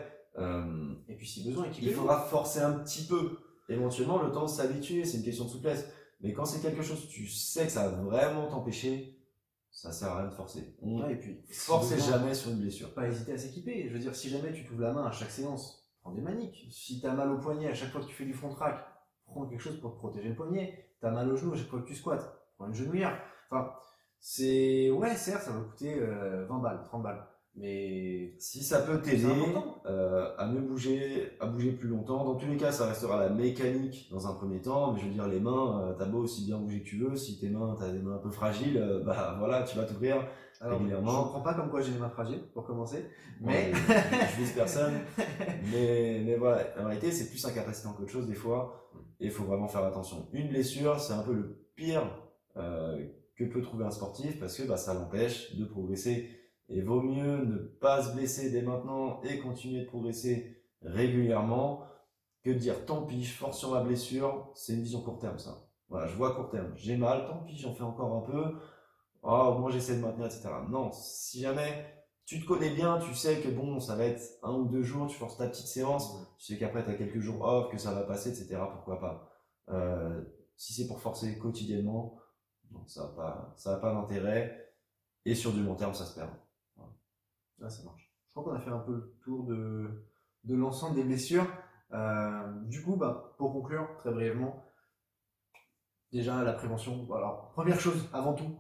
et 1.08 1.16
puis 1.16 1.26
si 1.26 1.44
besoin, 1.44 1.66
il 1.82 1.92
faudra 1.92 2.20
forcer 2.20 2.60
un 2.60 2.72
petit 2.72 3.06
peu. 3.06 3.38
Éventuellement, 3.68 4.22
le 4.22 4.30
temps 4.30 4.44
de 4.44 4.50
s'habituer, 4.50 5.04
c'est 5.04 5.18
une 5.18 5.24
question 5.24 5.44
de 5.44 5.50
souplesse. 5.50 5.88
Mais 6.20 6.32
quand 6.32 6.44
c'est 6.44 6.60
quelque 6.60 6.82
chose, 6.82 7.08
tu 7.08 7.26
sais 7.26 7.64
que 7.64 7.72
ça 7.72 7.88
va 7.88 8.02
vraiment 8.02 8.48
t'empêcher, 8.48 9.19
ça 9.70 9.92
sert 9.92 10.10
à 10.10 10.18
rien 10.18 10.28
de 10.28 10.34
forcer. 10.34 10.76
et 11.10 11.16
puis, 11.16 11.42
forcez 11.52 11.98
jamais 11.98 12.34
sur 12.34 12.50
une 12.50 12.58
blessure. 12.58 12.92
Pas 12.92 13.08
hésiter 13.08 13.32
à 13.32 13.38
s'équiper. 13.38 13.88
Je 13.88 13.92
veux 13.92 13.98
dire, 13.98 14.14
si 14.14 14.28
jamais 14.28 14.52
tu 14.52 14.64
t'ouvres 14.64 14.82
la 14.82 14.92
main 14.92 15.06
à 15.06 15.12
chaque 15.12 15.30
séance, 15.30 15.88
prends 16.00 16.12
des 16.12 16.20
maniques. 16.20 16.66
Si 16.70 17.00
tu 17.00 17.06
as 17.06 17.14
mal 17.14 17.30
au 17.30 17.38
poignet 17.38 17.68
à 17.68 17.74
chaque 17.74 17.90
fois 17.90 18.00
que 18.00 18.06
tu 18.06 18.14
fais 18.14 18.24
du 18.24 18.34
front 18.34 18.50
track, 18.50 18.84
prends 19.26 19.46
quelque 19.46 19.62
chose 19.62 19.80
pour 19.80 19.92
te 19.92 19.98
protéger 19.98 20.28
le 20.28 20.34
poignet. 20.34 20.92
Tu 21.00 21.06
as 21.06 21.10
mal 21.10 21.30
au 21.30 21.36
genou 21.36 21.52
à 21.52 21.56
chaque 21.56 21.68
fois 21.68 21.80
que 21.80 21.86
tu 21.86 21.94
squattes, 21.94 22.30
prends 22.56 22.66
une 22.66 22.74
genouillère. 22.74 23.20
Enfin, 23.50 23.72
c'est. 24.18 24.90
Ouais, 24.90 25.14
certes, 25.14 25.42
ça 25.42 25.52
va 25.52 25.60
coûter 25.60 25.98
20 25.98 26.06
euh, 26.06 26.46
balles, 26.60 26.82
30 26.84 27.02
balles. 27.02 27.26
Mais 27.56 28.34
si 28.38 28.62
ça 28.62 28.80
peut 28.80 29.00
t'aider 29.00 29.26
euh, 29.84 30.30
à 30.38 30.46
mieux 30.46 30.60
bouger, 30.60 31.32
à 31.40 31.46
bouger 31.46 31.72
plus 31.72 31.88
longtemps, 31.88 32.24
dans 32.24 32.36
tous 32.36 32.46
les 32.46 32.56
cas, 32.56 32.70
ça 32.70 32.86
restera 32.86 33.18
la 33.18 33.28
mécanique 33.28 34.08
dans 34.10 34.28
un 34.28 34.34
premier 34.34 34.60
temps. 34.60 34.92
Mais 34.92 35.00
je 35.00 35.06
veux 35.06 35.12
dire, 35.12 35.26
les 35.26 35.40
mains, 35.40 35.82
euh, 35.82 35.94
t'as 35.98 36.06
beau 36.06 36.18
aussi 36.18 36.46
bien 36.46 36.58
bouger 36.58 36.80
que 36.80 36.88
tu 36.88 36.98
veux, 36.98 37.16
si 37.16 37.40
tes 37.40 37.48
mains, 37.48 37.76
t'as 37.78 37.90
des 37.90 37.98
mains 37.98 38.16
un 38.16 38.18
peu 38.18 38.30
fragiles, 38.30 38.78
euh, 38.78 39.02
bah 39.02 39.36
voilà, 39.38 39.62
tu 39.64 39.76
vas 39.76 39.84
t'ouvrir 39.84 40.26
régulièrement. 40.60 41.10
Je 41.10 41.16
comprends 41.24 41.40
pas 41.40 41.54
comme 41.54 41.70
quoi 41.70 41.80
j'ai 41.80 41.92
les 41.92 41.98
mains 41.98 42.08
fragiles 42.08 42.42
pour 42.54 42.64
commencer, 42.64 43.06
mais 43.40 43.72
je 43.72 44.40
vise 44.40 44.52
personne. 44.54 44.94
mais 45.72 46.22
mais 46.24 46.36
voilà, 46.36 46.64
en 46.78 46.84
réalité, 46.84 47.10
c'est 47.10 47.30
plus 47.30 47.44
incapacitant 47.44 47.94
qu'autre 47.94 48.10
chose 48.10 48.26
des 48.26 48.34
fois, 48.34 48.90
et 49.18 49.26
il 49.26 49.30
faut 49.30 49.44
vraiment 49.44 49.68
faire 49.68 49.84
attention. 49.84 50.28
Une 50.32 50.48
blessure, 50.48 51.00
c'est 51.00 51.14
un 51.14 51.22
peu 51.22 51.32
le 51.32 51.66
pire 51.74 52.02
que 52.54 53.44
peut 53.44 53.62
trouver 53.62 53.84
un 53.84 53.90
sportif 53.90 54.38
parce 54.38 54.56
que 54.56 54.64
bah, 54.64 54.76
ça 54.76 54.92
l'empêche 54.92 55.56
de 55.56 55.64
progresser 55.64 56.28
et 56.70 56.82
vaut 56.82 57.02
mieux 57.02 57.44
ne 57.44 57.58
pas 57.58 58.02
se 58.02 58.14
blesser 58.14 58.50
dès 58.50 58.62
maintenant 58.62 59.20
et 59.22 59.38
continuer 59.40 59.82
de 59.82 59.86
progresser 59.86 60.64
régulièrement 60.82 61.84
que 62.42 62.50
de 62.50 62.58
dire 62.58 62.86
tant 62.86 63.02
pis, 63.02 63.24
je 63.24 63.34
force 63.34 63.58
sur 63.58 63.72
ma 63.72 63.82
blessure. 63.82 64.50
C'est 64.54 64.74
une 64.74 64.82
vision 64.82 65.02
court 65.02 65.18
terme, 65.18 65.38
ça. 65.38 65.68
Voilà, 65.88 66.06
je 66.06 66.16
vois 66.16 66.34
court 66.34 66.48
terme. 66.48 66.72
J'ai 66.76 66.96
mal, 66.96 67.26
tant 67.26 67.38
pis, 67.38 67.58
j'en 67.58 67.74
fais 67.74 67.82
encore 67.82 68.14
un 68.16 68.20
peu. 68.20 68.56
Oh, 69.22 69.56
moi 69.58 69.70
j'essaie 69.70 69.96
de 69.96 70.00
maintenir, 70.00 70.26
etc. 70.26 70.48
Non, 70.70 70.90
si 70.92 71.40
jamais 71.40 71.84
tu 72.24 72.40
te 72.40 72.46
connais 72.46 72.70
bien, 72.70 72.98
tu 73.00 73.14
sais 73.14 73.40
que 73.40 73.48
bon, 73.48 73.80
ça 73.80 73.96
va 73.96 74.04
être 74.04 74.22
un 74.42 74.52
ou 74.52 74.66
deux 74.66 74.82
jours, 74.82 75.08
tu 75.08 75.16
forces 75.16 75.36
ta 75.36 75.48
petite 75.48 75.66
séance, 75.66 76.16
tu 76.38 76.46
sais 76.46 76.58
qu'après 76.58 76.84
tu 76.84 76.90
as 76.90 76.94
quelques 76.94 77.18
jours 77.18 77.42
off, 77.42 77.70
que 77.70 77.76
ça 77.76 77.92
va 77.92 78.02
passer, 78.02 78.30
etc. 78.30 78.62
Pourquoi 78.72 79.00
pas. 79.00 79.28
Euh, 79.68 80.22
si 80.56 80.72
c'est 80.72 80.86
pour 80.86 81.00
forcer 81.00 81.36
quotidiennement, 81.38 82.18
ça 82.86 83.02
n'a 83.02 83.08
pas, 83.08 83.52
ça 83.56 83.76
pas 83.76 83.92
d'intérêt. 83.92 84.72
Et 85.26 85.34
sur 85.34 85.52
du 85.52 85.62
long 85.62 85.74
terme, 85.74 85.92
ça 85.92 86.06
se 86.06 86.14
perd. 86.14 86.30
Ah, 87.62 87.68
ça 87.68 87.82
marche. 87.84 88.12
Je 88.26 88.32
crois 88.32 88.44
qu'on 88.44 88.58
a 88.58 88.60
fait 88.60 88.70
un 88.70 88.78
peu 88.78 88.92
le 88.92 89.16
tour 89.22 89.44
de, 89.44 90.04
de 90.44 90.54
l'ensemble 90.54 90.96
des 90.96 91.04
blessures. 91.04 91.46
Euh, 91.92 92.60
du 92.66 92.82
coup, 92.82 92.96
bah, 92.96 93.34
pour 93.38 93.52
conclure, 93.52 93.88
très 93.98 94.12
brièvement, 94.12 94.64
déjà 96.12 96.42
la 96.44 96.52
prévention. 96.52 97.12
Alors, 97.12 97.50
première 97.50 97.80
chose, 97.80 98.08
avant 98.12 98.34
tout, 98.34 98.56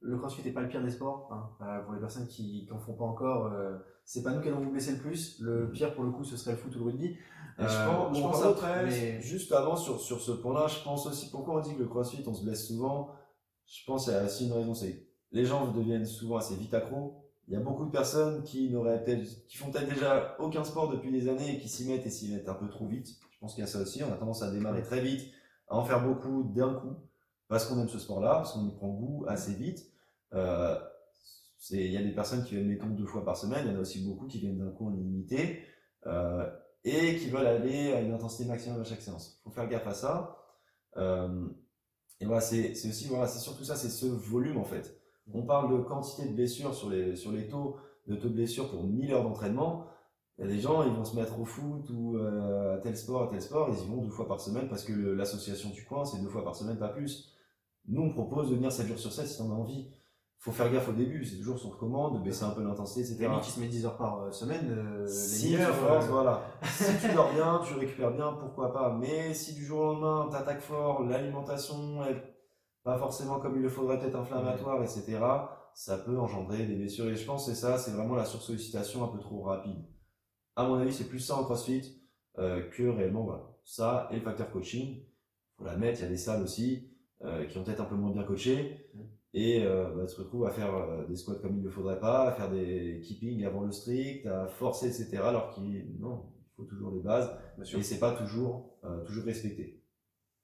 le 0.00 0.18
crossfit 0.18 0.42
n'est 0.42 0.52
pas 0.52 0.62
le 0.62 0.68
pire 0.68 0.82
des 0.82 0.90
sports. 0.90 1.28
Hein. 1.32 1.50
Euh, 1.64 1.80
pour 1.82 1.94
les 1.94 2.00
personnes 2.00 2.26
qui 2.26 2.66
n'en 2.70 2.78
font 2.78 2.94
pas 2.94 3.04
encore, 3.04 3.46
euh, 3.46 3.78
c'est 4.04 4.22
pas 4.22 4.32
nous 4.32 4.40
qui 4.40 4.48
allons 4.48 4.60
vous 4.60 4.70
blesser 4.70 4.92
le 4.92 4.98
plus. 4.98 5.40
Le 5.40 5.70
pire 5.70 5.94
pour 5.94 6.04
le 6.04 6.10
coup, 6.10 6.24
ce 6.24 6.36
serait 6.36 6.52
le 6.52 6.58
foot 6.58 6.74
ou 6.74 6.80
le 6.80 6.84
rugby. 6.86 7.16
je 7.58 7.64
pense, 7.64 8.16
je 8.16 8.22
pense 8.22 8.42
après, 8.42 9.20
juste 9.20 9.52
avant 9.52 9.76
sur, 9.76 10.00
sur 10.00 10.20
ce 10.20 10.32
point-là, 10.32 10.66
je 10.66 10.82
pense 10.82 11.06
aussi 11.06 11.30
pourquoi 11.30 11.58
on 11.58 11.60
dit 11.60 11.74
que 11.74 11.80
le 11.80 11.88
crossfit 11.88 12.24
on 12.26 12.34
se 12.34 12.42
blesse 12.44 12.66
souvent? 12.66 13.10
Je 13.66 13.84
pense 13.86 14.04
qu'il 14.04 14.14
y 14.14 14.16
a 14.16 14.24
aussi 14.24 14.46
une 14.46 14.52
raison, 14.52 14.74
c'est 14.74 15.06
les 15.30 15.44
gens 15.44 15.70
deviennent 15.70 16.04
souvent 16.04 16.36
assez 16.36 16.56
vite 16.56 16.74
accros 16.74 17.21
il 17.48 17.54
y 17.54 17.56
a 17.56 17.60
beaucoup 17.60 17.84
de 17.84 17.90
personnes 17.90 18.42
qui 18.44 18.70
n'auraient 18.70 19.04
qui 19.48 19.56
font 19.56 19.70
peut-être 19.70 19.88
déjà 19.88 20.36
aucun 20.38 20.64
sport 20.64 20.90
depuis 20.90 21.10
des 21.10 21.28
années 21.28 21.56
et 21.56 21.58
qui 21.58 21.68
s'y 21.68 21.86
mettent 21.88 22.06
et 22.06 22.10
s'y 22.10 22.32
mettent 22.32 22.48
un 22.48 22.54
peu 22.54 22.68
trop 22.68 22.86
vite. 22.86 23.08
Je 23.30 23.38
pense 23.40 23.54
qu'il 23.54 23.62
y 23.62 23.64
a 23.64 23.70
ça 23.70 23.80
aussi. 23.80 24.02
On 24.04 24.12
a 24.12 24.16
tendance 24.16 24.42
à 24.42 24.50
démarrer 24.50 24.82
très 24.82 25.00
vite, 25.00 25.32
à 25.68 25.76
en 25.76 25.84
faire 25.84 26.04
beaucoup 26.06 26.44
d'un 26.44 26.74
coup, 26.74 26.96
parce 27.48 27.66
qu'on 27.66 27.80
aime 27.80 27.88
ce 27.88 27.98
sport-là, 27.98 28.34
parce 28.36 28.52
qu'on 28.52 28.66
y 28.66 28.70
prend 28.72 28.88
goût 28.88 29.24
assez 29.26 29.54
vite. 29.54 29.90
Euh, 30.34 30.78
il 31.70 31.92
y 31.92 31.96
a 31.96 32.02
des 32.02 32.12
personnes 32.12 32.44
qui 32.44 32.54
viennent 32.54 32.68
mettons 32.68 32.88
deux 32.88 33.06
fois 33.06 33.24
par 33.24 33.36
semaine. 33.36 33.64
Il 33.66 33.72
y 33.72 33.74
en 33.74 33.78
a 33.78 33.80
aussi 33.80 34.04
beaucoup 34.04 34.26
qui 34.26 34.38
viennent 34.38 34.58
d'un 34.58 34.70
coup 34.70 34.86
en 34.86 34.94
illimité 34.94 35.62
euh, 36.06 36.48
et 36.84 37.16
qui 37.16 37.30
veulent 37.30 37.46
aller 37.46 37.92
à 37.92 38.00
une 38.00 38.12
intensité 38.12 38.44
maximum 38.44 38.80
à 38.80 38.84
chaque 38.84 39.02
séance. 39.02 39.38
Il 39.40 39.44
faut 39.44 39.50
faire 39.50 39.68
gaffe 39.68 39.86
à 39.86 39.94
ça. 39.94 40.36
Euh, 40.96 41.48
et 42.20 42.24
voilà, 42.24 42.40
c'est 42.40 42.70
aussi 42.70 43.08
voilà, 43.08 43.26
c'est 43.26 43.40
surtout 43.40 43.64
ça, 43.64 43.74
c'est 43.76 43.88
ce 43.88 44.06
volume 44.06 44.58
en 44.58 44.64
fait. 44.64 45.01
On 45.32 45.42
parle 45.42 45.76
de 45.76 45.82
quantité 45.82 46.28
de 46.28 46.34
blessures 46.34 46.74
sur 46.74 46.90
les, 46.90 47.16
sur 47.16 47.32
les 47.32 47.48
taux 47.48 47.76
de 48.06 48.16
taux 48.16 48.28
de 48.28 48.34
blessures 48.34 48.70
pour 48.70 48.84
1000 48.84 49.12
heures 49.12 49.22
d'entraînement. 49.22 49.86
Il 50.38 50.46
y 50.46 50.48
a 50.48 50.50
des 50.50 50.60
gens, 50.60 50.82
ils 50.82 50.92
vont 50.92 51.04
se 51.04 51.14
mettre 51.14 51.38
au 51.38 51.44
foot 51.44 51.88
ou 51.90 52.16
euh, 52.16 52.76
à 52.76 52.78
tel 52.78 52.96
sport, 52.96 53.24
à 53.24 53.26
tel 53.28 53.40
sport, 53.40 53.68
ils 53.70 53.84
y 53.84 53.88
vont 53.88 54.02
deux 54.02 54.10
fois 54.10 54.26
par 54.26 54.40
semaine 54.40 54.68
parce 54.68 54.82
que 54.82 54.92
l'association 54.92 55.70
du 55.70 55.84
coin, 55.84 56.04
c'est 56.04 56.20
deux 56.20 56.28
fois 56.28 56.42
par 56.42 56.56
semaine, 56.56 56.78
pas 56.78 56.88
plus. 56.88 57.32
Nous, 57.86 58.02
on 58.02 58.10
propose 58.10 58.50
de 58.50 58.54
venir 58.54 58.72
7 58.72 58.86
jours 58.86 58.98
sur 58.98 59.12
7 59.12 59.26
si 59.26 59.40
on 59.42 59.50
a 59.50 59.54
envie. 59.54 59.88
Faut 60.38 60.50
faire 60.50 60.72
gaffe 60.72 60.88
au 60.88 60.92
début, 60.92 61.24
c'est 61.24 61.36
toujours 61.36 61.58
sur 61.58 61.76
commande, 61.78 62.18
de 62.18 62.24
baisser 62.24 62.42
un 62.42 62.50
peu 62.50 62.64
l'intensité, 62.64 63.02
etc. 63.02 63.30
qui 63.40 63.52
se 63.52 63.60
met 63.60 63.68
10 63.68 63.86
heures 63.86 63.96
par 63.96 64.22
euh, 64.22 64.32
semaine, 64.32 64.70
euh, 64.70 65.06
si 65.06 65.50
tu 65.50 65.58
voilà. 66.10 66.42
si 66.64 66.98
tu 67.00 67.14
dors 67.14 67.32
bien, 67.32 67.60
tu 67.64 67.74
récupères 67.74 68.10
bien, 68.10 68.32
pourquoi 68.32 68.72
pas. 68.72 68.96
Mais 68.98 69.34
si 69.34 69.54
du 69.54 69.64
jour 69.64 69.78
au 69.78 69.92
lendemain, 69.92 70.28
t'attaques 70.32 70.62
fort, 70.62 71.04
l'alimentation, 71.04 72.02
elle 72.04 72.31
pas 72.84 72.98
forcément 72.98 73.40
comme 73.40 73.56
il 73.56 73.62
le 73.62 73.68
faudrait, 73.68 73.98
peut-être 73.98 74.16
inflammatoire, 74.16 74.82
etc., 74.82 75.18
ça 75.74 75.98
peut 75.98 76.18
engendrer 76.18 76.66
des 76.66 76.74
blessures. 76.74 77.08
Et 77.08 77.16
je 77.16 77.24
pense 77.24 77.46
que 77.46 77.52
c'est 77.52 77.60
ça, 77.60 77.78
c'est 77.78 77.92
vraiment 77.92 78.14
la 78.14 78.26
sursollicitation 78.26 79.04
un 79.04 79.08
peu 79.08 79.18
trop 79.18 79.42
rapide. 79.42 79.84
À 80.56 80.64
mon 80.64 80.74
avis, 80.74 80.92
c'est 80.92 81.08
plus 81.08 81.20
ça 81.20 81.36
en 81.36 81.44
CrossFit 81.44 82.02
euh, 82.38 82.68
que 82.70 82.82
réellement, 82.82 83.24
voilà. 83.24 83.48
Ça 83.64 84.08
et 84.10 84.16
le 84.16 84.22
facteur 84.22 84.50
coaching, 84.50 85.04
faut 85.56 85.64
la 85.64 85.76
mettre, 85.76 86.00
il 86.00 86.02
y 86.02 86.06
a 86.06 86.10
des 86.10 86.16
salles 86.16 86.42
aussi 86.42 86.92
euh, 87.24 87.44
qui 87.46 87.56
ont 87.58 87.62
peut-être 87.62 87.80
un 87.80 87.84
peu 87.84 87.94
moins 87.94 88.10
bien 88.10 88.24
coaché 88.24 88.88
mm. 88.94 89.00
et 89.34 89.64
euh, 89.64 89.94
bah, 89.94 90.06
tu 90.06 90.16
te 90.16 90.20
retrouves 90.22 90.44
à 90.46 90.50
faire 90.50 90.74
euh, 90.74 91.06
des 91.06 91.14
squats 91.14 91.36
comme 91.36 91.54
il 91.54 91.60
ne 91.60 91.64
le 91.64 91.70
faudrait 91.70 92.00
pas, 92.00 92.28
à 92.28 92.32
faire 92.32 92.50
des 92.50 93.00
keeping 93.00 93.44
avant 93.44 93.62
le 93.62 93.70
strict, 93.70 94.26
à 94.26 94.48
forcer, 94.48 94.86
etc. 94.86 95.22
Alors 95.22 95.50
qu'il 95.54 96.00
non, 96.00 96.32
il 96.36 96.56
faut 96.56 96.64
toujours 96.64 96.90
des 96.90 97.00
bases 97.00 97.30
et 97.60 97.82
c'est 97.82 98.00
pas 98.00 98.12
toujours 98.12 98.80
toujours 99.06 99.24
respecté. 99.24 99.81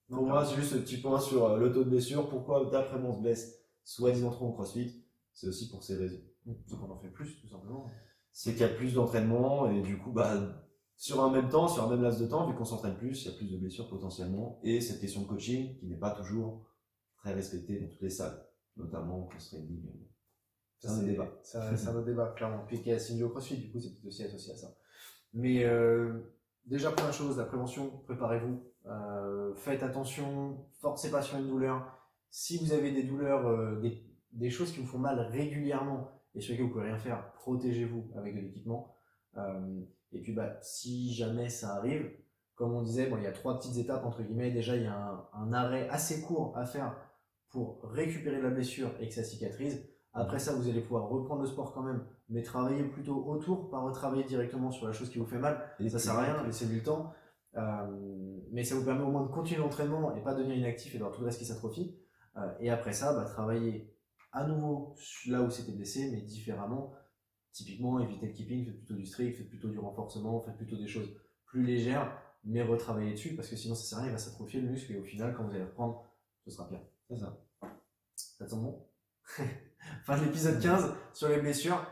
Pour 0.08 0.26
moi, 0.26 0.44
c'est 0.44 0.56
juste 0.56 0.72
ce 0.72 0.78
petit 0.78 0.96
point 0.98 1.20
sur 1.20 1.44
euh, 1.44 1.58
le 1.58 1.72
taux 1.72 1.84
de 1.84 1.90
blessure. 1.90 2.28
Pourquoi, 2.28 2.68
d'après 2.70 2.98
moi, 2.98 3.10
on 3.10 3.16
se 3.16 3.20
blesse 3.20 3.58
soi-disant 3.84 4.30
trop 4.30 4.46
en 4.46 4.52
crossfit 4.52 5.04
C'est 5.32 5.48
aussi 5.48 5.68
pour 5.68 5.82
ces 5.82 5.96
raisons. 5.96 6.22
Donc 6.46 6.80
on 6.82 6.90
en 6.90 6.98
fait 6.98 7.10
plus, 7.10 7.40
tout 7.40 7.48
simplement. 7.48 7.90
C'est 8.32 8.52
qu'il 8.52 8.62
y 8.62 8.64
a 8.64 8.68
plus 8.68 8.94
d'entraînement 8.94 9.70
et 9.70 9.82
du 9.82 9.98
coup, 9.98 10.12
bah, 10.12 10.64
sur 10.96 11.22
un 11.22 11.30
même 11.30 11.48
temps, 11.48 11.68
sur 11.68 11.84
un 11.84 11.90
même 11.90 12.02
laps 12.02 12.20
de 12.20 12.26
temps, 12.26 12.48
vu 12.48 12.56
qu'on 12.56 12.64
s'entraîne 12.64 12.96
plus, 12.96 13.22
il 13.22 13.30
y 13.30 13.34
a 13.34 13.36
plus 13.36 13.50
de 13.50 13.58
blessures 13.58 13.88
potentiellement. 13.88 14.60
Et 14.62 14.80
cette 14.80 15.00
question 15.00 15.22
de 15.22 15.26
coaching 15.26 15.78
qui 15.78 15.86
n'est 15.86 15.98
pas 15.98 16.10
toujours 16.10 16.66
très 17.18 17.34
respectée 17.34 17.78
dans 17.80 17.88
toutes 17.88 18.02
les 18.02 18.10
salles, 18.10 18.46
notamment 18.76 19.24
en 19.24 19.26
cross-training. 19.26 19.86
C'est 20.78 20.88
un 20.88 21.02
débat. 21.02 21.40
C'est 21.42 21.58
un 21.58 21.94
autre 21.94 22.04
débat, 22.04 22.32
clairement. 22.36 22.64
Puis 22.66 22.78
qu'il 22.82 22.92
y 22.92 23.22
a 23.22 23.26
au 23.26 23.28
CrossFit, 23.28 23.58
du 23.58 23.70
coup, 23.70 23.80
c'est 23.80 23.90
peut-être 23.90 24.06
aussi 24.06 24.22
associé 24.22 24.52
à 24.52 24.56
ça. 24.56 24.76
Mais 25.34 25.64
euh, 25.64 26.20
déjà, 26.68 26.90
première 26.92 27.12
chose, 27.12 27.38
la 27.38 27.44
prévention, 27.44 27.90
préparez-vous. 28.06 28.62
Euh, 28.86 29.54
faites 29.54 29.82
attention, 29.82 30.66
forcez 30.80 31.10
pas 31.10 31.22
sur 31.22 31.38
une 31.38 31.48
douleur. 31.48 31.98
Si 32.30 32.58
vous 32.58 32.72
avez 32.72 32.92
des 32.92 33.02
douleurs, 33.02 33.46
euh, 33.46 33.82
des, 34.32 34.50
choses 34.50 34.72
qui 34.72 34.80
vous 34.80 34.86
font 34.86 34.98
mal 34.98 35.18
régulièrement 35.20 36.10
et 36.34 36.40
sur 36.40 36.52
lesquelles 36.52 36.66
vous 36.66 36.72
pouvez 36.72 36.86
rien 36.86 36.98
faire, 36.98 37.32
protégez-vous 37.32 38.12
avec 38.16 38.34
de 38.34 38.40
l'équipement. 38.40 38.94
Euh, 39.36 39.80
et 40.12 40.20
puis, 40.20 40.32
bah, 40.32 40.58
si 40.62 41.12
jamais 41.14 41.48
ça 41.48 41.74
arrive, 41.76 42.10
comme 42.54 42.74
on 42.74 42.82
disait, 42.82 43.08
bon, 43.08 43.18
il 43.18 43.24
y 43.24 43.26
a 43.26 43.32
trois 43.32 43.58
petites 43.58 43.76
étapes 43.76 44.04
entre 44.04 44.22
guillemets. 44.22 44.50
Déjà, 44.50 44.76
il 44.76 44.84
y 44.84 44.86
a 44.86 44.96
un, 44.96 45.28
un 45.34 45.52
arrêt 45.52 45.88
assez 45.90 46.22
court 46.22 46.56
à 46.56 46.64
faire 46.64 46.96
pour 47.50 47.82
récupérer 47.82 48.40
la 48.40 48.50
blessure 48.50 48.90
et 49.00 49.08
que 49.08 49.14
ça 49.14 49.24
cicatrise. 49.24 49.88
Après 50.18 50.38
ça, 50.38 50.54
vous 50.54 50.68
allez 50.68 50.80
pouvoir 50.80 51.08
reprendre 51.08 51.42
le 51.42 51.46
sport 51.46 51.72
quand 51.72 51.82
même, 51.82 52.04
mais 52.28 52.42
travailler 52.42 52.82
plutôt 52.82 53.24
autour, 53.26 53.70
pas 53.70 53.78
retravailler 53.78 54.24
directement 54.24 54.70
sur 54.70 54.86
la 54.86 54.92
chose 54.92 55.10
qui 55.10 55.18
vous 55.18 55.26
fait 55.26 55.38
mal. 55.38 55.62
Et 55.78 55.88
ça 55.88 55.98
sert 55.98 56.14
à 56.14 56.22
rien, 56.22 56.44
laissez 56.44 56.66
du 56.66 56.82
temps. 56.82 57.12
Euh, 57.56 58.40
mais 58.50 58.64
ça 58.64 58.74
vous 58.74 58.84
permet 58.84 59.02
au 59.02 59.10
moins 59.10 59.22
de 59.22 59.30
continuer 59.30 59.60
l'entraînement 59.60 60.14
et 60.16 60.22
pas 60.22 60.34
devenir 60.34 60.56
inactif 60.56 60.94
et 60.94 60.98
d'avoir 60.98 61.14
tout 61.14 61.20
le 61.20 61.26
reste 61.26 61.38
qui 61.38 61.44
s'atrophie. 61.44 61.96
Euh, 62.36 62.52
et 62.60 62.70
après 62.70 62.92
ça, 62.92 63.14
bah, 63.14 63.24
travailler 63.24 63.94
à 64.32 64.46
nouveau 64.46 64.96
là 65.26 65.42
où 65.42 65.50
c'était 65.50 65.72
blessé, 65.72 66.10
mais 66.10 66.20
différemment. 66.20 66.94
Typiquement, 67.52 67.98
éviter 68.00 68.26
le 68.26 68.32
keeping, 68.32 68.66
faites 68.66 68.76
plutôt 68.76 68.94
du 68.94 69.06
strict, 69.06 69.36
faites 69.36 69.48
plutôt 69.48 69.68
du 69.68 69.78
renforcement, 69.78 70.40
faites 70.40 70.56
plutôt 70.56 70.76
des 70.76 70.86
choses 70.86 71.08
plus 71.46 71.62
légères, 71.62 72.12
mais 72.44 72.62
retravailler 72.62 73.12
dessus 73.12 73.34
parce 73.34 73.48
que 73.48 73.56
sinon 73.56 73.74
ça 73.74 73.84
sert 73.84 73.98
à 73.98 74.00
rien, 74.02 74.10
il 74.10 74.12
va 74.12 74.18
s'atrophier 74.18 74.60
le 74.60 74.68
muscle 74.68 74.92
et 74.92 74.98
au 74.98 75.04
final, 75.04 75.34
quand 75.34 75.44
vous 75.44 75.54
allez 75.54 75.64
reprendre, 75.64 76.04
ce 76.44 76.50
sera 76.50 76.68
pire. 76.68 76.80
C'est 77.08 77.18
ça. 77.18 77.38
Ça 78.14 78.44
te 78.44 78.50
semble 78.50 78.64
bon? 78.64 78.88
enfin 80.08 80.24
l'épisode 80.24 80.58
15 80.58 80.94
sur 81.12 81.28
les 81.28 81.38
blessures. 81.38 81.84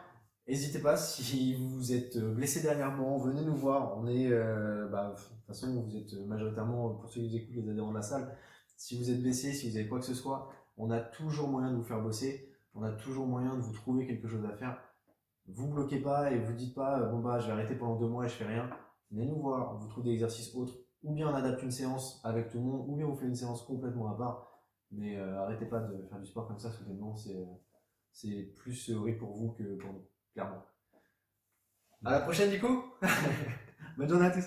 N'hésitez 0.48 0.78
pas 0.78 0.96
si 0.96 1.54
vous 1.54 1.92
êtes 1.92 2.16
blessé 2.18 2.62
dernièrement, 2.62 3.18
venez 3.18 3.42
nous 3.42 3.56
voir. 3.56 3.98
On 3.98 4.06
est, 4.06 4.30
euh, 4.30 4.88
bah, 4.88 5.14
de 5.14 5.20
toute 5.20 5.46
façon, 5.46 5.82
vous 5.82 5.96
êtes 5.96 6.14
majoritairement 6.26 6.94
pour 6.94 7.10
ceux 7.10 7.20
qui 7.20 7.28
vous 7.28 7.36
écoutent 7.36 7.56
les 7.56 7.70
adhérents 7.70 7.90
de 7.90 7.96
la 7.96 8.02
salle. 8.02 8.34
Si 8.78 8.96
vous 8.96 9.10
êtes 9.10 9.20
blessé, 9.20 9.52
si 9.52 9.68
vous 9.68 9.76
avez 9.76 9.86
quoi 9.86 9.98
que 9.98 10.06
ce 10.06 10.14
soit, 10.14 10.48
on 10.78 10.90
a 10.90 11.00
toujours 11.00 11.48
moyen 11.48 11.72
de 11.72 11.76
vous 11.76 11.82
faire 11.82 12.00
bosser. 12.00 12.50
On 12.74 12.82
a 12.82 12.90
toujours 12.92 13.26
moyen 13.26 13.54
de 13.54 13.60
vous 13.60 13.72
trouver 13.72 14.06
quelque 14.06 14.28
chose 14.28 14.44
à 14.46 14.56
faire. 14.56 14.78
Vous 15.48 15.68
bloquez 15.68 15.98
pas 15.98 16.30
et 16.30 16.38
vous 16.38 16.54
dites 16.54 16.74
pas 16.74 17.00
euh, 17.00 17.10
bon 17.10 17.20
bah 17.20 17.38
je 17.38 17.46
vais 17.46 17.52
arrêter 17.52 17.74
pendant 17.74 17.96
deux 17.96 18.08
mois 18.08 18.24
et 18.24 18.28
je 18.28 18.34
fais 18.34 18.46
rien. 18.46 18.70
Venez 19.10 19.26
nous 19.26 19.40
voir, 19.40 19.74
on 19.74 19.78
vous 19.78 19.88
trouve 19.88 20.04
des 20.04 20.12
exercices 20.12 20.54
autres. 20.54 20.74
Ou 21.02 21.12
bien 21.12 21.28
on 21.28 21.34
adapte 21.34 21.62
une 21.62 21.70
séance 21.70 22.20
avec 22.24 22.48
tout 22.48 22.58
le 22.58 22.64
monde, 22.64 22.88
ou 22.88 22.96
bien 22.96 23.06
on 23.06 23.14
fait 23.14 23.26
une 23.26 23.34
séance 23.34 23.62
complètement 23.62 24.10
à 24.10 24.16
part. 24.16 24.62
Mais 24.90 25.18
euh, 25.18 25.42
arrêtez 25.42 25.66
pas 25.66 25.80
de 25.80 26.06
faire 26.08 26.18
du 26.18 26.26
sport 26.26 26.48
comme 26.48 26.58
ça 26.58 26.70
soudainement, 26.70 27.14
c'est 27.14 27.46
c'est 28.16 28.54
plus 28.56 28.88
euh, 28.88 28.96
horrible 28.96 29.18
pour 29.18 29.36
vous 29.36 29.52
que 29.52 29.76
pour 29.76 29.92
nous, 29.92 30.08
clairement. 30.32 30.64
À 32.02 32.12
la 32.12 32.20
prochaine, 32.20 32.50
du 32.50 32.58
coup 32.58 32.84
Bonne 33.98 34.08
journée 34.08 34.26
à 34.26 34.30
tous 34.30 34.46